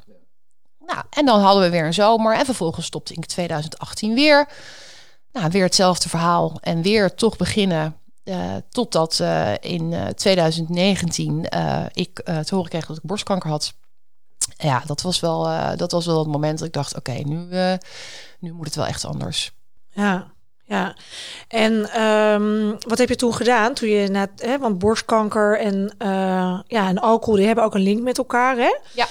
Nou, 0.86 1.04
en 1.10 1.26
dan 1.26 1.40
hadden 1.40 1.64
we 1.64 1.70
weer 1.70 1.86
een 1.86 1.94
zomer. 1.94 2.36
En 2.36 2.46
vervolgens 2.46 2.86
stopte 2.86 3.14
ik 3.14 3.26
2018 3.26 4.14
weer. 4.14 4.48
Nou, 5.32 5.50
weer 5.50 5.64
hetzelfde 5.64 6.10
verhaal. 6.10 6.58
En 6.62 6.82
weer 6.82 7.16
toch 7.16 7.38
beginnen. 7.38 7.98
Uh, 8.24 8.56
totdat 8.70 9.20
uh, 9.22 9.54
in 9.60 9.92
uh, 9.92 10.08
2019 10.08 11.44
ik 11.94 12.14
te 12.24 12.56
horen 12.56 12.70
kreeg 12.70 12.86
dat 12.86 12.98
ik 12.98 13.04
borstkanker 13.04 13.50
had. 13.50 13.74
Ja, 14.58 14.84
dat 14.86 15.02
was 15.02 15.20
wel, 15.20 15.44
dat 15.76 15.92
was 15.92 16.06
wel 16.06 16.20
het 16.20 16.28
moment 16.28 16.60
dat 16.60 16.68
ik 16.68 16.74
dacht: 16.74 16.96
oké, 16.96 17.12
okay, 17.12 17.22
nu, 17.22 17.48
nu 18.40 18.52
moet 18.52 18.66
het 18.66 18.76
wel 18.76 18.86
echt 18.86 19.06
anders. 19.06 19.52
Ja. 19.90 20.32
Ja, 20.66 20.96
en 21.48 22.02
um, 22.02 22.78
wat 22.88 22.98
heb 22.98 23.10
je 23.10 23.16
toen 23.16 23.34
gedaan? 23.34 23.74
Toen 23.74 23.90
je 23.90 24.08
net, 24.08 24.30
hè, 24.36 24.60
want 24.60 24.80
borstkanker 24.80 25.60
en, 25.60 25.96
uh, 26.00 26.60
ja, 26.68 26.88
en 26.88 27.00
alcohol, 27.00 27.36
die 27.36 27.46
hebben 27.46 27.64
ook 27.64 27.76
een 27.76 27.82
link 27.82 28.02
met 28.02 28.18
elkaar, 28.18 28.58
hè? 28.58 28.78
Ja. 28.94 29.08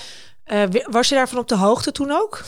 Was 0.91 1.09
je 1.09 1.15
daarvan 1.15 1.39
op 1.39 1.49
de 1.49 1.57
hoogte 1.57 1.93
toen 1.93 2.11
ook? 2.11 2.45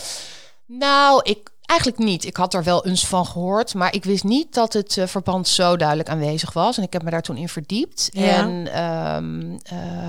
Nou, 0.67 1.21
ik 1.23 1.51
eigenlijk 1.67 1.99
niet. 2.03 2.25
Ik 2.25 2.37
had 2.37 2.55
er 2.55 2.63
wel 2.63 2.87
eens 2.87 3.07
van 3.07 3.27
gehoord, 3.27 3.75
maar 3.75 3.95
ik 3.95 4.05
wist 4.05 4.25
niet 4.25 4.55
dat 4.55 4.73
het 4.73 5.01
verband 5.05 5.49
zo 5.49 5.77
duidelijk 5.77 6.09
aanwezig 6.09 6.53
was. 6.53 6.77
En 6.77 6.83
ik 6.83 6.93
heb 6.93 7.03
me 7.03 7.11
daar 7.11 7.23
toen 7.23 7.37
in 7.37 7.49
verdiept. 7.49 8.09
Ja. 8.13 8.37
En 8.37 8.83
um, 8.85 9.59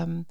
um, 0.00 0.26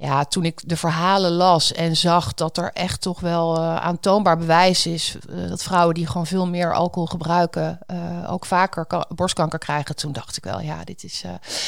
ja, 0.00 0.24
toen 0.24 0.44
ik 0.44 0.60
de 0.64 0.76
verhalen 0.76 1.32
las 1.32 1.72
en 1.72 1.96
zag 1.96 2.34
dat 2.34 2.56
er 2.56 2.70
echt 2.72 3.00
toch 3.00 3.20
wel 3.20 3.56
uh, 3.56 3.76
aantoonbaar 3.76 4.38
bewijs 4.38 4.86
is 4.86 5.16
uh, 5.30 5.48
dat 5.48 5.62
vrouwen 5.62 5.94
die 5.94 6.06
gewoon 6.06 6.26
veel 6.26 6.46
meer 6.46 6.74
alcohol 6.74 7.06
gebruiken, 7.06 7.78
uh, 7.92 8.32
ook 8.32 8.46
vaker 8.46 8.86
borstkanker 9.14 9.58
krijgen, 9.58 9.96
toen 9.96 10.12
dacht 10.12 10.36
ik 10.36 10.44
wel, 10.44 10.60
ja, 10.60 10.84
dit 10.84 11.04
is. 11.04 11.22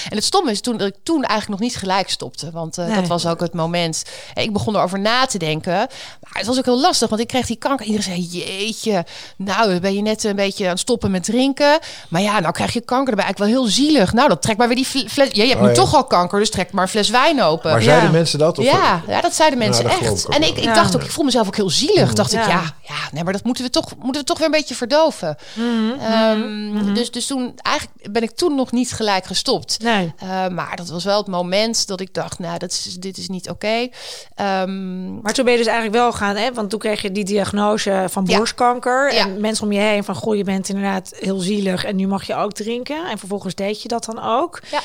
En 0.08 0.16
het 0.16 0.24
stomme 0.24 0.50
is 0.50 0.60
toen 0.60 0.76
dat 0.76 0.88
ik 0.88 0.96
toen 1.02 1.22
eigenlijk 1.22 1.60
nog 1.60 1.70
niet 1.70 1.78
gelijk 1.78 2.10
stopte, 2.10 2.50
want 2.50 2.76
nee. 2.76 2.94
dat 2.94 3.06
was 3.06 3.26
ook 3.26 3.40
het 3.40 3.54
moment. 3.54 4.04
Ik 4.34 4.52
begon 4.52 4.76
erover 4.76 5.00
na 5.00 5.26
te 5.26 5.38
denken, 5.38 5.72
maar 6.20 6.32
het 6.32 6.46
was 6.46 6.58
ook 6.58 6.64
heel 6.64 6.80
lastig, 6.80 7.08
want 7.08 7.20
ik 7.20 7.28
kreeg 7.28 7.46
die 7.46 7.56
kanker. 7.56 7.86
Iedereen 7.86 8.04
zei, 8.04 8.44
jeetje, 8.44 9.04
nou 9.36 9.80
ben 9.80 9.94
je 9.94 10.02
net 10.02 10.24
een 10.24 10.36
beetje 10.36 10.64
aan 10.64 10.70
het 10.70 10.80
stoppen 10.80 11.10
met 11.10 11.24
drinken, 11.24 11.78
maar 12.08 12.22
ja, 12.22 12.40
nou 12.40 12.52
krijg 12.52 12.72
je 12.72 12.80
kanker 12.80 13.10
erbij. 13.10 13.24
Eigenlijk 13.24 13.54
wel 13.54 13.62
heel 13.62 13.72
zielig. 13.72 14.12
Nou, 14.12 14.28
dan 14.28 14.38
trek 14.38 14.56
maar 14.56 14.68
weer 14.68 14.76
die 14.76 14.86
fles. 14.86 15.28
Ja, 15.32 15.42
je 15.42 15.48
hebt 15.48 15.54
oh, 15.54 15.62
nu 15.62 15.68
ja. 15.68 15.74
toch 15.74 15.94
al 15.94 16.04
kanker, 16.04 16.38
dus 16.38 16.50
trek 16.50 16.72
maar 16.72 16.82
een 16.82 16.88
fles 16.88 17.08
wijn 17.08 17.42
open. 17.42 17.70
Maar 17.70 17.82
zeiden 17.82 18.12
ja 18.12 18.21
mensen 18.22 18.38
dat? 18.38 18.58
Of 18.58 18.64
ja, 18.64 19.02
ja, 19.06 19.20
dat 19.20 19.34
zeiden 19.34 19.58
mensen 19.58 19.84
nou, 19.84 20.04
echt. 20.04 20.28
En 20.28 20.42
ik, 20.42 20.56
ik 20.56 20.74
dacht 20.74 20.96
ook, 20.96 21.02
ik 21.02 21.10
voel 21.10 21.24
mezelf 21.24 21.46
ook 21.46 21.56
heel 21.56 21.70
zielig. 21.70 22.08
Mm. 22.08 22.14
Dacht 22.14 22.32
ik, 22.32 22.44
ja, 22.44 22.74
ja, 22.80 23.08
nee, 23.12 23.24
maar 23.24 23.32
dat 23.32 23.44
moeten 23.44 23.64
we 23.64 23.70
toch, 23.70 23.92
moeten 23.98 24.20
we 24.20 24.26
toch 24.26 24.38
weer 24.38 24.46
een 24.46 24.52
beetje 24.52 24.74
verdoven. 24.74 25.36
Mm 25.54 25.90
um, 25.90 26.72
mm 26.72 26.94
dus, 26.94 27.10
dus 27.10 27.26
toen, 27.26 27.54
eigenlijk 27.62 28.12
ben 28.12 28.22
ik 28.22 28.30
toen 28.30 28.54
nog 28.54 28.72
niet 28.72 28.92
gelijk 28.92 29.24
gestopt. 29.24 29.82
Nee. 29.82 30.12
Uh, 30.22 30.48
maar 30.48 30.76
dat 30.76 30.88
was 30.88 31.04
wel 31.04 31.18
het 31.18 31.26
moment 31.26 31.86
dat 31.86 32.00
ik 32.00 32.14
dacht, 32.14 32.38
nou, 32.38 32.58
dat 32.58 32.70
is, 32.70 32.96
dit 32.98 33.18
is 33.18 33.28
niet 33.28 33.50
oké. 33.50 33.90
Okay. 34.36 34.62
Um, 34.62 35.20
maar 35.20 35.32
toen 35.32 35.44
ben 35.44 35.52
je 35.52 35.58
dus 35.58 35.68
eigenlijk 35.68 35.96
wel 35.96 36.12
gaan, 36.12 36.36
hè? 36.36 36.52
Want 36.52 36.70
toen 36.70 36.78
kreeg 36.78 37.02
je 37.02 37.12
die 37.12 37.24
diagnose 37.24 38.06
van 38.08 38.24
borstkanker. 38.24 39.12
En 39.12 39.40
mensen 39.40 39.64
om 39.64 39.72
je 39.72 39.80
heen 39.80 40.04
van, 40.04 40.14
goh, 40.14 40.36
je 40.36 40.44
bent 40.44 40.68
inderdaad 40.68 41.12
heel 41.18 41.38
zielig 41.38 41.84
en 41.84 41.96
nu 41.96 42.06
mag 42.06 42.26
je 42.26 42.34
ook 42.34 42.52
drinken. 42.52 43.10
En 43.10 43.18
vervolgens 43.18 43.54
deed 43.54 43.82
je 43.82 43.88
dat 43.88 44.04
dan 44.04 44.22
ook. 44.22 44.60
Ja. 44.70 44.80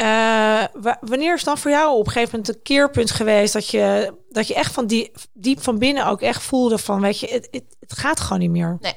Uh, 0.00 0.64
wanneer 1.00 1.34
is 1.34 1.44
dan 1.44 1.58
voor 1.58 1.70
jou 1.70 1.98
op 1.98 2.06
een 2.06 2.12
gegeven 2.12 2.38
moment 2.38 2.48
een 2.56 2.62
keerpunt 2.62 3.10
geweest 3.10 3.52
dat 3.52 3.68
je, 3.68 4.14
dat 4.30 4.48
je 4.48 4.54
echt 4.54 4.72
van 4.72 4.86
die, 4.86 5.12
diep 5.32 5.62
van 5.62 5.78
binnen 5.78 6.06
ook 6.06 6.20
echt 6.20 6.42
voelde 6.42 6.78
van, 6.78 7.00
weet 7.00 7.18
je, 7.18 7.26
het, 7.26 7.48
het, 7.50 7.98
gaat 7.98 8.20
gewoon 8.20 8.38
niet 8.38 8.50
meer? 8.50 8.78
Nee. 8.80 8.94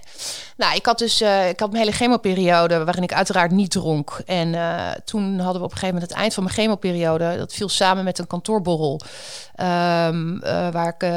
Nou, 0.58 0.76
ik 0.76 0.86
had 0.86 0.98
dus 0.98 1.22
uh, 1.22 1.50
ik 1.50 1.60
had 1.60 1.70
een 1.70 1.80
hele 1.80 1.92
chemoperiode 1.92 2.84
waarin 2.84 3.04
ik 3.04 3.14
uiteraard 3.14 3.52
niet 3.52 3.72
dronk. 3.72 4.22
En 4.26 4.54
uh, 4.54 4.92
toen 5.06 5.40
hadden 5.40 5.62
we 5.62 5.68
op 5.68 5.72
een 5.72 5.78
gegeven 5.78 5.94
moment 5.94 6.10
het 6.10 6.20
eind 6.20 6.34
van 6.34 6.44
mijn 6.44 6.56
chemoperiode. 6.56 7.38
Dat 7.38 7.54
viel 7.54 7.70
samen 7.70 8.04
met 8.04 8.20
een 8.20 8.28
kantoorborrel. 8.28 9.02
Um, 9.62 10.36
uh, 10.36 10.70
waar 10.70 10.96
ik 10.98 11.12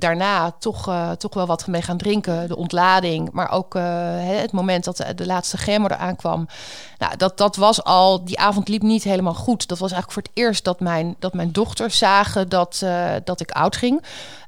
daarna 0.00 0.50
toch, 0.50 0.90
toch 1.18 1.34
wel 1.34 1.46
wat 1.46 1.66
mee 1.66 1.82
gaan 1.82 1.96
drinken. 1.96 2.48
De 2.48 2.56
ontlading, 2.56 3.30
maar 3.32 3.50
ook 3.50 3.74
het 3.74 4.52
moment 4.52 4.84
dat 4.84 4.96
de, 4.96 5.14
de 5.14 5.26
laatste 5.26 5.56
chemo 5.56 5.86
eraan 5.86 6.16
kwam. 6.16 6.46
Nou, 6.98 7.16
dat, 7.16 7.38
dat 7.38 7.56
was 7.56 7.84
al, 7.84 8.24
die 8.24 8.38
avond 8.38 8.68
liep 8.68 8.82
niet 8.82 9.04
helemaal 9.04 9.34
goed. 9.34 9.68
Dat 9.68 9.78
was 9.78 9.92
eigenlijk 9.92 10.12
voor 10.12 10.32
het 10.32 10.44
eerst 10.44 10.64
dat 10.64 10.80
mijn, 10.80 11.16
dat 11.18 11.34
mijn 11.34 11.52
dochters 11.52 11.98
zagen 11.98 12.48
dat, 12.48 12.84
dat 13.24 13.40
ik 13.42 13.50
oud 13.50 13.76
ging. 13.76 14.04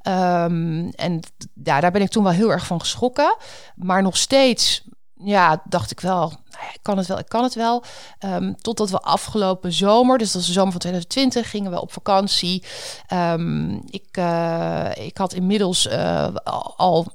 Um, 0.08 0.90
en 0.90 1.20
ja, 1.64 1.80
daar 1.80 1.90
ben 1.90 2.02
ik 2.02 2.10
toen 2.10 2.22
wel 2.22 2.32
heel 2.32 2.50
erg 2.50 2.66
van 2.66 2.80
geschrokken. 2.80 3.36
Maar 3.76 4.02
nog 4.02 4.16
steeds, 4.16 4.84
ja, 5.14 5.62
dacht 5.64 5.90
ik 5.90 6.00
wel, 6.00 6.28
nou 6.28 6.64
ik 6.72 6.78
kan 6.82 6.98
het 6.98 7.06
wel, 7.06 7.18
ik 7.18 7.28
kan 7.28 7.42
het 7.42 7.54
wel. 7.54 7.84
Um, 8.24 8.56
totdat 8.56 8.90
we 8.90 9.00
afgelopen 9.00 9.72
zomer, 9.72 10.18
dus 10.18 10.26
dat 10.26 10.36
was 10.36 10.46
de 10.46 10.52
zomer 10.52 10.72
van 10.72 10.80
2020, 10.80 11.50
gingen 11.50 11.70
we 11.70 11.80
op 11.80 11.92
vakantie. 11.92 12.64
Um, 13.12 13.82
ik, 13.86 14.16
uh, 14.18 14.90
ik 14.94 15.16
had 15.16 15.32
inmiddels 15.32 15.86
uh, 15.86 16.34
al 16.76 17.06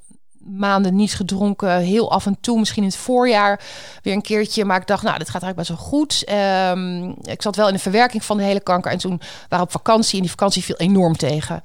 maanden 0.51 0.95
niet 0.95 1.13
gedronken. 1.13 1.77
Heel 1.77 2.11
af 2.11 2.25
en 2.25 2.37
toe, 2.41 2.59
misschien 2.59 2.83
in 2.83 2.89
het 2.89 2.97
voorjaar 2.97 3.61
weer 4.01 4.13
een 4.13 4.21
keertje. 4.21 4.65
Maar 4.65 4.81
ik 4.81 4.87
dacht, 4.87 5.03
nou, 5.03 5.17
dit 5.17 5.29
gaat 5.29 5.43
eigenlijk 5.43 5.69
best 5.69 5.79
wel 5.79 5.89
goed. 5.89 6.29
Um, 6.73 7.15
ik 7.21 7.41
zat 7.41 7.55
wel 7.55 7.67
in 7.67 7.73
de 7.73 7.79
verwerking 7.79 8.23
van 8.23 8.37
de 8.37 8.43
hele 8.43 8.59
kanker. 8.59 8.91
En 8.91 8.97
toen 8.97 9.21
waren 9.49 9.65
op 9.65 9.71
vakantie 9.71 10.15
en 10.15 10.21
die 10.21 10.29
vakantie 10.29 10.63
viel 10.63 10.77
enorm 10.77 11.17
tegen. 11.17 11.61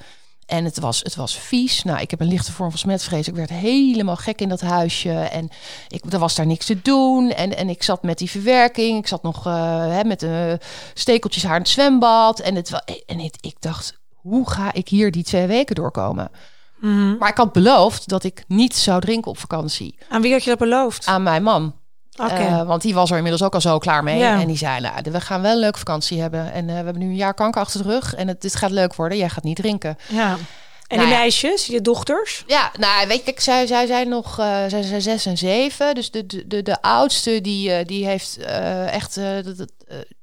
En 0.47 0.64
het 0.64 0.79
was, 0.79 1.01
het 1.03 1.14
was 1.14 1.38
vies. 1.38 1.83
Nou, 1.83 2.01
ik 2.01 2.11
heb 2.11 2.20
een 2.20 2.29
lichte 2.29 2.53
vorm 2.53 2.70
van 2.70 2.79
smetvrees. 2.79 3.29
Ik 3.29 3.35
werd 3.35 3.51
helemaal 3.51 4.16
gek 4.16 4.40
in 4.40 4.49
dat 4.49 4.61
huisje. 4.61 5.12
En 5.12 5.49
ik, 5.88 6.12
er 6.12 6.18
was 6.18 6.35
daar 6.35 6.47
niks 6.47 6.66
te 6.66 6.83
doen. 6.83 7.31
En, 7.31 7.57
en 7.57 7.68
ik 7.68 7.83
zat 7.83 8.03
met 8.03 8.18
die 8.18 8.31
verwerking. 8.31 8.99
Ik 8.99 9.07
zat 9.07 9.23
nog 9.23 9.47
uh, 9.47 9.87
hè, 9.87 10.05
met 10.05 10.20
de 10.20 10.59
uh, 10.61 10.68
stekeltjes 10.94 11.42
haar 11.42 11.57
in 11.57 11.62
het 11.62 11.70
zwembad. 11.70 12.40
En, 12.40 12.55
het, 12.55 12.83
en 13.07 13.20
ik 13.20 13.55
dacht, 13.59 13.99
hoe 14.14 14.51
ga 14.51 14.73
ik 14.73 14.88
hier 14.88 15.11
die 15.11 15.25
twee 15.25 15.47
weken 15.47 15.75
doorkomen? 15.75 16.31
Mm 16.85 16.97
-hmm. 16.97 17.16
Maar 17.18 17.29
ik 17.29 17.37
had 17.37 17.53
beloofd 17.53 18.09
dat 18.09 18.25
ik 18.25 18.44
niet 18.47 18.77
zou 18.77 19.01
drinken 19.01 19.31
op 19.31 19.38
vakantie. 19.38 19.99
Aan 20.09 20.23
wie 20.23 20.33
had 20.33 20.44
je 20.44 20.51
dat 20.51 20.59
beloofd? 20.59 21.07
Aan 21.07 21.23
mijn 21.23 21.42
man. 21.42 21.75
Okay. 22.16 22.47
Uh, 22.47 22.62
want 22.62 22.83
die 22.83 22.94
was 22.94 23.11
er 23.11 23.16
inmiddels 23.16 23.42
ook 23.42 23.55
al 23.55 23.61
zo 23.61 23.79
klaar 23.79 24.03
mee. 24.03 24.18
Ja. 24.18 24.40
En 24.40 24.47
die 24.47 24.57
zei, 24.57 24.81
nou, 24.81 24.94
we 25.03 25.20
gaan 25.20 25.42
wel 25.42 25.53
een 25.53 25.59
leuke 25.59 25.79
vakantie 25.79 26.20
hebben. 26.20 26.53
En 26.53 26.64
uh, 26.64 26.70
we 26.70 26.85
hebben 26.85 26.99
nu 26.99 27.07
een 27.07 27.14
jaar 27.14 27.35
kanker 27.35 27.61
achter 27.61 27.83
de 27.83 27.88
rug. 27.88 28.14
En 28.14 28.29
het, 28.29 28.40
dit 28.40 28.57
gaat 28.57 28.70
leuk 28.70 28.94
worden. 28.94 29.18
Jij 29.18 29.29
gaat 29.29 29.44
niet 29.44 29.57
drinken. 29.57 29.97
Ja. 30.09 30.37
En 30.87 30.97
nou 30.97 31.09
die 31.09 31.18
meisjes, 31.18 31.66
je 31.66 31.81
dochters? 31.81 32.44
Ja, 32.47 32.73
nou 32.79 33.09
weet 33.09 33.16
je, 33.16 33.25
kijk, 33.25 33.40
zij, 33.40 33.66
zij 33.66 33.87
zijn 33.87 34.09
nog 34.09 34.38
uh, 34.38 34.64
zij 34.68 34.83
zijn 34.83 35.03
zes 35.03 35.27
en 35.27 35.38
zeven. 35.38 35.94
Dus 35.94 36.11
de, 36.11 36.27
de, 36.27 36.47
de, 36.47 36.62
de 36.62 36.83
oudste, 36.83 37.40
die, 37.40 37.85
die 37.85 38.07
heeft 38.07 38.38
echt... 38.87 39.16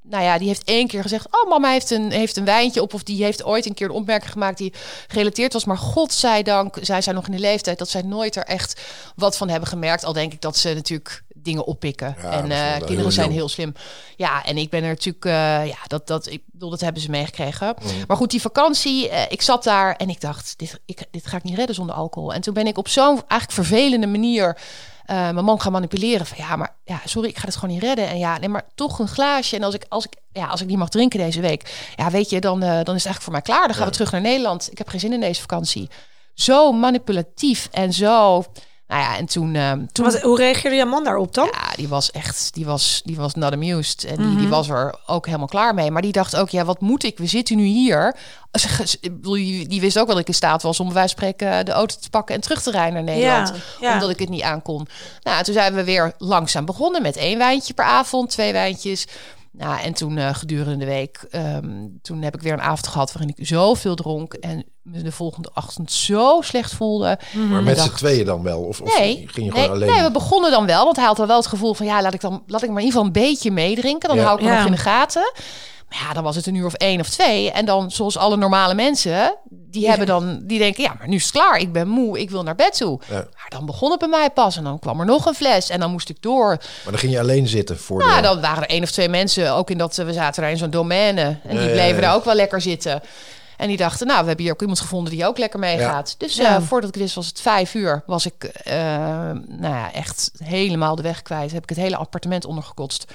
nou 0.02 0.24
ja, 0.24 0.38
die 0.38 0.48
heeft 0.48 0.64
één 0.64 0.88
keer 0.88 1.02
gezegd... 1.02 1.28
Oh, 1.32 1.50
mama 1.50 1.72
heeft 1.72 1.92
een, 1.92 2.12
heeft 2.12 2.38
een 2.38 2.46
wijntje 2.46 2.82
op. 2.82 2.94
Of 2.94 3.04
die 3.04 3.24
heeft 3.24 3.44
ooit 3.44 3.66
een 3.66 3.74
keer 3.74 3.90
een 3.90 3.96
opmerking 3.96 4.32
gemaakt 4.32 4.58
die 4.58 4.74
gerelateerd 5.08 5.54
was. 5.54 5.66
Maar 5.66 5.78
godzijdank, 5.78 6.78
zij 6.82 7.02
zijn 7.02 7.16
nog 7.16 7.26
in 7.26 7.32
de 7.32 7.40
leeftijd... 7.40 7.78
dat 7.78 7.90
zij 7.90 8.02
nooit 8.02 8.36
er 8.36 8.46
echt 8.46 8.82
wat 9.16 9.38
van 9.38 9.50
hebben 9.50 9.70
gemerkt. 9.70 10.06
Al 10.06 10.14
denk 10.14 10.34
ik 10.34 10.42
dat 10.42 10.58
ze 10.58 10.74
natuurlijk 10.74 11.24
dingen 11.42 11.66
oppikken. 11.66 12.16
Ja, 12.22 12.32
en 12.32 12.50
uh, 12.50 12.72
kinderen 12.72 12.98
heel 12.98 13.12
zijn 13.12 13.32
heel 13.32 13.50
slim. 13.50 13.74
Ja, 14.16 14.46
en 14.46 14.58
ik 14.58 14.70
ben 14.70 14.84
er 14.84 14.90
natuurlijk, 14.90 15.26
uh, 15.26 15.68
ja, 15.68 15.78
dat, 15.88 16.08
dat, 16.08 16.28
ik 16.28 16.44
bedoel, 16.46 16.70
dat 16.70 16.82
hebben 16.82 17.02
ze 17.02 17.10
meegekregen. 17.10 17.76
Mm. 17.82 17.90
Maar 18.08 18.18
goed, 18.18 18.32
die 18.32 18.42
vakantie, 18.42 19.10
uh, 19.10 19.22
ik 19.30 19.42
zat 19.42 19.64
daar 19.64 19.96
en 19.96 20.10
ik 20.10 20.22
dacht, 20.22 20.54
dit, 20.58 20.80
ik, 20.86 21.06
dit 21.12 21.28
ga 21.28 21.38
ik 21.38 21.44
niet 21.44 21.56
redden 21.56 21.76
zonder 21.76 21.96
alcohol. 21.96 22.34
En 22.34 22.42
toen 22.42 22.54
ben 22.54 22.68
ik 22.68 22.78
op 22.78 22.88
zo'n 22.88 23.16
eigenlijk 23.28 23.52
vervelende 23.52 24.08
manier 24.08 24.58
mijn 25.06 25.46
man 25.46 25.62
gaan 25.62 25.72
manipuleren. 25.72 26.26
Van 26.26 26.38
ja, 26.38 26.56
maar 26.56 26.76
ja, 26.86 27.02
sorry, 27.06 27.30
ik 27.30 27.38
ga 27.38 27.46
het 27.46 27.56
gewoon 27.56 27.74
niet 27.76 27.84
redden. 27.84 28.08
En 28.08 28.18
ja, 28.18 28.38
nee, 28.38 28.50
maar 28.50 28.66
toch 28.76 29.00
een 29.00 29.08
glaasje. 29.08 29.56
En 29.56 29.64
als 29.64 29.74
ik, 29.74 29.86
als 29.90 30.06
ik, 30.06 30.14
ja, 30.32 30.48
als 30.48 30.62
ik 30.62 30.68
niet 30.68 30.78
mag 30.78 30.90
drinken 30.90 31.20
deze 31.20 31.42
week, 31.42 31.92
ja, 31.96 32.12
weet 32.12 32.30
je, 32.30 32.40
dan, 32.40 32.60
dan 32.60 32.70
is 32.70 32.78
het 32.78 32.88
eigenlijk 32.88 33.22
voor 33.22 33.32
mij 33.32 33.42
klaar. 33.42 33.68
Dan 33.68 33.76
gaan 33.76 33.86
we 33.86 33.92
terug 33.92 34.12
naar 34.12 34.22
Nederland. 34.22 34.72
Ik 34.72 34.78
heb 34.78 34.88
geen 34.88 35.00
zin 35.00 35.14
in 35.14 35.20
deze 35.20 35.42
vakantie. 35.42 35.90
Zo 36.34 36.72
manipulatief 36.72 37.68
en 37.72 37.94
zo 37.94 38.44
nou 38.92 39.04
ja, 39.04 39.18
en 39.18 39.26
toen... 39.26 39.54
Uh, 39.54 39.72
toen 39.92 40.06
Wat, 40.06 40.22
hoe 40.22 40.38
reageerde 40.38 40.78
je 40.78 40.86
man 40.86 41.04
daarop 41.04 41.34
dan? 41.34 41.50
Ja, 41.52 41.76
die 41.76 41.88
was 41.88 42.12
echt... 42.12 42.54
Die 42.54 42.66
was, 42.66 43.02
die 43.06 43.16
was 43.16 43.34
not 43.34 43.52
amused. 43.52 44.04
En 44.04 44.16
die, 44.16 44.26
die 44.26 44.38
mhm. 44.38 44.50
was 44.50 44.70
er 44.70 44.96
ook 45.06 45.26
helemaal 45.26 45.48
klaar 45.48 45.74
mee. 45.74 45.92
Maar 45.92 46.02
die 46.02 46.12
dacht 46.12 46.36
ook, 46.36 46.50
ja, 46.50 46.66
wat 46.66 46.82
moet 46.82 47.04
ik? 47.04 47.18
We 47.18 47.26
zitten 47.26 47.56
nu 47.56 47.64
hier. 47.64 48.16
Die 49.68 49.82
wist 49.82 50.00
ook 50.00 50.06
wel 50.06 50.16
dat 50.16 50.24
ik 50.24 50.28
in 50.28 50.34
staat 50.34 50.62
was 50.62 50.80
om 50.80 50.94
bij 50.94 51.08
spreken 51.08 51.66
de 51.66 51.72
auto 51.72 51.96
te 52.00 52.10
pakken 52.10 52.36
en 52.36 52.42
terug 52.42 52.62
te 52.62 52.72
rijden 52.72 52.94
naar 52.94 53.16
Nederland. 53.16 53.54
Ja, 53.80 53.94
Omdat 53.94 54.10
ik 54.10 54.20
het 54.20 54.30
niet 54.30 54.42
aankon. 54.42 54.88
Nou, 55.24 55.44
toen 55.44 55.54
zijn 55.54 55.74
we 55.74 55.84
weer 55.84 56.14
langzaam 56.18 56.66
begonnen 56.66 57.02
met 57.02 57.16
één 57.16 57.38
wijntje 57.38 57.74
per 57.74 57.86
avond, 57.86 58.30
twee 58.30 58.52
wijntjes. 58.52 59.08
Nou, 59.52 59.82
en 59.82 59.94
toen 59.94 60.18
uh, 60.18 60.36
gedurende 60.36 60.78
de 60.78 60.92
week, 60.92 61.28
um, 61.32 62.00
toen 62.02 62.22
heb 62.22 62.36
ik 62.36 62.42
weer 62.42 62.54
een 62.54 62.62
avond 62.62 62.88
gehad 62.88 63.12
waarin 63.14 63.34
ik 63.36 63.48
zoveel 63.48 63.96
dronk 63.96 64.34
en 64.34 64.66
me 64.82 65.02
de 65.02 65.12
volgende 65.12 65.52
ochtend 65.54 65.92
zo 65.92 66.42
slecht 66.42 66.74
voelde. 66.74 67.20
Maar 67.50 67.64
met 67.64 67.80
z'n 67.80 67.96
tweeën 67.96 68.26
dan 68.26 68.44
wel? 68.44 68.62
Of, 68.62 68.82
of 68.82 68.98
nee, 68.98 69.16
ging 69.16 69.46
je 69.46 69.52
gewoon 69.52 69.54
nee, 69.54 69.70
alleen? 69.70 69.90
Nee, 69.90 70.04
we 70.04 70.12
begonnen 70.12 70.52
dan 70.52 70.66
wel, 70.66 70.84
want 70.84 70.96
hij 70.96 71.06
had 71.06 71.18
wel 71.18 71.38
het 71.38 71.48
gevoel 71.48 71.74
van 71.74 71.86
ja, 71.86 72.02
laat 72.02 72.14
ik 72.14 72.22
dan 72.22 72.44
laat 72.48 72.64
ik 72.64 72.70
maar 72.70 72.82
in 72.82 72.86
ieder 72.86 73.02
geval 73.02 73.06
een 73.06 73.30
beetje 73.30 73.52
meedrinken, 73.52 74.10
dan 74.10 74.20
hou 74.20 74.40
ik 74.40 74.46
me 74.46 74.56
nog 74.56 74.66
in 74.66 74.72
de 74.72 74.78
gaten. 74.78 75.34
Maar 75.90 76.00
ja, 76.08 76.14
dan 76.14 76.24
was 76.24 76.36
het 76.36 76.46
een 76.46 76.56
uur 76.56 76.66
of 76.66 76.74
één 76.74 77.00
of 77.00 77.10
twee. 77.10 77.52
En 77.52 77.66
dan, 77.66 77.92
zoals 77.92 78.18
alle 78.18 78.38
normale 78.38 78.74
mensen, 78.74 79.38
die 79.50 79.90
hebben 79.90 80.08
dan, 80.08 80.42
die 80.44 80.60
denken, 80.60 80.84
ja, 80.84 80.96
maar 80.98 81.08
nu 81.08 81.16
is 81.16 81.24
het 81.24 81.32
klaar. 81.32 81.60
Ik 81.60 81.72
ben 81.72 81.88
moe, 81.88 82.20
ik 82.20 82.30
wil 82.30 82.44
naar 82.44 82.56
bed 82.56 82.78
toe. 82.78 83.00
Maar 83.10 83.46
dan 83.48 83.66
begon 83.66 83.92
het 83.92 84.00
bij 84.00 84.10
mij 84.10 84.30
pas 84.30 84.58
en 84.58 84.64
dan 84.64 84.80
kwam 84.80 85.00
er 85.00 85.06
nog 85.06 85.26
een 85.26 85.34
fles 85.34 85.70
en 85.70 85.80
dan 85.80 85.92
moest 85.92 86.10
ik 86.10 86.22
door. 86.22 86.48
Maar 86.48 86.60
dan 86.84 86.98
ging 86.98 87.12
je 87.12 87.20
alleen 87.20 87.48
zitten 87.48 87.80
voor 87.80 88.00
nou, 88.00 88.16
de... 88.16 88.22
dan 88.22 88.42
waren 88.42 88.64
er 88.64 88.70
één 88.70 88.84
of 88.84 88.92
twee 88.92 89.10
mensen, 89.10 89.54
ook 89.54 89.70
in 89.70 89.78
dat 89.78 89.96
we 89.96 90.14
zaten 90.14 90.42
daar 90.42 90.52
in 90.52 90.58
zo'n 90.58 90.70
domeine. 90.70 91.40
En 91.44 91.58
die 91.58 91.72
bleven 91.72 92.02
daar 92.02 92.16
ook 92.16 92.26
wel 92.26 92.36
lekker 92.36 92.62
zitten. 92.62 93.02
En 93.62 93.68
die 93.68 93.78
dachten, 93.78 94.08
nou, 94.08 94.22
we 94.22 94.28
hebben 94.28 94.44
hier 94.44 94.54
ook 94.54 94.62
iemand 94.62 94.80
gevonden 94.80 95.14
die 95.14 95.26
ook 95.26 95.38
lekker 95.38 95.60
meegaat. 95.60 96.16
Dus 96.18 96.40
uh, 96.40 96.62
voordat 96.62 96.90
ik 96.90 97.02
wist 97.02 97.16
was 97.16 97.28
het 97.28 97.42
vijf 97.42 97.74
uur. 97.74 98.04
Was 98.06 98.26
ik 98.26 98.44
uh, 98.68 98.74
nou 99.48 99.76
ja, 99.76 99.94
echt 99.94 100.32
helemaal 100.44 100.96
de 100.96 101.02
weg 101.02 101.22
kwijt. 101.22 101.52
Heb 101.52 101.64
ik 101.64 101.70
het 101.70 101.78
hele 101.78 101.96
appartement 101.96 102.46
ondergekotst. 102.46 103.14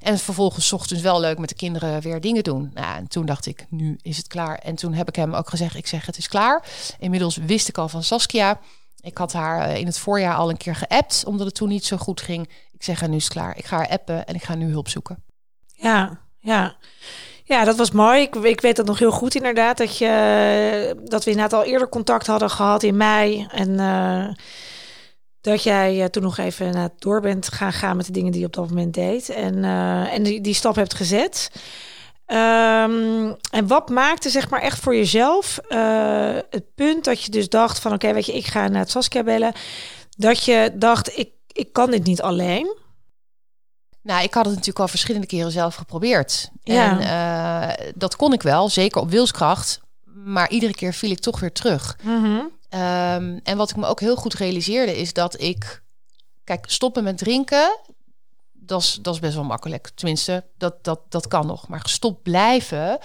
En 0.00 0.18
vervolgens 0.18 0.72
ochtends 0.72 1.02
wel 1.02 1.20
leuk 1.20 1.38
met 1.38 1.48
de 1.48 1.54
kinderen 1.54 2.00
weer 2.00 2.20
dingen 2.20 2.44
doen. 2.44 2.70
Nou, 2.74 2.96
en 2.96 3.08
toen 3.08 3.26
dacht 3.26 3.46
ik, 3.46 3.66
nu 3.68 3.98
is 4.02 4.16
het 4.16 4.26
klaar. 4.26 4.58
En 4.58 4.74
toen 4.74 4.92
heb 4.92 5.08
ik 5.08 5.16
hem 5.16 5.34
ook 5.34 5.48
gezegd, 5.48 5.76
ik 5.76 5.86
zeg, 5.86 6.06
het 6.06 6.18
is 6.18 6.28
klaar. 6.28 6.64
Inmiddels 6.98 7.36
wist 7.36 7.68
ik 7.68 7.78
al 7.78 7.88
van 7.88 8.02
Saskia. 8.02 8.60
Ik 9.00 9.18
had 9.18 9.32
haar 9.32 9.68
eh, 9.68 9.76
in 9.76 9.86
het 9.86 9.98
voorjaar 9.98 10.34
al 10.34 10.50
een 10.50 10.56
keer 10.56 10.76
geappt, 10.76 11.24
omdat 11.26 11.46
het 11.46 11.54
toen 11.54 11.68
niet 11.68 11.84
zo 11.84 11.96
goed 11.96 12.20
ging. 12.20 12.48
Ik 12.72 12.82
zeg, 12.82 13.08
nu 13.08 13.16
is 13.16 13.24
het 13.24 13.32
klaar. 13.32 13.56
Ik 13.56 13.64
ga 13.64 13.76
haar 13.76 13.88
appen 13.88 14.26
en 14.26 14.34
ik 14.34 14.42
ga 14.42 14.54
nu 14.54 14.70
hulp 14.70 14.88
zoeken. 14.88 15.22
Ja, 15.74 16.20
ja. 16.38 16.76
Ja, 17.44 17.64
dat 17.64 17.76
was 17.76 17.90
mooi. 17.90 18.20
Ik, 18.20 18.34
ik 18.34 18.60
weet 18.60 18.76
dat 18.76 18.86
nog 18.86 18.98
heel 18.98 19.10
goed 19.10 19.34
inderdaad. 19.34 19.78
Dat, 19.78 19.98
je, 19.98 20.96
dat 21.04 21.24
we 21.24 21.30
inderdaad 21.30 21.60
al 21.60 21.64
eerder 21.64 21.88
contact 21.88 22.26
hadden 22.26 22.50
gehad 22.50 22.82
in 22.82 22.96
mei. 22.96 23.46
En 23.50 23.70
uh, 23.70 24.28
dat 25.40 25.62
jij 25.62 25.98
uh, 25.98 26.04
toen 26.04 26.22
nog 26.22 26.38
even 26.38 26.76
uh, 26.76 26.84
door 26.98 27.20
bent 27.20 27.48
gaan 27.48 27.72
gaan 27.72 27.96
met 27.96 28.06
de 28.06 28.12
dingen 28.12 28.32
die 28.32 28.40
je 28.40 28.46
op 28.46 28.52
dat 28.52 28.68
moment 28.68 28.94
deed. 28.94 29.28
En, 29.28 29.64
en 30.10 30.22
die, 30.22 30.40
die 30.40 30.54
stap 30.54 30.74
hebt 30.74 30.94
gezet. 30.94 31.50
Um, 32.26 33.36
en 33.50 33.66
wat 33.66 33.88
maakte 33.88 34.30
zeg 34.30 34.50
maar 34.50 34.60
echt 34.60 34.78
voor 34.78 34.94
jezelf 34.94 35.58
het 36.50 36.74
punt 36.74 37.04
dat 37.04 37.22
je 37.22 37.30
dus 37.30 37.48
dacht 37.48 37.78
van 37.78 37.92
oké, 37.92 38.12
weet 38.12 38.26
je, 38.26 38.32
ik 38.32 38.46
ga 38.46 38.68
naar 38.68 38.80
het 38.80 38.90
Saskia 38.90 39.22
bellen. 39.22 39.52
Dat 40.16 40.44
je 40.44 40.70
dacht, 40.74 41.18
ik, 41.18 41.30
ik 41.52 41.72
kan 41.72 41.90
dit 41.90 42.04
niet 42.04 42.22
alleen. 42.22 42.76
Nou, 44.02 44.22
ik 44.22 44.34
had 44.34 44.44
het 44.44 44.54
natuurlijk 44.54 44.80
al 44.80 44.88
verschillende 44.88 45.26
keren 45.26 45.52
zelf 45.52 45.74
geprobeerd. 45.74 46.50
Ja. 46.62 47.00
En 47.00 47.78
uh, 47.78 47.92
dat 47.94 48.16
kon 48.16 48.32
ik 48.32 48.42
wel, 48.42 48.68
zeker 48.68 49.00
op 49.00 49.10
wilskracht. 49.10 49.80
Maar 50.04 50.50
iedere 50.50 50.72
keer 50.74 50.92
viel 50.92 51.10
ik 51.10 51.18
toch 51.18 51.40
weer 51.40 51.52
terug. 51.52 51.96
Mm 52.02 52.22
-hmm. 52.22 52.50
um, 52.80 53.40
en 53.42 53.56
wat 53.56 53.70
ik 53.70 53.76
me 53.76 53.86
ook 53.86 54.00
heel 54.00 54.16
goed 54.16 54.34
realiseerde 54.34 54.98
is 54.98 55.12
dat 55.12 55.40
ik... 55.40 55.82
Kijk, 56.44 56.64
stoppen 56.68 57.04
met 57.04 57.18
drinken, 57.18 57.78
dat 58.52 58.80
is, 58.80 58.98
dat 59.02 59.14
is 59.14 59.20
best 59.20 59.34
wel 59.34 59.44
makkelijk. 59.44 59.90
Tenminste, 59.94 60.44
dat, 60.58 60.84
dat, 60.84 61.00
dat 61.08 61.28
kan 61.28 61.46
nog. 61.46 61.68
Maar 61.68 61.80
gestopt 61.80 62.22
blijven 62.22 62.98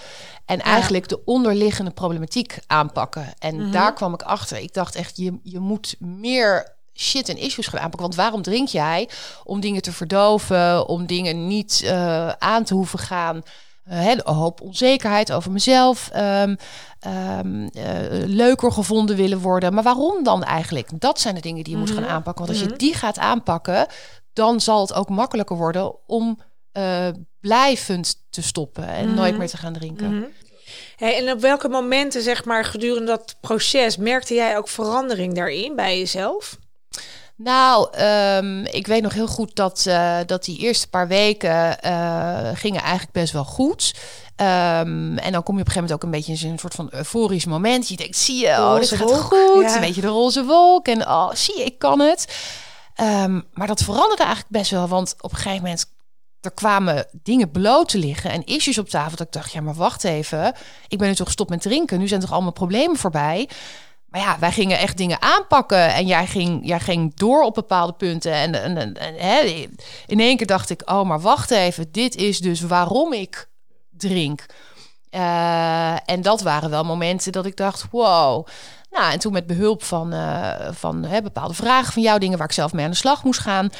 en 0.44 0.60
eigenlijk 0.60 1.08
de 1.08 1.24
onderliggende 1.24 1.90
problematiek 1.90 2.58
aanpakken. 2.66 3.34
En 3.38 3.54
mm 3.54 3.60
-hmm. 3.60 3.72
daar 3.72 3.94
kwam 3.94 4.14
ik 4.14 4.22
achter. 4.22 4.58
Ik 4.58 4.74
dacht 4.74 4.94
echt, 4.94 5.16
je, 5.16 5.38
je 5.42 5.58
moet 5.58 5.96
meer 5.98 6.76
shit 6.98 7.28
en 7.28 7.36
issues 7.36 7.66
gaan 7.66 7.80
aanpakken. 7.80 8.00
Want 8.00 8.14
waarom 8.14 8.42
drink 8.42 8.68
jij? 8.68 9.08
Om 9.44 9.60
dingen 9.60 9.82
te 9.82 9.92
verdoven, 9.92 10.88
om 10.88 11.06
dingen 11.06 11.46
niet 11.46 11.80
uh, 11.84 12.28
aan 12.28 12.64
te 12.64 12.74
hoeven 12.74 12.98
gaan. 12.98 13.42
Uh, 13.90 14.08
een 14.08 14.20
hoop 14.24 14.60
onzekerheid 14.60 15.32
over 15.32 15.50
mezelf. 15.50 16.10
Um, 16.16 16.56
um, 17.06 17.68
uh, 17.72 17.90
leuker 18.26 18.72
gevonden 18.72 19.16
willen 19.16 19.38
worden. 19.38 19.74
Maar 19.74 19.82
waarom 19.82 20.24
dan 20.24 20.42
eigenlijk? 20.42 21.00
Dat 21.00 21.20
zijn 21.20 21.34
de 21.34 21.40
dingen 21.40 21.64
die 21.64 21.72
je 21.72 21.78
moet 21.78 21.90
gaan 21.90 22.02
mhm. 22.02 22.12
aanpakken. 22.12 22.46
Want 22.46 22.56
als 22.56 22.66
je 22.66 22.74
mhm. 22.74 22.78
die 22.78 22.94
gaat 22.94 23.18
aanpakken, 23.18 23.86
dan 24.32 24.60
zal 24.60 24.80
het 24.80 24.92
ook 24.92 25.08
makkelijker 25.08 25.56
worden 25.56 26.06
om 26.06 26.38
blijvend 27.40 28.26
te 28.30 28.42
stoppen 28.42 28.88
en 28.88 29.06
mhm. 29.06 29.14
nooit 29.14 29.38
meer 29.38 29.48
te 29.48 29.56
gaan 29.56 29.72
drinken. 29.72 30.32
Hey, 30.96 31.16
en 31.16 31.32
op 31.32 31.40
welke 31.40 31.68
momenten, 31.68 32.22
zeg 32.22 32.44
maar, 32.44 32.64
gedurende 32.64 33.06
dat 33.06 33.36
proces, 33.40 33.96
merkte 33.96 34.34
jij 34.34 34.56
ook 34.56 34.68
verandering 34.68 35.34
daarin 35.34 35.76
bij 35.76 35.98
jezelf? 35.98 36.58
Nou, 37.38 37.98
um, 38.00 38.64
ik 38.64 38.86
weet 38.86 39.02
nog 39.02 39.12
heel 39.12 39.26
goed 39.26 39.56
dat, 39.56 39.84
uh, 39.88 40.18
dat 40.26 40.44
die 40.44 40.58
eerste 40.58 40.88
paar 40.88 41.08
weken 41.08 41.76
uh, 41.84 42.48
gingen 42.54 42.80
eigenlijk 42.80 43.12
best 43.12 43.32
wel 43.32 43.44
goed. 43.44 43.94
Um, 44.36 45.18
en 45.18 45.32
dan 45.32 45.42
kom 45.42 45.54
je 45.54 45.60
op 45.60 45.66
een 45.66 45.72
gegeven 45.72 45.74
moment 45.74 45.92
ook 45.92 46.02
een 46.02 46.10
beetje 46.10 46.46
in 46.46 46.52
een 46.52 46.58
soort 46.58 46.74
van 46.74 46.88
euforisch 46.90 47.44
moment. 47.44 47.88
Je 47.88 47.96
denkt, 47.96 48.16
zie 48.16 48.46
je, 48.46 48.48
oh, 48.48 48.74
dit 48.74 48.90
gaat 48.90 49.12
goed. 49.12 49.62
Ja. 49.62 49.74
Een 49.74 49.80
beetje 49.80 50.00
de 50.00 50.06
roze 50.06 50.44
wolk. 50.44 50.88
En 50.88 51.08
oh, 51.08 51.32
zie 51.32 51.58
je, 51.58 51.64
ik 51.64 51.78
kan 51.78 52.00
het. 52.00 52.36
Um, 53.00 53.46
maar 53.52 53.66
dat 53.66 53.82
veranderde 53.82 54.22
eigenlijk 54.22 54.52
best 54.52 54.70
wel. 54.70 54.88
Want 54.88 55.14
op 55.20 55.30
een 55.30 55.36
gegeven 55.36 55.62
moment 55.62 55.86
er 56.40 56.52
kwamen 56.52 57.06
dingen 57.12 57.50
bloot 57.50 57.88
te 57.88 57.98
liggen 57.98 58.30
en 58.30 58.44
issues 58.44 58.78
op 58.78 58.88
tafel. 58.88 59.16
Dat 59.16 59.26
ik 59.26 59.32
dacht, 59.32 59.52
ja, 59.52 59.60
maar 59.60 59.74
wacht 59.74 60.04
even. 60.04 60.54
Ik 60.88 60.98
ben 60.98 61.08
nu 61.08 61.14
toch 61.14 61.26
gestopt 61.26 61.50
met 61.50 61.62
drinken. 61.62 61.98
Nu 61.98 62.08
zijn 62.08 62.20
toch 62.20 62.32
allemaal 62.32 62.52
problemen 62.52 62.96
voorbij. 62.96 63.48
Maar 64.08 64.20
ja, 64.20 64.38
wij 64.38 64.52
gingen 64.52 64.78
echt 64.78 64.96
dingen 64.96 65.22
aanpakken. 65.22 65.94
En 65.94 66.06
jij 66.06 66.26
ging, 66.26 66.60
jij 66.66 66.80
ging 66.80 67.14
door 67.14 67.42
op 67.42 67.54
bepaalde 67.54 67.92
punten. 67.92 68.32
En, 68.32 68.62
en, 68.62 68.96
en, 68.96 69.14
hè, 69.16 69.68
in 70.06 70.20
één 70.20 70.36
keer 70.36 70.46
dacht 70.46 70.70
ik: 70.70 70.90
oh, 70.90 71.02
maar 71.02 71.20
wacht 71.20 71.50
even. 71.50 71.92
Dit 71.92 72.16
is 72.16 72.38
dus 72.38 72.60
waarom 72.60 73.12
ik 73.12 73.48
drink. 73.90 74.46
Uh, 75.10 76.10
en 76.10 76.22
dat 76.22 76.42
waren 76.42 76.70
wel 76.70 76.84
momenten 76.84 77.32
dat 77.32 77.46
ik 77.46 77.56
dacht: 77.56 77.84
wow. 77.90 78.46
Nou, 78.90 79.12
en 79.12 79.18
toen 79.18 79.32
met 79.32 79.46
behulp 79.46 79.82
van, 79.82 80.14
uh, 80.14 80.54
van 80.70 81.04
hè, 81.04 81.22
bepaalde 81.22 81.54
vragen 81.54 81.92
van 81.92 82.02
jou, 82.02 82.18
dingen 82.18 82.38
waar 82.38 82.46
ik 82.46 82.52
zelf 82.52 82.72
mee 82.72 82.84
aan 82.84 82.90
de 82.90 82.96
slag 82.96 83.24
moest 83.24 83.40
gaan, 83.40 83.70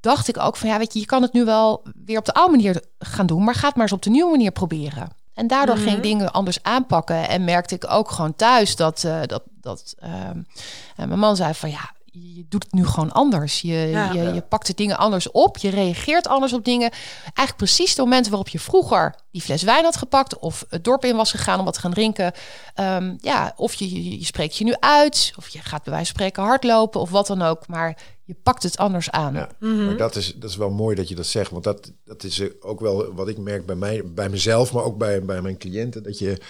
dacht 0.00 0.28
ik 0.28 0.38
ook 0.38 0.56
van 0.56 0.68
ja, 0.68 0.78
weet 0.78 0.92
je, 0.92 0.98
je 0.98 1.06
kan 1.06 1.22
het 1.22 1.32
nu 1.32 1.44
wel 1.44 1.82
weer 2.04 2.18
op 2.18 2.24
de 2.24 2.34
oude 2.34 2.56
manier 2.56 2.82
gaan 2.98 3.26
doen, 3.26 3.44
maar 3.44 3.54
ga 3.54 3.66
het 3.66 3.74
maar 3.74 3.84
eens 3.84 3.94
op 3.94 4.02
de 4.02 4.10
nieuwe 4.10 4.30
manier 4.30 4.52
proberen. 4.52 5.08
En 5.36 5.46
daardoor 5.46 5.76
ging 5.76 5.88
ik 5.88 5.92
mhm. 5.92 6.02
dingen 6.02 6.32
anders 6.32 6.62
aanpakken. 6.62 7.28
En 7.28 7.44
merkte 7.44 7.74
ik 7.74 7.90
ook 7.90 8.10
gewoon 8.10 8.34
thuis 8.34 8.76
dat, 8.76 9.02
uh, 9.06 9.20
dat, 9.26 9.42
dat 9.60 9.94
uh, 10.04 11.06
mijn 11.06 11.18
man 11.18 11.36
zei 11.36 11.54
van 11.54 11.70
ja, 11.70 11.94
je 12.12 12.46
doet 12.48 12.62
het 12.62 12.72
nu 12.72 12.86
gewoon 12.86 13.12
anders. 13.12 13.60
Je, 13.60 14.08
je, 14.12 14.32
je 14.34 14.44
pakt 14.48 14.66
de 14.66 14.74
dingen 14.74 14.96
anders 14.96 15.30
op. 15.30 15.56
Je 15.56 15.70
reageert 15.70 16.26
anders 16.28 16.52
op 16.52 16.64
dingen. 16.64 16.90
Eigenlijk 17.22 17.56
precies 17.56 17.94
de 17.94 18.02
momenten 18.02 18.30
waarop 18.30 18.48
je 18.48 18.58
vroeger 18.58 19.14
die 19.30 19.42
fles 19.42 19.62
wijn 19.62 19.84
had 19.84 19.96
gepakt. 19.96 20.38
Of 20.38 20.64
het 20.68 20.84
dorp 20.84 21.04
in 21.04 21.16
was 21.16 21.30
gegaan 21.30 21.58
om 21.58 21.64
wat 21.64 21.74
te 21.74 21.80
gaan 21.80 21.92
drinken. 21.92 22.32
Um, 22.74 23.18
ja, 23.20 23.52
of 23.56 23.74
je, 23.74 24.04
je, 24.04 24.18
je, 24.18 24.24
spreekt 24.24 24.56
je 24.56 24.64
nu 24.64 24.74
uit. 24.80 25.32
Of 25.36 25.48
je 25.48 25.58
gaat 25.58 25.82
bij 25.82 25.92
wijze 25.92 26.06
van 26.06 26.16
spreken 26.16 26.42
hardlopen 26.42 27.00
of 27.00 27.10
wat 27.10 27.26
dan 27.26 27.42
ook. 27.42 27.66
Maar 27.66 27.96
je 28.26 28.36
pakt 28.42 28.62
het 28.62 28.76
anders 28.76 29.10
aan. 29.10 29.34
Ja, 29.34 29.48
mhm. 29.60 29.84
maar 29.84 29.96
dat 29.96 30.16
is, 30.16 30.34
dat 30.36 30.50
is 30.50 30.56
wel 30.56 30.70
mooi 30.70 30.96
dat 30.96 31.08
je 31.08 31.14
dat 31.14 31.26
zegt. 31.26 31.50
Want 31.50 31.64
dat, 31.64 31.92
dat 32.04 32.24
is 32.24 32.42
ook 32.60 32.80
wel 32.80 33.14
wat 33.14 33.28
ik 33.28 33.38
merk 33.38 33.66
bij, 33.66 33.76
mij, 33.76 34.02
bij 34.04 34.28
mezelf, 34.28 34.72
maar 34.72 34.82
ook 34.82 34.98
bij, 34.98 35.24
bij 35.24 35.42
mijn 35.42 35.58
cliënten. 35.58 36.02
Dat 36.02 36.18
je, 36.18 36.40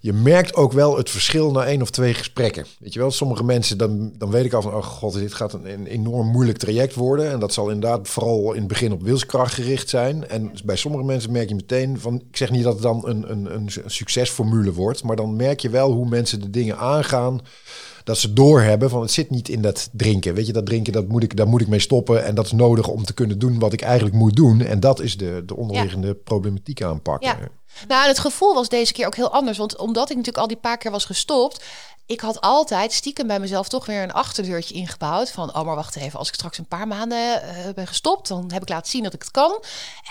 je 0.00 0.12
merkt 0.12 0.54
ook 0.54 0.72
wel 0.72 0.96
het 0.96 1.10
verschil 1.10 1.50
na 1.50 1.64
één 1.64 1.82
of 1.82 1.90
twee 1.90 2.14
gesprekken. 2.14 2.66
Weet 2.78 2.92
je 2.92 2.98
wel, 2.98 3.10
sommige 3.10 3.44
mensen, 3.44 3.78
dan, 3.78 4.12
dan 4.18 4.30
weet 4.30 4.44
ik 4.44 4.52
al 4.52 4.62
van, 4.62 4.74
oh 4.74 4.82
god, 4.82 5.14
dit 5.14 5.34
gaat 5.34 5.52
een, 5.52 5.72
een 5.72 5.86
enorm 5.86 6.26
moeilijk 6.26 6.58
traject 6.58 6.94
worden. 6.94 7.30
En 7.30 7.40
dat 7.40 7.52
zal 7.52 7.70
inderdaad 7.70 8.08
vooral 8.08 8.52
in 8.52 8.58
het 8.58 8.68
begin 8.68 8.92
op 8.92 9.02
wilskracht 9.02 9.54
gericht 9.54 9.88
zijn. 9.88 10.28
En 10.28 10.52
bij 10.64 10.76
sommige 10.76 11.04
mensen 11.04 11.32
merk 11.32 11.48
je 11.48 11.54
meteen 11.54 12.00
van, 12.00 12.14
ik 12.14 12.36
zeg 12.36 12.50
niet 12.50 12.64
dat 12.64 12.72
het 12.72 12.82
dan 12.82 13.08
een, 13.08 13.30
een, 13.30 13.54
een 13.54 13.70
succesformule 13.86 14.72
wordt, 14.72 15.02
maar 15.02 15.16
dan 15.16 15.36
merk 15.36 15.60
je 15.60 15.70
wel 15.70 15.92
hoe 15.92 16.08
mensen 16.08 16.40
de 16.40 16.50
dingen 16.50 16.78
aangaan 16.78 17.40
dat 18.10 18.18
ze 18.18 18.32
doorhebben 18.32 18.90
van 18.90 19.00
het 19.00 19.10
zit 19.10 19.30
niet 19.30 19.48
in 19.48 19.62
dat 19.62 19.88
drinken. 19.92 20.34
Weet 20.34 20.46
je, 20.46 20.52
dat 20.52 20.66
drinken, 20.66 20.92
dat 20.92 21.08
moet 21.08 21.22
ik, 21.22 21.36
daar 21.36 21.48
moet 21.48 21.60
ik 21.60 21.68
mee 21.68 21.78
stoppen. 21.78 22.24
En 22.24 22.34
dat 22.34 22.44
is 22.44 22.52
nodig 22.52 22.88
om 22.88 23.04
te 23.04 23.14
kunnen 23.14 23.38
doen 23.38 23.58
wat 23.58 23.72
ik 23.72 23.82
eigenlijk 23.82 24.14
moet 24.14 24.36
doen. 24.36 24.60
En 24.60 24.80
dat 24.80 25.00
is 25.00 25.16
de, 25.16 25.42
de 25.46 25.56
onderliggende 25.56 26.14
problematiek 26.14 26.82
aanpakken. 26.82 27.28
Ja. 27.28 27.38
Nou, 27.88 28.08
het 28.08 28.18
gevoel 28.18 28.54
was 28.54 28.68
deze 28.68 28.92
keer 28.92 29.06
ook 29.06 29.16
heel 29.16 29.32
anders. 29.32 29.58
Want 29.58 29.76
omdat 29.76 30.10
ik 30.10 30.16
natuurlijk 30.16 30.42
al 30.42 30.48
die 30.48 30.56
paar 30.56 30.78
keer 30.78 30.90
was 30.90 31.04
gestopt, 31.04 31.64
ik 32.06 32.20
had 32.20 32.40
altijd 32.40 32.92
stiekem 32.92 33.26
bij 33.26 33.40
mezelf 33.40 33.68
toch 33.68 33.86
weer 33.86 34.02
een 34.02 34.12
achterdeurtje 34.12 34.74
ingebouwd. 34.74 35.30
Van, 35.30 35.54
oh 35.54 35.62
maar 35.64 35.74
wacht 35.74 35.96
even, 35.96 36.18
als 36.18 36.28
ik 36.28 36.34
straks 36.34 36.58
een 36.58 36.66
paar 36.66 36.86
maanden 36.86 37.18
uh, 37.18 37.74
ben 37.74 37.86
gestopt, 37.86 38.28
dan 38.28 38.50
heb 38.52 38.62
ik 38.62 38.68
laten 38.68 38.90
zien 38.90 39.02
dat 39.02 39.14
ik 39.14 39.22
het 39.22 39.30
kan. 39.30 39.62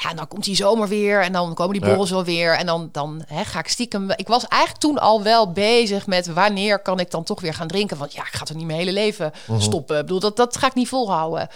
Ja, 0.02 0.14
dan 0.14 0.28
komt 0.28 0.44
die 0.44 0.56
zomer 0.56 0.88
weer 0.88 1.22
en 1.22 1.32
dan 1.32 1.54
komen 1.54 1.74
die 1.74 1.86
borrels 1.86 2.10
wel 2.10 2.24
weer. 2.24 2.56
En 2.56 2.66
dan, 2.66 2.90
dan 2.92 3.24
hè, 3.28 3.46
ga 3.46 3.60
ik 3.60 3.68
stiekem... 3.68 4.12
Ik 4.12 4.28
was 4.28 4.48
eigenlijk 4.48 4.82
toen 4.82 4.98
al 4.98 5.24
wel 5.24 5.52
bezig 5.52 6.08
met 6.08 6.28
wanneer 6.28 6.80
kan 6.80 7.00
ik 7.00 7.12
dan 7.12 7.24
toch 7.24 7.42
weer 7.42 7.54
gaan 7.54 7.68
drinken. 7.68 7.98
Want 7.98 8.14
ja, 8.14 8.22
ik 8.22 8.34
ga 8.34 8.46
toch 8.46 8.58
niet 8.58 8.66
mijn 8.66 8.80
hele 8.80 8.94
leven 8.94 9.32
mhm. 9.48 9.60
stoppen. 9.60 9.96
Ik 9.96 10.06
bedoel, 10.06 10.20
dat, 10.20 10.38
dat 10.38 10.58
ga 10.58 10.68
ik 10.68 10.74
niet 10.74 10.88
volhouden. 10.88 11.50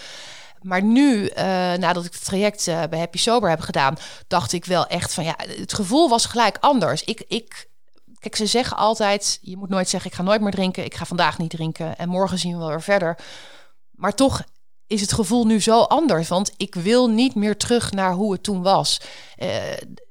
Maar 0.63 0.83
nu, 0.83 1.29
uh, 1.29 1.35
nadat 1.73 2.05
ik 2.05 2.13
het 2.13 2.25
traject 2.25 2.67
uh, 2.67 2.83
bij 2.89 2.99
Happy 2.99 3.17
Sober 3.17 3.49
heb 3.49 3.59
gedaan, 3.59 3.97
dacht 4.27 4.53
ik 4.53 4.65
wel 4.65 4.87
echt 4.87 5.13
van 5.13 5.23
ja, 5.23 5.35
het 5.37 5.73
gevoel 5.73 6.09
was 6.09 6.25
gelijk 6.25 6.57
anders. 6.59 7.03
Ik, 7.03 7.23
ik, 7.27 7.67
kijk, 8.23 8.35
ze 8.35 8.45
zeggen 8.45 8.77
altijd: 8.77 9.39
je 9.41 9.57
moet 9.57 9.69
nooit 9.69 9.89
zeggen, 9.89 10.09
ik 10.09 10.15
ga 10.15 10.23
nooit 10.23 10.41
meer 10.41 10.51
drinken, 10.51 10.85
ik 10.85 10.95
ga 10.95 11.05
vandaag 11.05 11.37
niet 11.37 11.49
drinken 11.49 11.97
en 11.97 12.09
morgen 12.09 12.37
zien 12.37 12.51
we 12.51 12.57
wel 12.57 12.67
weer 12.67 12.81
verder. 12.81 13.17
Maar 13.91 14.15
toch 14.15 14.43
is 14.87 15.01
het 15.01 15.13
gevoel 15.13 15.45
nu 15.45 15.61
zo 15.61 15.81
anders, 15.81 16.27
want 16.27 16.51
ik 16.57 16.75
wil 16.75 17.09
niet 17.09 17.35
meer 17.35 17.57
terug 17.57 17.91
naar 17.91 18.13
hoe 18.13 18.31
het 18.31 18.43
toen 18.43 18.61
was. 18.61 19.01
Uh, 19.37 19.49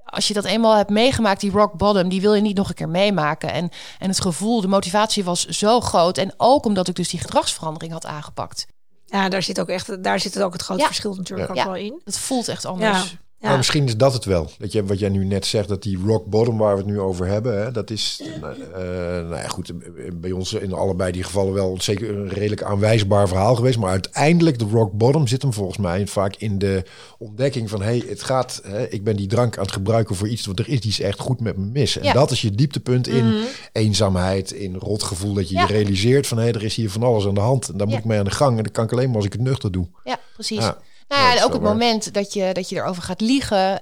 als 0.05 0.29
je 0.29 0.35
dat 0.35 0.45
eenmaal 0.45 0.77
hebt 0.77 0.91
meegemaakt, 0.91 1.41
die 1.41 1.51
rock 1.51 1.73
bottom, 1.73 2.09
die 2.09 2.21
wil 2.21 2.35
je 2.35 2.41
niet 2.41 2.57
nog 2.57 2.69
een 2.69 2.75
keer 2.75 2.89
meemaken. 2.89 3.53
En, 3.53 3.71
en 3.99 4.09
het 4.09 4.21
gevoel, 4.21 4.61
de 4.61 4.69
motivatie 4.69 5.25
was 5.25 5.47
zo 5.47 5.81
groot. 5.81 6.19
En 6.19 6.35
ook 6.37 6.65
omdat 6.65 6.89
ik 6.89 6.95
dus 6.95 7.09
die 7.09 7.21
gedragsverandering 7.21 7.93
had 7.93 8.07
aangepakt. 8.07 8.67
Ja, 9.07 9.29
daar 9.29 9.43
zit 9.43 9.61
ook 9.61 9.69
echt, 9.69 10.03
daar 10.03 10.21
zit 10.21 10.35
het 10.35 10.43
ook 10.43 10.53
het 10.53 10.63
grote 10.63 10.85
verschil 10.85 11.15
natuurlijk 11.15 11.51
ook 11.51 11.65
wel 11.65 11.75
in. 11.75 12.01
Het 12.05 12.19
voelt 12.19 12.49
echt 12.49 12.65
anders. 12.65 13.17
Ja. 13.43 13.49
Maar 13.49 13.57
misschien 13.57 13.87
is 13.87 13.97
dat 13.97 14.13
het 14.13 14.25
wel. 14.25 14.51
Dat 14.59 14.73
je, 14.73 14.85
wat 14.85 14.99
jij 14.99 15.09
nu 15.09 15.25
net 15.25 15.47
zegt, 15.47 15.69
dat 15.69 15.83
die 15.83 15.99
rock 16.05 16.27
bottom 16.27 16.59
waar 16.59 16.73
we 16.73 16.83
het 16.83 16.91
nu 16.91 17.01
over 17.01 17.27
hebben, 17.27 17.63
hè, 17.63 17.71
dat 17.71 17.91
is, 17.91 18.23
uh, 18.25 18.41
nou 18.81 19.37
ja, 19.37 19.49
goed, 19.49 19.73
bij 20.21 20.31
ons 20.31 20.53
in 20.53 20.73
allebei 20.73 21.13
die 21.13 21.23
gevallen 21.23 21.53
wel 21.53 21.77
zeker 21.81 22.11
een 22.11 22.29
redelijk 22.29 22.63
aanwijsbaar 22.63 23.29
verhaal 23.29 23.55
geweest. 23.55 23.79
Maar 23.79 23.91
uiteindelijk, 23.91 24.59
de 24.59 24.65
rock 24.65 24.93
bottom 24.93 25.27
zit 25.27 25.43
hem 25.43 25.53
volgens 25.53 25.79
mij 25.79 26.07
vaak 26.07 26.37
in 26.37 26.59
de 26.59 26.85
ontdekking 27.19 27.71
van, 27.71 27.83
hey, 27.83 28.05
het 28.07 28.23
gaat, 28.23 28.61
hè, 28.67 28.89
ik 28.89 29.05
ben 29.05 29.17
die 29.17 29.27
drank 29.27 29.57
aan 29.57 29.65
het 29.65 29.73
gebruiken 29.73 30.17
voor 30.17 30.29
iets, 30.29 30.47
wat 30.47 30.59
er 30.59 30.69
is 30.69 30.81
iets 30.81 31.01
echt 31.01 31.21
goed 31.21 31.41
met 31.41 31.57
me 31.57 31.65
mis. 31.65 31.99
En 31.99 32.15
dat 32.15 32.31
is 32.31 32.43
je 32.43 32.51
dieptepunt 32.51 33.09
in 33.09 33.27
mhm. 33.27 33.37
eenzaamheid, 33.73 34.51
in 34.53 34.75
rotgevoel, 34.75 35.35
dat 35.35 35.49
je 35.49 35.57
je 35.57 35.67
realiseert 35.67 36.27
van, 36.27 36.37
hé, 36.39 36.45
hey, 36.45 36.53
er 36.53 36.65
is 36.65 36.75
hier 36.75 36.91
van 36.91 37.03
alles 37.03 37.27
aan 37.27 37.35
de 37.35 37.41
hand. 37.41 37.69
En 37.69 37.77
daar 37.77 37.87
moet 37.87 37.99
ik 37.99 38.05
mee 38.05 38.19
aan 38.19 38.25
de 38.25 38.31
gang. 38.31 38.57
En 38.57 38.63
dat 38.63 38.73
kan 38.73 38.85
ik 38.85 38.93
alleen 38.93 39.07
maar 39.07 39.17
als 39.17 39.25
ik 39.25 39.33
het 39.33 39.43
nuchter 39.43 39.73
doe. 39.73 39.87
Ja, 40.05 40.19
precies. 40.35 40.71
Nou 41.13 41.37
ja, 41.37 41.45
ook 41.45 41.53
het 41.53 41.63
moment 41.63 42.15
dat 42.15 42.33
je, 42.33 42.53
dat 42.53 42.69
je 42.69 42.77
erover 42.77 43.03
gaat 43.03 43.21
liegen. 43.21 43.59
Uh, 43.59 43.81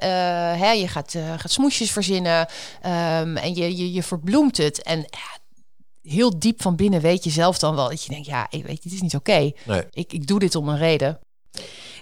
hè, 0.61 0.71
je 0.71 0.89
gaat, 0.89 1.15
uh, 1.15 1.23
gaat 1.37 1.51
smoesjes 1.51 1.91
verzinnen. 1.91 2.41
Um, 2.87 3.37
en 3.37 3.55
je, 3.55 3.77
je, 3.77 3.93
je 3.93 4.03
verbloemt 4.03 4.57
het. 4.57 4.83
En 4.83 5.05
heel 6.03 6.39
diep 6.39 6.63
van 6.63 6.77
binnen 6.77 7.01
weet 7.01 7.25
je 7.25 7.31
zelf 7.31 7.59
dan 7.59 7.75
wel 7.75 7.89
dat 7.89 8.05
je 8.05 8.11
denkt: 8.11 8.27
ja, 8.27 8.47
ik 8.51 8.65
weet, 8.65 8.83
dit 8.83 8.93
is 8.93 9.01
niet 9.01 9.15
oké. 9.15 9.53
Nee. 9.65 9.83
Ik, 9.91 10.13
ik 10.13 10.27
doe 10.27 10.39
dit 10.39 10.55
om 10.55 10.69
een 10.69 10.79
reden. 10.79 11.19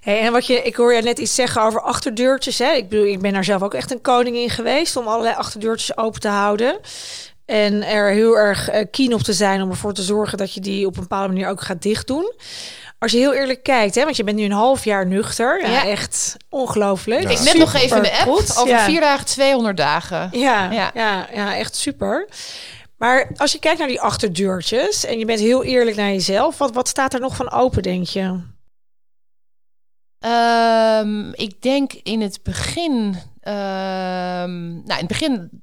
Hey, 0.01 0.21
en 0.21 0.33
wat 0.33 0.47
je, 0.47 0.63
ik 0.63 0.77
hoor 0.77 0.95
je 0.95 1.03
net 1.03 1.19
iets 1.19 1.35
zeggen 1.35 1.63
over 1.63 1.81
achterdeurtjes. 1.81 2.59
Hè? 2.59 2.73
Ik 2.73 2.89
bedoel, 2.89 3.07
ik 3.07 3.21
ben 3.21 3.33
daar 3.33 3.45
zelf 3.45 3.63
ook 3.63 3.75
echt 3.75 3.91
een 3.91 4.01
koning 4.01 4.37
in 4.37 4.51
geweest 4.51 4.97
om 4.97 5.07
allerlei 5.07 5.35
achterdeurtjes 5.35 5.97
open 5.97 6.21
te 6.21 6.29
houden. 6.29 6.81
En 7.45 7.83
er 7.83 8.13
heel 8.13 8.37
erg 8.37 8.73
uh, 8.73 8.85
keen 8.91 9.15
op 9.15 9.21
te 9.21 9.33
zijn 9.33 9.63
om 9.63 9.71
ervoor 9.71 9.93
te 9.93 10.03
zorgen 10.03 10.39
dat 10.39 10.55
je 10.55 10.61
die 10.61 10.87
op 10.87 10.95
een 10.95 11.03
bepaalde 11.03 11.29
manier 11.33 11.49
ook 11.49 11.61
gaat 11.61 11.83
dicht 11.83 12.07
doen. 12.07 12.33
Als 12.99 13.13
je 13.13 13.19
heel 13.19 13.35
eerlijk 13.35 13.63
kijkt, 13.63 13.95
hè, 13.95 14.05
want 14.05 14.17
je 14.17 14.25
bent 14.25 14.37
nu 14.37 14.45
een 14.45 14.53
half 14.53 14.85
jaar 14.85 15.07
nuchter. 15.07 15.71
Ja, 15.71 15.87
echt 15.87 16.37
ongelooflijk. 16.49 17.31
Ik 17.31 17.41
net 17.41 17.59
nog 17.59 17.75
even 17.75 17.97
in 17.97 18.03
de 18.03 18.19
app. 18.19 18.29
Over 18.29 18.79
vier 18.79 19.01
dagen, 19.01 19.27
200 19.27 19.77
dagen. 19.77 20.29
Ja, 20.33 20.71
ja. 20.71 20.91
Ja, 20.95 21.29
ja, 21.33 21.57
echt 21.57 21.77
super. 21.77 22.29
Maar 22.97 23.31
als 23.37 23.53
je 23.53 23.59
kijkt 23.59 23.79
naar 23.79 23.89
die 23.89 24.01
achterdeurtjes 24.01 25.05
en 25.05 25.19
je 25.19 25.25
bent 25.25 25.41
heel 25.41 25.65
eerlijk 25.65 25.97
naar 25.97 26.11
jezelf, 26.11 26.59
wat, 26.59 26.75
wat 26.75 26.89
staat 26.89 27.15
er 27.15 27.21
nog 27.21 27.37
van 27.37 27.51
open, 27.51 27.83
denk 27.83 28.07
je? 28.07 28.41
Um, 30.27 31.35
ik 31.35 31.63
denk 31.63 31.93
in 31.93 32.21
het 32.21 32.41
begin. 32.43 32.95
Um, 33.43 34.83
nou, 34.85 34.85
in 34.85 34.97
het 34.97 35.07
begin 35.07 35.63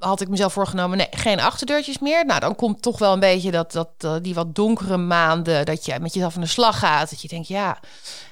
had 0.00 0.20
ik 0.20 0.28
mezelf 0.28 0.52
voorgenomen, 0.52 0.96
nee, 0.96 1.08
geen 1.10 1.40
achterdeurtjes 1.40 1.98
meer. 1.98 2.26
Nou, 2.26 2.40
dan 2.40 2.54
komt 2.54 2.82
toch 2.82 2.98
wel 2.98 3.12
een 3.12 3.20
beetje 3.20 3.50
dat, 3.50 3.72
dat, 3.72 3.90
uh, 4.04 4.14
die 4.22 4.34
wat 4.34 4.54
donkere 4.54 4.96
maanden, 4.96 5.66
dat 5.66 5.84
je 5.84 6.00
met 6.00 6.14
jezelf 6.14 6.34
aan 6.34 6.40
de 6.40 6.46
slag 6.46 6.78
gaat. 6.78 7.10
Dat 7.10 7.22
je 7.22 7.28
denkt, 7.28 7.48
ja, 7.48 7.78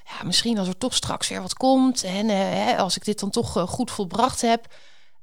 ja 0.05 0.25
misschien 0.25 0.59
als 0.59 0.69
er 0.69 0.79
toch 0.79 0.95
straks 0.95 1.29
weer 1.29 1.43
wat 1.43 1.55
komt 1.55 2.05
en 2.05 2.29
uh, 2.29 2.79
als 2.79 2.97
ik 2.97 3.05
dit 3.05 3.21
dan 3.21 3.31
toch 3.31 3.57
uh, 3.57 3.63
goed 3.67 3.91
volbracht 3.91 4.41
heb. 4.41 4.67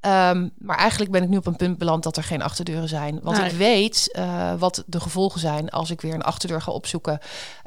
Um, 0.01 0.51
maar 0.57 0.77
eigenlijk 0.77 1.11
ben 1.11 1.23
ik 1.23 1.29
nu 1.29 1.37
op 1.37 1.45
een 1.45 1.55
punt 1.55 1.77
beland 1.77 2.03
dat 2.03 2.17
er 2.17 2.23
geen 2.23 2.41
achterdeuren 2.41 2.89
zijn. 2.89 3.19
Want 3.21 3.37
ik 3.37 3.51
weet 3.51 4.09
uh, 4.17 4.53
wat 4.53 4.83
de 4.85 4.99
gevolgen 4.99 5.39
zijn 5.39 5.69
als 5.69 5.89
ik 5.89 6.01
weer 6.01 6.13
een 6.13 6.23
achterdeur 6.23 6.61
ga 6.61 6.71
opzoeken. 6.71 7.19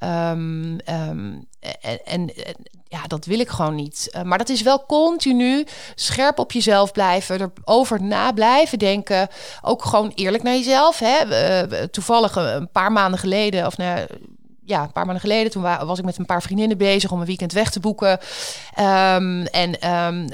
Um, 0.05 0.79
um, 0.87 1.47
en, 1.81 2.05
en, 2.05 2.33
ja, 2.89 3.03
dat 3.07 3.25
wil 3.25 3.41
ik 3.41 3.49
gewoon 3.49 3.75
niet. 3.75 4.09
Uh, 4.17 4.23
maar 4.23 4.39
dat 4.39 4.49
is 4.49 4.63
wel 4.63 4.87
continu 4.87 5.67
scherp 5.95 6.39
op 6.39 6.53
jezelf 6.53 6.93
blijven, 6.93 7.53
erover 7.65 8.03
na 8.03 8.33
blijven 8.33 8.79
denken. 8.79 9.29
Ook 9.63 9.85
gewoon 9.85 10.13
eerlijk 10.15 10.43
naar 10.43 10.55
jezelf. 10.55 10.99
Hè? 10.99 11.25
Uh, 11.67 11.83
toevallig 11.83 12.37
een 12.37 12.71
paar 12.71 12.93
maanden 12.93 13.21
geleden, 13.21 13.67
of 13.67 13.77
nou, 13.77 14.07
ja, 14.65 14.83
een 14.83 14.93
paar 14.93 15.05
maanden 15.05 15.23
geleden, 15.23 15.53
toen 15.53 15.63
was 15.63 15.99
ik 15.99 16.05
met 16.05 16.19
een 16.19 16.27
paar 16.27 16.43
vriendinnen 16.43 16.79
bezig 16.79 17.11
om 17.11 17.21
een 17.21 17.27
weekend 17.27 17.53
weg 17.53 17.71
te 17.71 17.81
boeken. 17.81 18.19
Um, 18.81 19.47
en 19.47 19.91
um, 19.93 20.29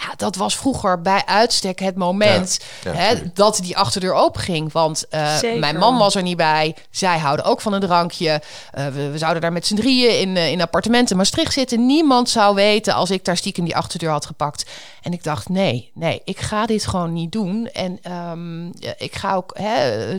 ja, 0.00 0.14
dat 0.16 0.36
was 0.36 0.56
vroeger 0.56 1.00
bij 1.00 1.22
uitstek 1.26 1.78
het 1.78 1.96
moment 1.96 2.58
hè, 2.88 3.14
dat 3.34 3.58
die 3.62 3.76
achterdeur 3.76 4.12
open 4.12 4.40
ging. 4.40 4.72
Want 4.72 5.04
uh, 5.10 5.40
mijn 5.58 5.78
man 5.78 5.98
was 5.98 6.14
er 6.14 6.22
niet 6.22 6.36
bij. 6.36 6.76
Zij 6.90 7.18
houden 7.18 7.44
ook 7.44 7.60
van 7.60 7.72
een 7.72 7.80
drankje. 7.80 8.42
Uh, 8.78 8.86
we, 8.86 9.10
we, 9.10 9.18
zouden 9.18 9.42
daar 9.42 9.52
met 9.52 9.66
z'n 9.66 9.74
drieën 9.74 10.20
in, 10.20 10.36
uh, 10.36 10.50
in 10.50 10.60
appartementen 10.60 11.16
Maastricht 11.16 11.52
zitten. 11.52 11.86
Niemand 11.86 12.28
zou 12.30 12.54
weten 12.54 12.94
als 12.94 13.10
ik 13.10 13.24
daar 13.24 13.36
stiekem 13.36 13.64
die 13.64 13.76
achterdeur 13.76 14.10
had 14.10 14.26
gepakt. 14.26 14.70
En 15.02 15.12
ik 15.12 15.22
dacht, 15.22 15.48
nee, 15.48 15.90
nee, 15.94 16.20
ik 16.24 16.40
ga 16.40 16.66
dit 16.66 16.86
gewoon 16.86 17.12
niet 17.12 17.32
doen. 17.32 17.66
En 17.66 18.12
um, 18.12 18.72
ik 18.96 19.14
ga 19.14 19.34
ook 19.34 19.58
hè, 19.58 20.18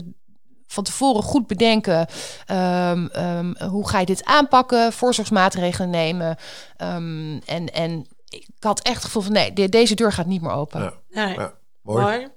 van 0.66 0.84
tevoren 0.84 1.22
goed 1.22 1.46
bedenken. 1.46 2.06
Um, 2.46 3.10
um, 3.16 3.56
hoe 3.68 3.88
ga 3.88 3.98
je 3.98 4.06
dit 4.06 4.24
aanpakken? 4.24 4.92
Voorzorgsmaatregelen 4.92 5.90
nemen. 5.90 6.36
Um, 6.78 7.40
en, 7.46 7.72
en 7.72 8.06
ik 8.30 8.46
had 8.58 8.80
echt 8.80 8.94
het 8.94 9.04
gevoel 9.04 9.22
van 9.22 9.32
nee, 9.32 9.68
deze 9.68 9.94
deur 9.94 10.12
gaat 10.12 10.26
niet 10.26 10.42
meer 10.42 10.52
open. 10.52 10.80
Ja. 10.80 11.24
Nee. 11.24 11.34
Ja, 11.34 11.54
mooi. 11.82 12.28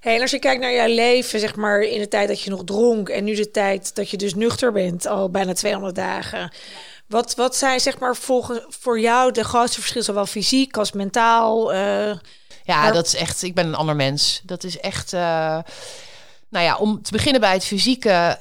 Hey, 0.00 0.14
en 0.14 0.20
als 0.20 0.30
je 0.30 0.38
kijkt 0.38 0.60
naar 0.60 0.72
jouw 0.72 0.94
leven, 0.94 1.40
zeg 1.40 1.56
maar 1.56 1.80
in 1.80 2.00
de 2.00 2.08
tijd 2.08 2.28
dat 2.28 2.40
je 2.40 2.50
nog 2.50 2.64
dronk 2.64 3.08
en 3.08 3.24
nu 3.24 3.34
de 3.34 3.50
tijd 3.50 3.94
dat 3.94 4.10
je 4.10 4.16
dus 4.16 4.34
nuchter 4.34 4.72
bent, 4.72 5.06
al 5.06 5.30
bijna 5.30 5.52
200 5.52 5.94
dagen. 5.94 6.52
Wat, 7.06 7.34
wat 7.34 7.56
zijn 7.56 7.80
zeg 7.80 7.98
maar 7.98 8.16
volgens 8.16 8.60
voor 8.68 9.00
jou 9.00 9.32
de 9.32 9.44
grootste 9.44 9.78
verschillen, 9.80 10.06
zowel 10.06 10.26
fysiek 10.26 10.76
als 10.76 10.92
mentaal? 10.92 11.74
Uh, 11.74 12.12
ja, 12.64 12.90
dat 12.90 13.06
is 13.06 13.14
echt. 13.14 13.42
Ik 13.42 13.54
ben 13.54 13.66
een 13.66 13.74
ander 13.74 13.96
mens. 13.96 14.40
Dat 14.44 14.64
is 14.64 14.80
echt. 14.80 15.12
Uh, 15.12 15.58
nou 16.52 16.64
ja, 16.64 16.76
om 16.76 17.02
te 17.02 17.12
beginnen 17.12 17.40
bij 17.40 17.52
het 17.52 17.64
fysieke. 17.64 18.36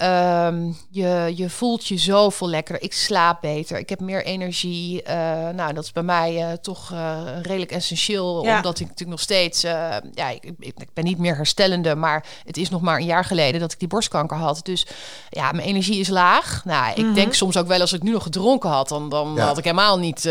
Um, 0.47 0.77
je, 0.89 1.33
je 1.35 1.49
voelt 1.49 1.87
je 1.87 1.97
zoveel 1.97 2.49
lekkerder. 2.49 2.83
Ik 2.83 2.93
slaap 2.93 3.41
beter. 3.41 3.79
Ik 3.79 3.89
heb 3.89 3.99
meer 3.99 4.25
energie. 4.25 5.01
Uh, 5.03 5.13
nou, 5.49 5.73
dat 5.73 5.83
is 5.83 5.91
bij 5.91 6.03
mij 6.03 6.35
uh, 6.35 6.51
toch 6.51 6.91
uh, 6.93 7.21
redelijk 7.41 7.71
essentieel. 7.71 8.43
Ja. 8.43 8.55
Omdat 8.55 8.75
ik 8.79 8.85
natuurlijk 8.85 9.09
nog 9.09 9.19
steeds... 9.19 9.61
ja, 9.61 10.29
ik, 10.29 10.51
ik, 10.59 10.73
ben 10.93 11.03
niet 11.03 11.17
meer 11.17 11.35
herstellende. 11.35 11.95
Maar 11.95 12.25
het 12.45 12.57
is 12.57 12.69
nog 12.69 12.81
maar 12.81 12.97
een 12.97 13.05
jaar 13.05 13.25
geleden 13.25 13.59
dat 13.59 13.71
ik 13.71 13.79
die 13.79 13.87
borstkanker 13.87 14.37
had. 14.37 14.59
Dus 14.63 14.87
ja, 15.29 15.51
mijn 15.51 15.67
energie 15.67 15.99
is 15.99 16.09
laag. 16.09 16.61
Nou, 16.65 16.89
ik 16.91 16.97
mm 16.97 17.03
-hmm. 17.03 17.13
denk 17.13 17.33
soms 17.33 17.57
ook 17.57 17.67
wel 17.67 17.81
als 17.81 17.93
ik 17.93 18.03
nu 18.03 18.11
nog 18.11 18.23
gedronken 18.23 18.69
had... 18.69 18.89
dan, 18.89 19.09
dan 19.09 19.33
ja. 19.35 19.45
had 19.45 19.57
ik 19.57 19.63
helemaal 19.63 19.99
niet 19.99 20.23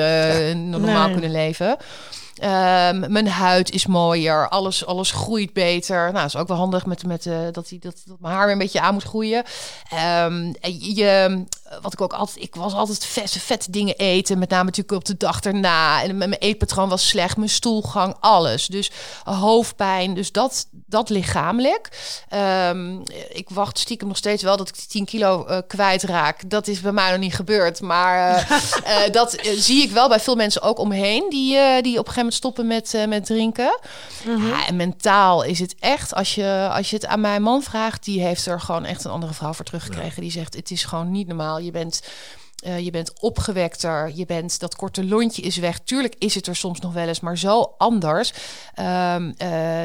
normaal 0.54 1.04
nee. 1.04 1.12
kunnen 1.12 1.30
leven. 1.30 1.76
Um, 2.42 3.12
mijn 3.12 3.28
huid 3.28 3.70
is 3.70 3.86
mooier, 3.86 4.48
alles, 4.48 4.86
alles 4.86 5.10
groeit 5.10 5.52
beter. 5.52 6.12
Nou, 6.12 6.26
is 6.26 6.36
ook 6.36 6.48
wel 6.48 6.56
handig 6.56 6.86
met, 6.86 7.06
met 7.06 7.26
uh, 7.26 7.38
dat, 7.52 7.68
die, 7.68 7.78
dat, 7.78 8.02
dat 8.04 8.20
mijn 8.20 8.34
haar 8.34 8.44
weer 8.44 8.52
een 8.52 8.58
beetje 8.58 8.80
aan 8.80 8.94
moet 8.94 9.02
groeien. 9.02 9.44
Um, 10.24 10.54
je, 10.78 11.44
wat 11.82 11.92
ik 11.92 12.00
ook 12.00 12.12
altijd, 12.12 12.44
ik 12.44 12.54
was 12.54 12.74
altijd 12.74 13.04
vette, 13.06 13.40
vette 13.40 13.70
dingen 13.70 13.96
eten, 13.96 14.38
met 14.38 14.50
name 14.50 14.64
natuurlijk 14.64 14.96
op 14.96 15.04
de 15.04 15.16
dag 15.16 15.40
erna. 15.40 16.02
En 16.02 16.16
mijn 16.18 16.32
eetpatroon 16.32 16.88
was 16.88 17.08
slecht, 17.08 17.36
mijn 17.36 17.48
stoelgang, 17.48 18.16
alles. 18.20 18.66
Dus 18.66 18.90
hoofdpijn, 19.24 20.14
dus 20.14 20.32
dat, 20.32 20.66
dat 20.70 21.08
lichamelijk. 21.08 21.88
Um, 22.68 23.02
ik 23.28 23.50
wacht 23.50 23.78
stiekem 23.78 24.08
nog 24.08 24.16
steeds 24.16 24.42
wel 24.42 24.56
dat 24.56 24.68
ik 24.68 24.74
10 24.74 25.04
kilo 25.04 25.46
uh, 25.48 25.58
kwijtraak. 25.66 26.50
Dat 26.50 26.66
is 26.66 26.80
bij 26.80 26.92
mij 26.92 27.10
nog 27.10 27.20
niet 27.20 27.34
gebeurd, 27.34 27.80
maar 27.80 28.46
uh, 28.86 29.12
dat 29.12 29.36
zie 29.56 29.82
ik 29.82 29.90
wel 29.90 30.08
bij 30.08 30.20
veel 30.20 30.36
mensen 30.36 30.62
ook 30.62 30.78
omheen 30.78 31.26
die, 31.30 31.82
die 31.82 31.98
op 31.98 32.06
een 32.06 32.12
gegeven 32.12 32.14
moment 32.14 32.29
stoppen 32.32 32.66
met, 32.66 33.04
met 33.08 33.26
drinken. 33.26 33.78
Mm 34.24 34.34
-hmm. 34.34 34.48
ja, 34.48 34.66
en 34.66 34.76
mentaal 34.76 35.42
is 35.42 35.58
het 35.58 35.74
echt, 35.78 36.14
als 36.14 36.34
je, 36.34 36.68
als 36.72 36.90
je 36.90 36.96
het 36.96 37.06
aan 37.06 37.20
mijn 37.20 37.42
man 37.42 37.62
vraagt, 37.62 38.04
die 38.04 38.20
heeft 38.20 38.46
er 38.46 38.60
gewoon 38.60 38.84
echt 38.84 39.04
een 39.04 39.10
andere 39.10 39.34
vrouw 39.34 39.52
voor 39.52 39.64
teruggekregen. 39.64 40.14
Ja. 40.14 40.20
Die 40.20 40.30
zegt: 40.30 40.54
Het 40.54 40.70
is 40.70 40.84
gewoon 40.84 41.10
niet 41.10 41.26
normaal. 41.26 41.58
Je 41.58 41.70
bent 41.70 42.02
je 42.60 42.90
bent 42.90 43.20
opgewekter. 43.20 44.12
Je 44.14 44.26
bent 44.26 44.60
dat 44.60 44.76
korte 44.76 45.04
lontje 45.04 45.42
is 45.42 45.56
weg. 45.56 45.78
Tuurlijk 45.78 46.14
is 46.18 46.34
het 46.34 46.46
er 46.46 46.56
soms 46.56 46.80
nog 46.80 46.92
wel 46.92 47.08
eens, 47.08 47.20
maar 47.20 47.38
zo 47.38 47.74
anders. 47.78 48.32
Ehm, 48.74 49.32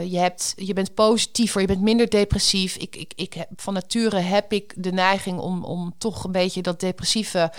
je, 0.04 0.18
hebt, 0.18 0.54
je 0.56 0.74
bent 0.74 0.94
positiever, 0.94 1.62
je 1.62 1.68
bent 1.68 1.82
minder 1.82 2.10
depressief. 2.10 2.76
Ik, 2.76 2.96
ik, 2.96 3.14
ik 3.16 3.36
van 3.56 3.74
nature 3.74 4.20
heb 4.20 4.52
ik 4.52 4.74
de 4.78 4.92
neiging 4.92 5.40
om, 5.40 5.64
om 5.64 5.94
toch 5.98 6.24
een 6.24 6.32
beetje 6.32 6.62
dat 6.62 6.80
depressieve 6.80 7.52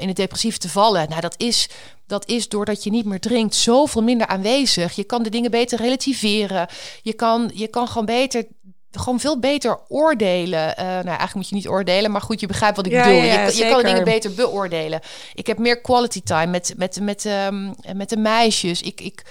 in 0.00 0.08
het 0.08 0.16
depressief 0.16 0.58
te 0.58 0.68
vallen. 0.68 1.08
Nou, 1.08 1.20
dat 1.20 1.34
is 1.36 1.68
dat 2.06 2.28
is 2.28 2.48
doordat 2.48 2.84
je 2.84 2.90
niet 2.90 3.04
meer 3.04 3.20
drinkt 3.20 3.54
zoveel 3.54 4.02
minder 4.02 4.26
aanwezig. 4.26 4.92
Je 4.92 5.04
kan 5.04 5.22
de 5.22 5.30
dingen 5.30 5.50
beter 5.50 5.78
relativeren. 5.78 6.68
Je 7.02 7.12
kan, 7.12 7.50
je 7.54 7.68
kan 7.68 7.88
gewoon 7.88 8.06
beter 8.06 8.46
gewoon 8.98 9.20
veel 9.20 9.38
beter 9.38 9.78
oordelen. 9.88 10.68
Uh, 10.68 10.84
nou, 10.84 11.06
eigenlijk 11.06 11.34
moet 11.34 11.48
je 11.48 11.54
niet 11.54 11.68
oordelen, 11.68 12.10
maar 12.10 12.20
goed, 12.20 12.40
je 12.40 12.46
begrijpt 12.46 12.76
wat 12.76 12.86
ik 12.86 12.92
bedoel. 12.92 13.12
je, 13.12 13.50
je, 13.54 13.68
kan 13.68 13.82
dingen 13.82 14.04
beter 14.04 14.34
beoordelen. 14.34 15.00
Ik 15.34 15.46
heb 15.46 15.58
meer 15.58 15.80
quality 15.80 16.22
time 16.22 16.46
met, 16.46 16.74
met, 16.76 17.00
met, 17.00 17.24
um, 17.24 17.74
met 17.92 18.08
de 18.08 18.16
meisjes. 18.16 18.82
Ik, 18.82 19.00
ik, 19.00 19.22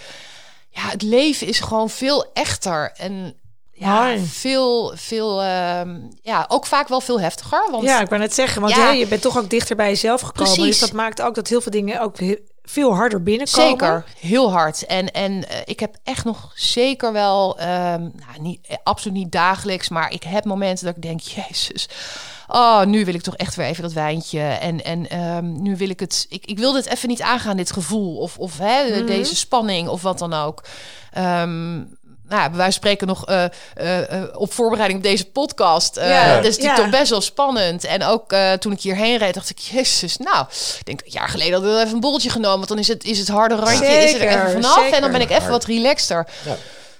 ja, 0.69 0.89
het 0.89 1.01
leven 1.01 1.47
is 1.47 1.59
gewoon 1.59 1.89
veel 1.89 2.31
echter. 2.33 2.91
En 2.95 3.35
ja, 3.73 4.17
veel, 4.17 4.93
veel, 4.95 5.41
uh, 5.41 5.81
ja, 6.21 6.45
ook 6.47 6.65
vaak 6.65 6.87
wel 6.87 7.01
veel 7.01 7.19
heftiger. 7.19 7.67
Want, 7.71 7.83
ja, 7.83 8.01
ik 8.01 8.09
wou 8.09 8.21
net 8.21 8.33
zeggen, 8.33 8.61
want 8.61 8.75
ja, 8.75 8.91
je 8.91 9.07
bent 9.07 9.21
toch 9.21 9.37
ook 9.37 9.49
dichter 9.49 9.75
bij 9.75 9.89
jezelf 9.89 10.21
gekomen. 10.21 10.53
Precies. 10.53 10.79
Dus 10.79 10.79
dat 10.79 10.91
maakt 10.91 11.21
ook 11.21 11.35
dat 11.35 11.47
heel 11.47 11.61
veel 11.61 11.71
dingen 11.71 12.01
ook 12.01 12.17
veel 12.63 12.95
harder 12.95 13.23
binnenkomen. 13.23 13.69
Zeker, 13.69 14.03
heel 14.19 14.51
hard. 14.51 14.85
En, 14.85 15.11
en 15.11 15.31
uh, 15.31 15.43
ik 15.65 15.79
heb 15.79 15.95
echt 16.03 16.25
nog 16.25 16.51
zeker 16.55 17.11
wel, 17.11 17.59
um, 17.59 17.65
nou, 17.65 18.39
niet, 18.39 18.67
eh, 18.67 18.77
absoluut 18.83 19.17
niet 19.17 19.31
dagelijks, 19.31 19.89
maar 19.89 20.11
ik 20.11 20.23
heb 20.23 20.45
momenten 20.45 20.85
dat 20.85 20.95
ik 20.95 21.01
denk, 21.01 21.19
jezus, 21.47 21.89
oh, 22.47 22.83
nu 22.83 23.05
wil 23.05 23.13
ik 23.13 23.21
toch 23.21 23.35
echt 23.35 23.55
weer 23.55 23.65
even 23.65 23.83
dat 23.83 23.93
wijntje. 23.93 24.39
En, 24.39 24.83
en 24.83 25.19
um, 25.19 25.61
nu 25.61 25.77
wil 25.77 25.89
ik 25.89 25.99
het, 25.99 26.25
ik, 26.29 26.45
ik 26.45 26.57
wil 26.57 26.71
dit 26.71 26.85
even 26.85 27.09
niet 27.09 27.21
aangaan, 27.21 27.57
dit 27.57 27.71
gevoel. 27.71 28.17
Of, 28.17 28.37
of 28.37 28.57
hè, 28.57 28.87
mm 28.87 28.93
-hmm. 28.93 29.05
deze 29.05 29.35
spanning 29.35 29.87
of 29.87 30.01
wat 30.01 30.19
dan 30.19 30.33
ook. 30.33 30.63
Um, 31.17 31.97
nou, 32.35 32.51
wij 32.53 32.71
spreken 32.71 33.07
nog 33.07 33.29
uh, 33.29 33.43
uh, 33.81 34.23
op 34.33 34.53
voorbereiding 34.53 34.99
op 34.99 35.05
deze 35.05 35.31
podcast. 35.31 35.97
Uh, 35.97 36.09
ja. 36.09 36.35
Dat 36.35 36.45
is 36.45 36.57
natuurlijk 36.57 36.81
toch 36.81 36.99
best 36.99 37.09
wel 37.09 37.21
spannend. 37.21 37.83
En 37.83 38.03
ook 38.03 38.35
toen 38.59 38.71
ik 38.71 38.81
hierheen 38.81 39.17
reed, 39.17 39.33
dacht 39.33 39.49
ik, 39.49 39.57
jezus, 39.57 40.17
nou, 40.17 40.45
ik 40.79 40.85
denk 40.85 41.01
een 41.01 41.11
jaar 41.11 41.29
geleden 41.29 41.53
hadden 41.53 41.73
we 41.73 41.81
even 41.81 41.93
een 41.93 41.99
bolletje 41.99 42.29
genomen. 42.29 42.57
Want 42.57 42.67
dan 42.67 42.79
is 42.79 42.87
het, 42.87 43.03
is 43.03 43.19
het 43.19 43.27
harde 43.27 43.55
randje, 43.55 43.85
zeker, 43.85 44.03
is 44.03 44.13
er 44.13 44.21
even 44.21 44.51
vanaf. 44.51 44.73
Zeker. 44.73 44.93
En 44.93 45.01
dan 45.01 45.11
ben 45.11 45.21
ik 45.21 45.29
even 45.29 45.49
wat 45.49 45.65
relaxter. 45.65 46.27
Ja. 46.45 46.55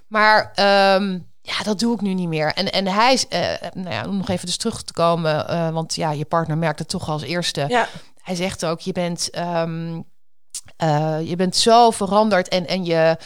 Maar 0.08 0.52
um, 0.96 1.28
ja, 1.42 1.64
dat 1.64 1.80
doe 1.80 1.94
ik 1.94 2.02
nu 2.02 2.14
niet 2.14 2.28
meer. 2.28 2.54
En, 2.54 2.72
en 2.72 2.88
hij 2.88 3.14
is, 3.14 3.26
nou 3.74 3.90
ja, 3.90 4.06
om 4.08 4.18
nog 4.18 4.30
even 4.30 4.46
dus 4.46 4.58
terug 4.58 4.84
te 4.84 4.94
komen, 4.94 5.74
want 5.74 5.96
ja, 5.96 6.12
je 6.12 6.26
partner 6.26 6.58
merkt 6.58 6.80
het 6.80 6.90
toch 6.90 7.10
als 7.10 7.22
eerste. 7.22 7.66
Ja. 7.68 7.88
Hij 8.22 8.36
zegt 8.36 8.66
ook, 8.66 8.80
je 8.80 8.92
bent... 8.92 9.30
Um, 9.38 10.12
uh, 10.84 11.18
je 11.30 11.36
bent 11.36 11.56
zo 11.56 11.92
veranderd 11.92 12.48
en, 12.48 12.68
en 12.68 12.86
je, 12.86 13.18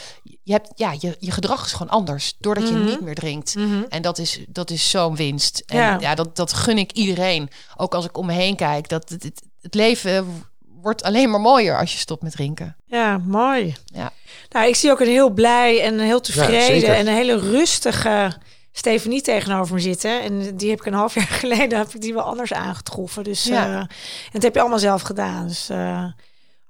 je, 0.42 0.52
hebt, 0.52 0.68
ja, 0.74 0.94
je, 0.98 1.16
je 1.18 1.30
gedrag 1.30 1.64
is 1.64 1.72
gewoon 1.72 1.92
anders 1.92 2.34
doordat 2.38 2.64
mm 2.64 2.70
-hmm. 2.70 2.78
je 2.78 2.84
mhm. 2.84 2.94
niet 2.94 3.04
meer 3.04 3.14
drinkt. 3.14 3.54
Mm 3.54 3.70
-hmm. 3.70 3.86
En 3.88 4.02
dat 4.02 4.18
is, 4.18 4.40
dat 4.48 4.70
is 4.70 4.90
zo'n 4.90 5.16
winst. 5.16 5.62
En 5.66 5.76
ja, 5.76 5.96
ja 6.00 6.14
dat, 6.14 6.36
dat 6.36 6.52
gun 6.52 6.78
ik 6.78 6.92
iedereen. 6.92 7.50
Ook 7.76 7.94
als 7.94 8.04
ik 8.04 8.18
om 8.18 8.26
me 8.26 8.32
heen 8.32 8.56
kijk. 8.56 8.88
Dat 8.88 9.08
het, 9.08 9.22
het, 9.22 9.42
het 9.62 9.74
leven 9.74 10.44
wordt 10.80 11.02
alleen 11.02 11.30
maar 11.30 11.40
mooier 11.40 11.78
als 11.78 11.92
je 11.92 11.98
stopt 11.98 12.22
met 12.22 12.32
drinken. 12.32 12.76
Ja, 12.86 13.18
mooi. 13.18 13.76
Ja. 13.84 14.12
Nou, 14.48 14.68
ik 14.68 14.76
zie 14.76 14.90
ook 14.90 15.00
een 15.00 15.06
heel 15.06 15.30
blij 15.30 15.82
en 15.82 15.98
heel 15.98 16.20
tevreden 16.20 16.90
ja, 16.90 16.94
en 16.94 17.06
een 17.06 17.14
hele 17.14 17.38
rustige 17.38 18.36
Stephanie 18.72 19.22
tegenover 19.22 19.74
me 19.74 19.80
zitten. 19.80 20.22
En 20.22 20.56
die 20.56 20.70
heb 20.70 20.78
ik 20.78 20.86
een 20.86 20.92
half 20.92 21.14
jaar 21.20 21.26
geleden 21.26 21.78
heb 21.78 21.88
ik 21.88 22.00
die 22.00 22.14
wel 22.14 22.22
anders 22.22 22.52
aangetroffen. 22.52 23.24
Dus 23.24 23.44
ja. 23.44 23.68
uh, 23.68 23.76
en 23.76 23.88
dat 24.32 24.42
heb 24.42 24.54
je 24.54 24.60
allemaal 24.60 24.78
zelf 24.78 25.02
gedaan. 25.02 25.46
Dus 25.46 25.70
uh, 25.70 26.04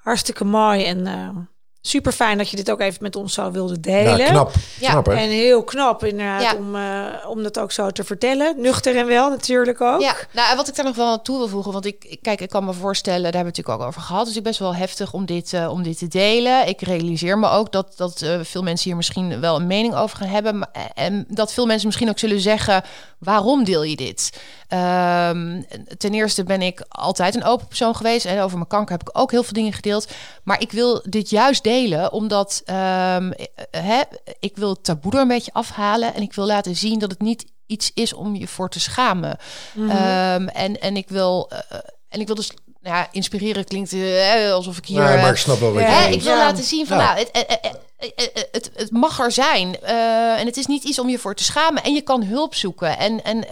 hartstikke 0.07 0.45
mooi 0.45 0.85
en 0.87 1.07
uh, 1.07 1.45
super 1.81 2.13
fijn 2.13 2.39
dat 2.39 2.51
je 2.51 2.57
dit 2.57 2.71
ook 2.71 2.81
even 2.81 2.99
met 3.03 3.17
ons 3.17 3.35
zo 3.35 3.51
wilde 3.51 3.81
delen. 3.81 4.17
Ja, 4.17 4.29
knap. 4.29 4.53
Ja. 4.81 4.91
knap 4.91 5.07
hè? 5.07 5.13
En 5.13 5.29
heel 5.29 5.65
knap 5.65 6.05
inderdaad 6.05 6.43
ja. 6.43 6.55
om, 6.55 6.75
uh, 6.75 7.07
om 7.29 7.43
dat 7.43 7.59
ook 7.59 7.73
zo 7.73 7.91
te 7.91 8.05
vertellen. 8.05 8.61
Nuchter 8.61 8.97
en 8.97 9.07
wel 9.07 9.31
natuurlijk 9.31 9.81
ook. 9.81 10.01
Ja, 10.01 10.15
nou 10.33 10.57
wat 10.57 10.69
ik 10.69 10.75
daar 10.75 10.85
nog 10.85 10.97
wel 10.97 11.23
toe 11.23 11.39
wil 11.39 11.49
voegen, 11.49 11.73
want 11.73 11.85
ik 11.85 12.19
kijk, 12.23 12.41
ik 12.41 12.49
kan 12.49 12.65
me 12.65 12.73
voorstellen, 12.73 13.23
daar 13.23 13.33
hebben 13.33 13.53
we 13.53 13.59
het 13.59 13.67
natuurlijk 13.67 13.83
ook 13.83 13.97
over 13.97 14.09
gehad. 14.09 14.27
Dus 14.27 14.37
ik 14.37 14.43
best 14.43 14.59
wel 14.59 14.75
heftig 14.75 15.13
om 15.13 15.27
dit, 15.27 15.53
uh, 15.53 15.71
om 15.71 15.83
dit 15.83 15.99
te 15.99 16.09
delen. 16.09 16.69
Ik 16.69 16.81
realiseer 16.81 17.39
me 17.39 17.49
ook 17.49 17.73
dat, 17.73 17.95
dat 17.97 18.23
uh, 18.23 18.39
veel 18.43 18.63
mensen 18.63 18.85
hier 18.85 18.97
misschien 18.97 19.41
wel 19.41 19.57
een 19.57 19.67
mening 19.67 19.95
over 19.95 20.17
gaan 20.17 20.29
hebben. 20.29 20.59
Maar, 20.59 20.91
en 20.95 21.25
dat 21.29 21.53
veel 21.53 21.67
mensen 21.67 21.87
misschien 21.87 22.09
ook 22.09 22.19
zullen 22.19 22.41
zeggen, 22.41 22.83
waarom 23.19 23.65
deel 23.65 23.83
je 23.83 23.97
dit? 23.97 24.41
Um, 24.73 25.67
ten 25.99 26.15
eerste 26.15 26.45
ben 26.45 26.63
ik 26.63 26.85
altijd 26.89 27.35
een 27.35 27.45
open 27.45 27.67
persoon 27.67 27.97
geweest. 27.97 28.25
En 28.27 28.41
over 28.41 28.57
mijn 28.57 28.69
kanker 28.69 28.97
heb 28.99 29.09
ik 29.09 29.19
ook 29.19 29.31
heel 29.31 29.43
veel 29.43 29.53
dingen 29.53 29.73
gedeeld. 29.73 30.09
Maar 30.43 30.61
ik 30.61 30.73
wil 30.73 31.03
dit 31.05 31.31
juist 31.31 31.63
delen, 31.69 32.13
omdat 32.13 32.63
um, 32.67 33.33
hè, 33.71 34.01
ik 34.41 34.57
wil 34.57 34.69
het 34.69 34.85
taboe 34.85 35.13
er 35.13 35.19
een 35.19 35.29
beetje 35.29 35.53
afhalen. 35.53 36.15
En 36.15 36.23
ik 36.23 36.33
wil 36.33 36.47
laten 36.47 36.77
zien 36.77 36.99
dat 36.99 37.11
het 37.11 37.21
niet 37.21 37.45
iets 37.67 37.91
is 37.95 38.13
om 38.13 38.37
je 38.37 38.49
voor 38.49 38.71
te 38.71 38.81
schamen. 38.81 39.39
Mm 39.73 39.91
-hmm. 39.91 40.43
um, 40.43 40.49
en, 40.49 40.81
en 40.81 40.97
ik 40.97 41.09
wil. 41.09 41.51
Uh, 41.53 41.79
en 42.09 42.21
ik 42.21 42.27
wil 42.27 42.37
dus 42.37 42.51
ja, 42.83 43.09
inspireren 43.11 43.65
klinkt 43.65 43.93
uh, 43.93 44.53
alsof 44.53 44.79
ik 44.79 44.87
hier. 44.87 45.03
Nee, 45.03 45.17
maar 45.17 45.31
ik 45.31 45.37
snap 45.37 45.61
wel 45.61 45.73
wat 45.73 45.83
je 45.83 46.09
Ik 46.11 46.23
wil 46.23 46.33
ja. 46.33 46.39
laten 46.39 46.65
zien 46.65 46.87
van, 46.87 46.99
ja. 46.99 47.05
nou, 47.05 47.19
het, 47.19 47.29
het, 47.33 48.49
het, 48.53 48.71
het, 48.75 48.91
mag 48.91 49.21
er 49.21 49.33
zijn. 49.33 49.77
Uh, 49.83 50.41
en 50.41 50.47
het 50.47 50.57
is 50.57 50.67
niet 50.67 50.85
iets 50.85 50.99
om 50.99 51.09
je 51.09 51.19
voor 51.19 51.35
te 51.35 51.45
schamen. 51.45 51.83
En 51.83 51.95
je 51.95 52.01
kan 52.01 52.23
hulp 52.23 52.55
zoeken. 52.55 52.99
En, 52.99 53.25
en 53.25 53.45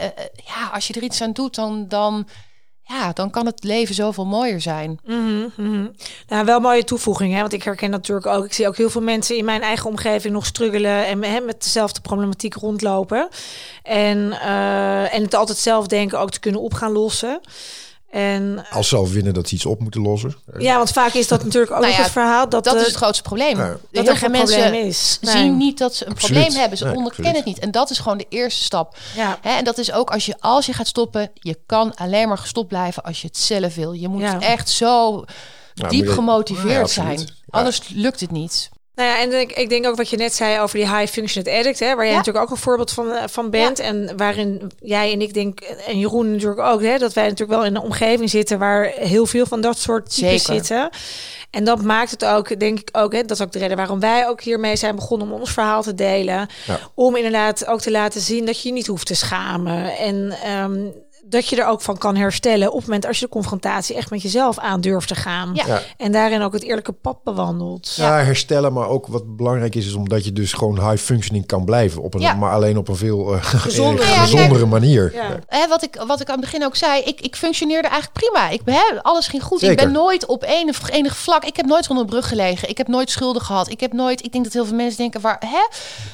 ja, 0.44 0.70
als 0.72 0.86
je 0.86 0.94
er 0.94 1.02
iets 1.02 1.20
aan 1.20 1.32
doet, 1.32 1.54
dan, 1.54 1.88
dan, 1.88 2.28
ja, 2.89 3.12
dan 3.12 3.30
kan 3.30 3.47
het 3.47 3.64
leven 3.64 3.95
zoveel 3.95 4.26
mooier 4.26 4.61
zijn. 4.61 5.01
Mm 5.05 5.53
-hmm. 5.55 5.93
Nou, 6.28 6.45
wel 6.45 6.61
mooie 6.61 6.84
toevoeging, 6.84 7.32
hè? 7.34 7.41
want 7.41 7.53
ik 7.53 7.62
herken 7.62 7.91
natuurlijk 7.91 8.26
ook. 8.26 8.45
Ik 8.45 8.53
zie 8.53 8.66
ook 8.66 8.76
heel 8.76 8.91
veel 8.91 9.01
mensen 9.01 9.37
in 9.37 9.45
mijn 9.45 9.62
eigen 9.62 9.87
omgeving 9.91 10.34
nog 10.34 10.47
struggelen 10.47 11.07
en 11.07 11.22
hè, 11.22 11.41
met 11.41 11.62
dezelfde 11.62 12.01
problematiek 12.01 12.55
rondlopen. 12.55 13.28
En, 13.82 14.18
uh, 14.18 15.14
en 15.14 15.22
het 15.22 15.34
altijd 15.34 15.59
zelf 15.59 15.87
denken 15.87 16.20
ook 16.20 16.30
te 16.30 16.41
kunnen 16.41 16.61
op 16.61 16.74
gaan 16.74 16.93
lossen. 16.93 17.41
En, 18.16 18.66
Als 18.70 18.88
ze 18.88 18.96
al 18.96 19.06
vinden 19.06 19.34
dat 19.34 19.48
ze 19.48 19.54
iets 19.54 19.66
op 19.66 19.80
moeten 19.80 20.00
lossen. 20.00 20.36
Ja, 20.58 20.76
want 20.76 20.90
vaak 20.90 21.12
is 21.12 21.28
dat 21.28 21.42
natuurlijk 21.44 21.72
ook 21.72 21.80
nou 21.80 21.92
ja, 21.92 21.98
het 21.98 22.10
verhaal. 22.10 22.48
Dat, 22.48 22.64
dat 22.64 22.74
is 22.74 22.86
het 22.86 22.94
grootste 22.94 23.22
probleem. 23.22 23.58
Ja. 23.58 23.76
Dat 23.90 24.08
er 24.08 24.16
geen 24.16 24.30
mensen 24.30 24.74
is. 24.74 25.18
Nee. 25.20 25.32
zien 25.32 25.56
niet 25.56 25.78
dat 25.78 25.94
ze 25.94 26.06
een 26.06 26.12
absoluut. 26.12 26.38
probleem 26.38 26.60
hebben. 26.60 26.78
Ze 26.78 26.84
nee, 26.84 26.94
onderkennen 26.94 27.32
absoluut. 27.32 27.54
het 27.54 27.64
niet. 27.64 27.74
En 27.74 27.80
dat 27.80 27.90
is 27.90 27.98
gewoon 27.98 28.18
de 28.18 28.26
eerste 28.28 28.62
stap. 28.62 28.96
Ja. 29.16 29.38
Hè, 29.40 29.50
en 29.50 29.64
dat 29.64 29.78
is 29.78 29.92
ook 29.92 30.10
als 30.10 30.26
je, 30.26 30.34
als 30.40 30.66
je 30.66 30.72
gaat 30.72 30.86
stoppen, 30.86 31.30
je 31.34 31.58
kan 31.66 31.94
alleen 31.94 32.28
maar 32.28 32.38
gestopt 32.38 32.68
blijven 32.68 33.02
als 33.02 33.20
je 33.20 33.26
het 33.26 33.36
zelf 33.36 33.74
wil. 33.74 33.92
Je 33.92 34.08
moet 34.08 34.20
ja. 34.20 34.40
echt 34.40 34.68
zo 34.68 35.24
diep 35.88 36.08
gemotiveerd 36.08 36.90
zijn. 36.90 37.28
Anders 37.50 37.88
lukt 37.88 38.20
het 38.20 38.30
niet. 38.30 38.70
Nou 38.97 39.09
ja, 39.09 39.20
en 39.20 39.40
ik, 39.40 39.53
ik 39.53 39.68
denk 39.68 39.86
ook 39.86 39.97
wat 39.97 40.11
je 40.11 40.16
net 40.16 40.34
zei 40.34 40.61
over 40.61 40.78
die 40.78 40.97
high 40.97 41.12
functioning 41.12 41.57
addict, 41.59 41.78
hè, 41.78 41.94
waar 41.94 42.05
jij 42.05 42.12
ja. 42.12 42.16
natuurlijk 42.16 42.44
ook 42.44 42.51
een 42.51 42.62
voorbeeld 42.62 42.92
van, 42.92 43.12
van 43.26 43.51
bent. 43.51 43.78
Ja. 43.78 43.84
En 43.84 44.16
waarin 44.16 44.70
jij 44.78 45.12
en 45.12 45.20
ik 45.20 45.34
denk, 45.34 45.61
en 45.61 45.99
Jeroen 45.99 46.30
natuurlijk 46.32 46.61
ook, 46.61 46.82
hè, 46.82 46.99
dat 46.99 47.12
wij 47.12 47.24
natuurlijk 47.24 47.59
wel 47.59 47.64
in 47.64 47.74
een 47.74 47.82
omgeving 47.82 48.30
zitten 48.30 48.59
waar 48.59 48.84
heel 48.84 49.26
veel 49.26 49.47
van 49.47 49.61
dat 49.61 49.78
soort 49.78 50.14
types 50.14 50.44
zitten. 50.44 50.90
En 51.51 51.64
dat 51.64 51.82
maakt 51.82 52.11
het 52.11 52.24
ook, 52.24 52.61
denk 52.61 52.78
ik 52.78 52.88
ook, 52.92 53.12
hè, 53.12 53.20
dat 53.20 53.30
is 53.30 53.40
ook 53.40 53.53
de 53.53 53.59
reden 53.59 53.76
waarom 53.76 54.01
wij 54.01 54.28
ook 54.28 54.40
hiermee 54.40 54.76
zijn 54.76 54.97
begonnen 54.97 55.32
om 55.32 55.40
ons 55.40 55.53
verhaal 55.53 55.82
te 55.82 55.94
delen. 55.94 56.49
Ja. 56.66 56.78
Om 56.94 57.16
inderdaad 57.16 57.66
ook 57.66 57.80
te 57.80 57.90
laten 57.90 58.20
zien 58.20 58.47
dat 58.47 58.62
je 58.62 58.72
niet 58.72 58.86
hoeft 58.86 59.07
te 59.07 59.14
schamen. 59.14 59.97
En 59.97 60.34
um, 60.62 60.92
dat 61.29 61.49
je 61.49 61.57
er 61.57 61.66
ook 61.66 61.81
van 61.81 61.99
kan 61.99 62.16
herstellen 62.16 62.68
op 62.68 62.77
het 62.77 62.87
moment 62.87 63.07
als 63.07 63.18
je 63.18 63.24
de 63.24 63.31
confrontatie 63.31 63.97
echt 63.97 64.11
met 64.11 64.22
jezelf 64.22 64.59
aan 64.59 64.81
durft 64.81 65.09
te 65.09 65.14
gaan. 65.14 65.51
Ja. 65.55 65.81
En 65.97 66.12
daarin 66.12 66.43
ook 66.43 66.53
het 66.53 66.62
eerlijke 66.62 66.93
pad 66.93 67.22
bewandelt. 67.22 67.95
Ja, 67.97 68.16
herstellen, 68.22 68.72
maar 68.72 68.89
ook 68.89 69.07
wat 69.07 69.37
belangrijk 69.37 69.74
is, 69.74 69.87
is 69.87 69.95
omdat 69.95 70.24
je 70.24 70.33
dus 70.33 70.53
gewoon 70.53 70.91
high 70.91 71.03
functioning 71.03 71.47
kan 71.47 71.64
blijven. 71.64 72.03
Op 72.03 72.14
een, 72.14 72.20
ja. 72.20 72.35
Maar 72.35 72.53
alleen 72.53 72.77
op 72.77 72.89
een 72.89 72.97
veel 72.97 73.35
uh, 73.35 73.45
gezondere, 73.45 74.09
ja, 74.12 74.22
gezondere 74.22 74.66
manier. 74.66 75.12
Hè, 75.47 75.68
wat, 75.68 75.83
ik, 75.83 76.03
wat 76.07 76.20
ik 76.20 76.29
aan 76.29 76.41
het 76.41 76.45
begin 76.45 76.64
ook 76.64 76.77
zei, 76.77 77.03
ik, 77.03 77.20
ik 77.20 77.37
functioneerde 77.37 77.89
eigenlijk 77.89 78.20
prima. 78.20 78.49
Ik, 78.49 78.61
hè, 78.64 79.03
alles 79.03 79.29
ging 79.29 79.43
goed. 79.43 79.61
Zeker. 79.61 79.79
Ik 79.79 79.85
ben 79.85 79.93
nooit 79.93 80.27
op 80.27 80.43
enig, 80.43 80.91
enig 80.91 81.16
vlak, 81.16 81.45
ik 81.45 81.57
heb 81.57 81.66
nooit 81.66 81.89
onder 81.89 82.05
een 82.05 82.11
brug 82.11 82.29
gelegen. 82.29 82.68
Ik 82.68 82.79
heb 82.79 82.89
nooit 82.89 83.11
schulden 83.11 83.43
gehad. 83.43 83.70
Ik 83.70 83.81
heb 83.81 83.93
nooit, 83.93 84.24
ik 84.24 84.33
denk 84.33 84.45
dat 84.45 84.53
heel 84.53 84.66
veel 84.66 84.77
mensen 84.77 84.99
denken, 84.99 85.20
waar, 85.20 85.43
hè? 85.47 85.66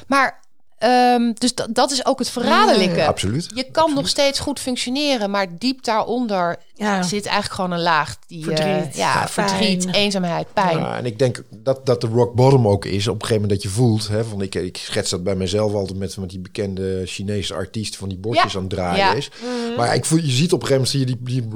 Maar 0.07 0.42
Um, 0.85 1.33
dus 1.33 1.53
dat 1.69 1.91
is 1.91 2.05
ook 2.05 2.19
het 2.19 2.29
verraderlijke. 2.29 2.95
Ja, 2.95 3.07
absoluut. 3.07 3.43
Je 3.53 3.63
kan 3.63 3.71
absoluut. 3.73 3.95
nog 3.95 4.07
steeds 4.07 4.39
goed 4.39 4.59
functioneren, 4.59 5.31
maar 5.31 5.47
diep 5.57 5.83
daaronder 5.83 6.57
ja. 6.73 7.03
zit 7.03 7.25
eigenlijk 7.25 7.55
gewoon 7.55 7.71
een 7.71 7.81
laag 7.81 8.17
die 8.27 8.43
verdriet, 8.43 8.87
uh, 8.87 8.93
ja, 8.93 9.27
verdriet 9.27 9.93
eenzaamheid, 9.93 10.47
pijn. 10.53 10.77
Ja, 10.77 10.97
en 10.97 11.05
ik 11.05 11.19
denk 11.19 11.43
dat 11.49 11.85
dat 11.85 12.01
de 12.01 12.07
rock 12.07 12.33
bottom 12.33 12.67
ook 12.67 12.85
is 12.85 13.07
op 13.07 13.13
een 13.13 13.27
gegeven 13.27 13.41
moment 13.41 13.61
dat 13.61 13.71
je 13.71 13.77
voelt. 13.77 14.07
Hè, 14.07 14.23
van 14.23 14.41
ik, 14.41 14.55
ik 14.55 14.77
schets 14.77 15.09
dat 15.09 15.23
bij 15.23 15.35
mezelf 15.35 15.73
altijd 15.73 15.99
met, 15.99 16.17
met 16.17 16.29
die 16.29 16.39
bekende 16.39 17.01
Chinese 17.05 17.53
artiest 17.53 17.95
van 17.95 18.09
die 18.09 18.17
bordjes 18.17 18.51
ja. 18.51 18.57
aan 18.57 18.65
het 18.65 18.73
draaien 18.73 19.17
is. 19.17 19.29
Mm. 19.43 19.75
Maar 19.75 19.95
ik 19.95 20.05
voel, 20.05 20.19
je 20.19 20.31
ziet 20.31 20.53
op 20.53 20.61
een 20.61 20.67
gegeven 20.67 20.89
moment 20.89 20.89
zie 20.89 20.99
je 20.99 21.05
die, 21.05 21.49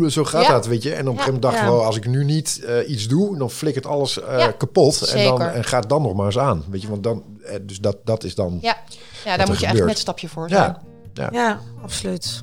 die 0.00 0.10
zo 0.10 0.24
gaat 0.24 0.46
dat, 0.46 0.66
weet 0.66 0.82
je. 0.82 0.94
En 0.94 1.08
op 1.08 1.12
een 1.12 1.18
gegeven 1.18 1.24
moment 1.24 1.42
dacht 1.42 1.56
ik 1.56 1.62
wel, 1.62 1.84
als 1.84 1.96
ik 1.96 2.06
nu 2.06 2.24
niet 2.24 2.60
uh, 2.64 2.88
iets 2.88 3.08
doe, 3.08 3.38
dan 3.38 3.50
flikkert 3.50 3.86
alles 3.86 4.18
uh, 4.18 4.46
kapot 4.58 5.02
en 5.02 5.24
dan 5.24 5.42
en 5.42 5.64
gaat 5.64 5.88
dan 5.88 6.02
nog 6.02 6.14
maar 6.14 6.26
eens 6.26 6.38
aan, 6.38 6.64
weet 6.70 6.82
je. 6.82 6.88
Want 6.88 7.02
dan, 7.02 7.22
dus 7.62 7.78
dat 7.78 7.96
dat 8.04 8.24
is 8.24 8.34
dan. 8.34 8.58
Ja, 8.60 8.76
ja 9.24 9.36
daar 9.36 9.46
moet 9.46 9.60
je 9.60 9.66
echt 9.66 9.84
met 9.84 9.98
stapje 9.98 10.28
voor 10.28 10.48
zijn. 10.48 10.62
Ja, 10.62 10.82
ja. 11.14 11.28
ja 11.32 11.60
absoluut. 11.82 12.42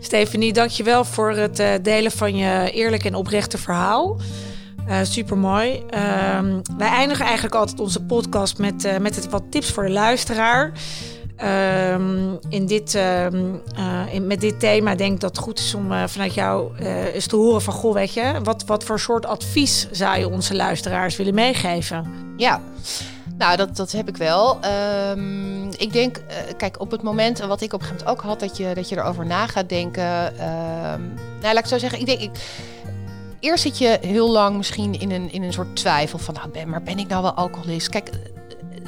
Stephanie, 0.00 0.52
dankjewel 0.52 1.04
voor 1.04 1.30
het 1.30 1.60
uh, 1.60 1.70
delen 1.82 2.12
van 2.12 2.36
je 2.36 2.70
eerlijk 2.70 3.04
en 3.04 3.14
oprechte 3.14 3.58
verhaal. 3.58 4.16
Uh, 4.88 4.96
super 5.02 5.38
mooi. 5.38 5.82
Ehm, 5.90 6.60
wij 6.76 6.88
eindigen 6.88 7.24
eigenlijk 7.24 7.54
altijd 7.54 7.80
onze 7.80 8.02
podcast 8.02 8.58
met, 8.58 8.84
uh, 8.84 8.96
met 8.96 9.28
wat 9.28 9.42
tips 9.50 9.70
voor 9.70 9.84
de 9.84 9.92
luisteraar. 9.92 10.72
Ehm, 11.36 12.34
in 12.48 12.66
dit, 12.66 12.94
ehm, 12.94 13.54
in, 14.12 14.26
met 14.26 14.40
dit 14.40 14.60
thema 14.60 14.94
denk 14.94 15.14
ik 15.14 15.20
dat 15.20 15.36
het 15.36 15.44
goed 15.44 15.58
is 15.58 15.74
om 15.74 16.08
vanuit 16.08 16.34
jou 16.34 16.76
eens 17.12 17.26
te 17.26 17.36
horen 17.36 17.62
van... 17.62 17.74
Goh, 17.74 17.94
weet 17.94 18.14
je, 18.14 18.40
wat, 18.42 18.64
wat 18.66 18.84
voor 18.84 19.00
soort 19.00 19.26
advies 19.26 19.88
zou 19.90 20.18
je 20.18 20.28
onze 20.28 20.54
luisteraars 20.54 21.16
willen 21.16 21.34
meegeven? 21.34 22.06
Ja, 22.36 22.62
nou, 23.38 23.56
dat, 23.56 23.76
dat 23.76 23.92
heb 23.92 24.08
ik 24.08 24.16
wel. 24.16 24.58
Um, 25.10 25.68
ik 25.76 25.92
denk, 25.92 26.18
uh, 26.18 26.24
kijk, 26.56 26.80
op 26.80 26.90
het 26.90 27.02
moment, 27.02 27.38
wat 27.38 27.60
ik 27.60 27.72
op 27.72 27.80
een 27.80 27.86
gegeven 27.86 28.06
moment 28.06 28.24
ook 28.24 28.30
had, 28.30 28.40
dat 28.40 28.56
je, 28.56 28.74
dat 28.74 28.88
je 28.88 28.96
erover 28.96 29.26
na 29.26 29.46
gaat 29.46 29.68
denken. 29.68 30.26
Um, 30.26 31.14
nou, 31.40 31.54
laat 31.54 31.58
ik 31.58 31.66
zo 31.66 31.78
zeggen, 31.78 32.00
ik 32.00 32.06
denk, 32.06 32.20
ik, 32.20 32.30
eerst 33.40 33.62
zit 33.62 33.78
je 33.78 33.98
heel 34.00 34.30
lang 34.30 34.56
misschien 34.56 35.00
in 35.00 35.10
een, 35.10 35.32
in 35.32 35.42
een 35.42 35.52
soort 35.52 35.76
twijfel 35.76 36.18
van, 36.18 36.34
nou, 36.34 36.48
ben, 36.48 36.68
maar 36.68 36.82
ben 36.82 36.98
ik 36.98 37.08
nou 37.08 37.22
wel 37.22 37.34
alcoholist? 37.34 37.88
Kijk, 37.88 38.10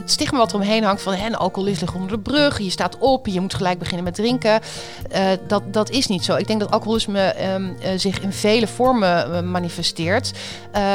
het 0.01 0.11
stigma 0.11 0.38
wat 0.38 0.51
er 0.53 0.57
omheen 0.57 0.84
hangt 0.84 1.03
van 1.03 1.12
hè, 1.12 1.36
alcoholist 1.36 1.80
ligt 1.80 1.94
onder 1.94 2.11
de 2.11 2.18
brug, 2.18 2.59
je 2.59 2.70
staat 2.70 2.98
op, 2.98 3.26
je 3.26 3.40
moet 3.40 3.55
gelijk 3.55 3.78
beginnen 3.78 4.05
met 4.05 4.14
drinken. 4.14 4.61
Uh, 5.12 5.20
dat, 5.46 5.62
dat 5.72 5.90
is 5.90 6.07
niet 6.07 6.24
zo. 6.24 6.36
Ik 6.36 6.46
denk 6.46 6.61
dat 6.61 6.70
alcoholisme 6.70 7.53
um, 7.53 7.76
uh, 7.82 7.88
zich 7.96 8.20
in 8.20 8.32
vele 8.32 8.66
vormen 8.66 9.30
uh, 9.30 9.40
manifesteert. 9.40 10.32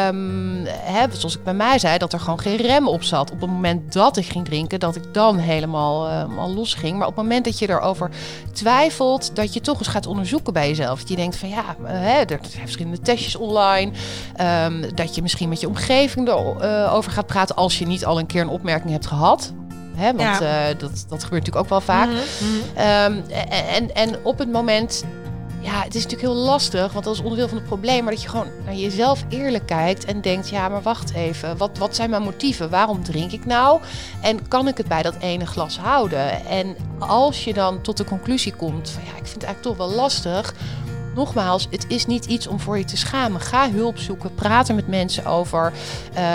Um, 0.08 0.66
hè, 0.66 1.06
zoals 1.12 1.36
ik 1.36 1.44
bij 1.44 1.54
mij 1.54 1.80
zei, 1.80 1.98
dat 1.98 2.14
er 2.14 2.20
gewoon 2.20 2.40
geen 2.40 2.58
rem 2.58 2.88
op 2.88 3.04
zat. 3.04 3.32
Op 3.32 3.42
het 3.42 3.50
moment 3.50 3.94
dat 3.94 4.18
ik 4.18 4.26
ging 4.26 4.46
drinken, 4.46 4.80
dat 4.80 4.96
ik 4.96 5.14
dan 5.14 5.38
helemaal 5.38 6.08
al 6.38 6.54
los 6.54 6.74
ging. 6.74 6.98
Maar 6.98 7.08
op 7.08 7.16
het 7.16 7.24
moment 7.24 7.46
dat 7.46 7.60
je 7.60 7.70
erover 7.70 8.10
twijfelt, 8.54 9.36
dat 9.36 9.54
je 9.54 9.62
toch 9.62 9.78
eens 9.78 9.88
gaat 9.88 10.08
onderzoeken 10.08 10.54
bij 10.54 10.68
jezelf. 10.68 11.00
Dat 11.00 11.10
je 11.10 11.16
denkt 11.16 11.36
van 11.36 11.50
ja, 11.50 11.76
hè, 11.84 12.20
er 12.20 12.40
zijn 12.42 12.62
verschillende 12.62 13.00
testjes 13.00 13.36
online. 13.36 13.92
Dat 14.94 15.16
je 15.16 15.22
misschien 15.22 15.50
met 15.50 15.60
je 15.60 15.68
omgeving 15.68 16.28
erover 16.28 17.12
gaat 17.12 17.28
praten 17.28 17.56
als 17.56 17.80
je 17.80 17.88
niet 17.88 18.06
al 18.06 18.20
een 18.20 18.26
keer 18.26 18.42
een 18.42 18.50
opmerking 18.50 18.92
hebt 18.96 19.08
gehad. 19.08 19.54
Hè, 19.96 20.14
want 20.14 20.40
ja. 20.40 20.70
uh, 20.70 20.80
dat, 20.80 21.06
dat 21.08 21.24
gebeurt 21.24 21.46
natuurlijk 21.46 21.56
ook 21.56 21.70
wel 21.70 21.82
vaak. 21.82 22.10
Mm 22.10 22.16
-hmm. 22.40 23.14
um, 23.14 23.24
en, 23.50 23.96
en 23.96 24.16
op 24.24 24.40
het 24.40 24.52
moment 24.52 25.04
ja, 25.66 25.82
het 25.82 25.96
is 25.96 26.04
natuurlijk 26.04 26.34
heel 26.34 26.44
lastig, 26.44 26.92
want 26.92 27.06
dat 27.06 27.14
is 27.14 27.22
onderdeel 27.22 27.48
van 27.48 27.58
het 27.58 27.66
probleem. 27.66 28.04
Maar 28.04 28.14
dat 28.14 28.22
je 28.22 28.30
gewoon 28.30 28.48
naar 28.66 28.76
jezelf 28.76 29.24
eerlijk 29.30 29.66
kijkt 29.66 30.06
en 30.06 30.22
denkt: 30.22 30.50
ja, 30.50 30.70
maar 30.70 30.82
wacht 30.82 31.14
even. 31.14 31.58
Wat, 31.58 31.78
wat 31.78 31.96
zijn 31.96 32.10
mijn 32.10 32.22
motieven? 32.22 32.70
Waarom 32.70 33.04
drink 33.04 33.32
ik 33.32 33.46
nou? 33.46 33.82
En 34.22 34.48
kan 34.48 34.68
ik 34.68 34.78
het 34.78 34.88
bij 34.88 35.02
dat 35.02 35.16
ene 35.20 35.46
glas 35.46 35.78
houden? 35.80 36.46
En 36.46 36.76
als 37.00 37.44
je 37.44 37.54
dan 37.54 37.82
tot 37.82 37.98
de 37.98 38.04
conclusie 38.04 38.54
komt: 38.54 38.90
van 38.90 39.04
ja, 39.04 39.10
ik 39.10 39.28
vind 39.28 39.34
het 39.34 39.44
eigenlijk 39.44 39.78
toch 39.78 39.88
wel 39.88 39.96
lastig 39.96 40.54
nogmaals, 41.16 41.68
het 41.72 41.86
is 41.88 42.06
niet 42.06 42.26
iets 42.26 42.48
om 42.48 42.60
voor 42.60 42.78
je 42.78 42.84
te 42.84 42.98
schamen. 42.98 43.42
Ga 43.42 43.72
hulp 43.72 43.98
zoeken, 43.98 44.34
praat 44.34 44.70
er 44.70 44.76
met 44.76 44.88
mensen 44.88 45.26
over. 45.26 45.74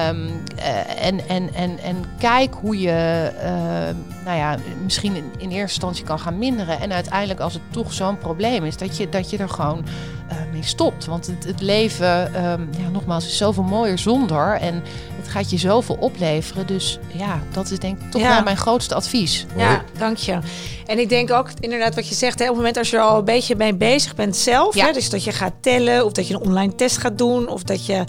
Um, 0.09 0.43
uh, 0.59 1.05
en, 1.07 1.29
en, 1.29 1.55
en, 1.55 1.79
en 1.79 2.05
kijk 2.19 2.55
hoe 2.55 2.81
je 2.81 3.31
uh, 3.37 4.25
nou 4.25 4.37
ja, 4.37 4.57
misschien 4.83 5.17
in, 5.17 5.51
eerste 5.51 5.59
instantie 5.61 6.05
kan 6.05 6.19
gaan 6.19 6.39
minderen. 6.39 6.81
En 6.81 6.93
uiteindelijk, 6.93 7.41
als 7.41 7.53
het 7.53 7.63
toch 7.71 7.93
zo'n 7.93 8.19
probleem 8.19 8.65
is, 8.65 8.77
dat 8.77 8.97
je, 8.97 9.09
dat 9.09 9.31
je 9.31 9.37
er 9.37 9.49
gewoon 9.49 9.85
uh, 10.33 10.37
mee 10.53 10.63
stopt. 10.63 11.05
Want 11.05 11.27
het, 11.27 11.45
het 11.45 11.61
leven, 11.61 12.45
um, 12.45 12.69
ja, 12.79 12.89
nogmaals, 12.93 13.27
is 13.27 13.37
zoveel 13.37 13.63
mooier 13.63 13.99
zonder. 13.99 14.53
En 14.53 14.83
gaat 15.31 15.51
je 15.51 15.59
zoveel 15.59 15.97
opleveren. 16.01 16.67
Dus 16.67 16.99
ja, 17.13 17.43
dat 17.53 17.71
is 17.71 17.79
denk 17.79 18.01
ik 18.01 18.11
toch 18.11 18.21
ja. 18.21 18.35
wel 18.35 18.43
mijn 18.43 18.57
grootste 18.57 18.95
advies. 18.95 19.47
Ja, 19.57 19.85
dank 19.99 20.17
je. 20.17 20.39
En 20.87 20.99
ik 20.99 21.09
denk 21.09 21.31
ook 21.31 21.49
inderdaad 21.61 21.95
wat 21.95 22.09
je 22.09 22.15
zegt, 22.15 22.39
hè, 22.39 22.45
op 22.45 22.51
het 22.51 22.57
moment 22.57 22.77
als 22.77 22.91
je 22.91 22.97
er 22.97 23.03
al 23.03 23.19
een 23.19 23.25
beetje 23.25 23.57
mee 23.57 23.75
bezig 23.75 24.15
bent 24.15 24.37
zelf, 24.37 24.75
ja. 24.75 24.87
hè, 24.87 24.93
dus 24.93 25.11
dat 25.11 25.25
je 25.25 25.33
gaat 25.33 25.53
tellen 25.61 26.05
of 26.05 26.13
dat 26.13 26.29
je 26.29 26.35
een 26.35 26.41
online 26.41 26.75
test 26.75 26.97
gaat 26.97 27.19
doen 27.19 27.49
of 27.49 27.63
dat 27.63 27.87
je 27.87 28.05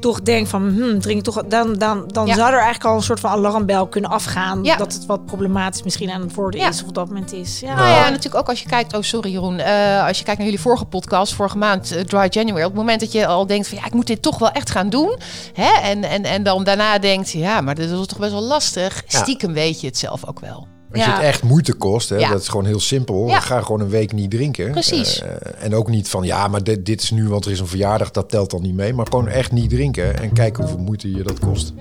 toch 0.00 0.22
denkt 0.22 0.48
van, 0.48 0.68
hmm, 0.68 1.00
drink 1.00 1.22
toch, 1.22 1.42
dan, 1.48 1.74
dan, 1.74 2.04
dan 2.06 2.26
ja. 2.26 2.34
zou 2.34 2.48
er 2.48 2.54
eigenlijk 2.54 2.84
al 2.84 2.96
een 2.96 3.02
soort 3.02 3.20
van 3.20 3.30
alarmbel 3.30 3.86
kunnen 3.86 4.10
afgaan 4.10 4.64
ja. 4.64 4.76
dat 4.76 4.92
het 4.92 5.06
wat 5.06 5.26
problematisch 5.26 5.82
misschien 5.82 6.10
aan 6.10 6.20
het 6.20 6.34
worden 6.34 6.60
is 6.60 6.82
of 6.82 6.88
op 6.88 6.94
dat 6.94 7.08
moment 7.08 7.32
is. 7.32 7.60
Ja, 7.60 7.74
nou 7.74 7.88
ja, 7.88 8.08
natuurlijk 8.08 8.34
ook 8.34 8.48
als 8.48 8.62
je 8.62 8.68
kijkt, 8.68 8.94
oh 8.94 9.02
sorry 9.02 9.30
Jeroen, 9.30 9.58
uh, 9.58 10.06
als 10.06 10.18
je 10.18 10.24
kijkt 10.24 10.38
naar 10.38 10.48
jullie 10.48 10.60
vorige 10.60 10.84
podcast, 10.84 11.34
vorige 11.34 11.58
maand, 11.58 11.92
uh, 11.92 12.00
Dry 12.00 12.26
January, 12.30 12.64
op 12.64 12.70
het 12.70 12.80
moment 12.80 13.00
dat 13.00 13.12
je 13.12 13.26
al 13.26 13.46
denkt 13.46 13.68
van, 13.68 13.78
ja, 13.78 13.86
ik 13.86 13.94
moet 13.94 14.06
dit 14.06 14.22
toch 14.22 14.38
wel 14.38 14.50
echt 14.50 14.70
gaan 14.70 14.88
doen, 14.88 15.16
hè, 15.52 15.70
en, 15.82 16.04
en, 16.04 16.24
en 16.24 16.42
dan 16.42 16.64
daarna 16.64 16.98
denkt, 16.98 17.30
ja, 17.30 17.60
maar 17.60 17.74
dit 17.74 17.90
is 17.90 18.06
toch 18.06 18.18
best 18.18 18.32
wel 18.32 18.42
lastig, 18.42 19.02
stiekem 19.06 19.52
weet 19.52 19.80
je 19.80 19.86
het 19.86 19.98
zelf 19.98 20.26
ook 20.26 20.40
wel. 20.40 20.79
Als 20.92 21.00
ja. 21.00 21.06
je 21.06 21.12
het 21.12 21.22
echt 21.22 21.42
moeite 21.42 21.72
kost, 21.72 22.08
hè, 22.08 22.16
ja. 22.16 22.30
dat 22.30 22.40
is 22.40 22.48
gewoon 22.48 22.66
heel 22.66 22.80
simpel. 22.80 23.28
Ja. 23.28 23.40
Ga 23.40 23.60
gewoon 23.60 23.80
een 23.80 23.88
week 23.88 24.12
niet 24.12 24.30
drinken. 24.30 24.70
Precies. 24.70 25.22
Uh, 25.22 25.64
en 25.64 25.74
ook 25.74 25.88
niet 25.88 26.08
van, 26.08 26.24
ja, 26.24 26.48
maar 26.48 26.64
dit, 26.64 26.86
dit, 26.86 27.02
is 27.02 27.10
nu, 27.10 27.28
want 27.28 27.44
er 27.44 27.50
is 27.50 27.60
een 27.60 27.66
verjaardag, 27.66 28.10
dat 28.10 28.30
telt 28.30 28.50
dan 28.50 28.62
niet 28.62 28.74
mee. 28.74 28.94
Maar 28.94 29.06
gewoon 29.10 29.28
echt 29.28 29.52
niet 29.52 29.70
drinken 29.70 30.18
en 30.18 30.32
kijken 30.32 30.62
hoeveel 30.62 30.82
moeite 30.82 31.10
je 31.10 31.22
dat 31.22 31.38
kost. 31.38 31.72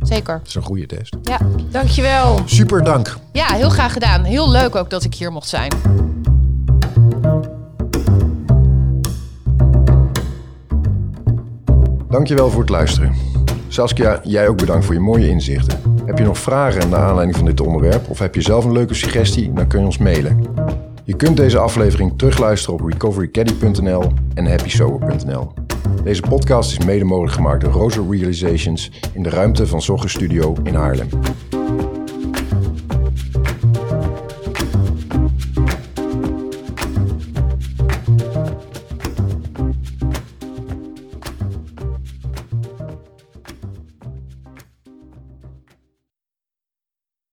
Zeker. 0.00 0.38
Dat 0.38 0.46
is 0.46 0.54
een 0.54 0.62
goede 0.62 0.86
test. 0.86 1.16
Ja, 1.22 1.38
dankjewel. 1.70 2.42
Super 2.44 2.84
dank. 2.84 3.16
Ja, 3.32 3.52
heel 3.52 3.70
graag 3.70 3.92
gedaan. 3.92 4.24
Heel 4.24 4.50
leuk 4.50 4.74
ook 4.74 4.90
dat 4.90 5.04
ik 5.04 5.14
hier 5.14 5.32
mocht 5.32 5.48
zijn. 5.48 5.72
Dankjewel 12.08 12.50
voor 12.50 12.60
het 12.60 12.70
luisteren. 12.70 13.14
Saskia, 13.68 14.20
jij 14.24 14.48
ook 14.48 14.56
bedankt 14.56 14.84
voor 14.84 14.94
je 14.94 15.00
mooie 15.00 15.28
inzichten. 15.28 15.95
Heb 16.06 16.18
je 16.18 16.24
nog 16.24 16.38
vragen 16.38 16.88
naar 16.88 17.00
aanleiding 17.00 17.36
van 17.36 17.46
dit 17.46 17.60
onderwerp 17.60 18.10
of 18.10 18.18
heb 18.18 18.34
je 18.34 18.40
zelf 18.40 18.64
een 18.64 18.72
leuke 18.72 18.94
suggestie, 18.94 19.52
dan 19.52 19.66
kun 19.66 19.78
je 19.80 19.84
ons 19.84 19.98
mailen. 19.98 20.42
Je 21.04 21.16
kunt 21.16 21.36
deze 21.36 21.58
aflevering 21.58 22.18
terugluisteren 22.18 22.80
op 22.80 22.86
recoverycaddy.nl 22.90 24.12
en 24.34 24.46
happysober.nl. 24.46 25.52
Deze 26.04 26.20
podcast 26.20 26.70
is 26.70 26.84
mede 26.84 27.04
mogelijk 27.04 27.34
gemaakt 27.34 27.60
door 27.60 27.72
Roser 27.72 28.04
Realizations 28.10 28.90
in 29.12 29.22
de 29.22 29.30
ruimte 29.30 29.66
van 29.66 29.82
Zogger 29.82 30.10
Studio 30.10 30.54
in 30.62 30.74
Haarlem. 30.74 31.08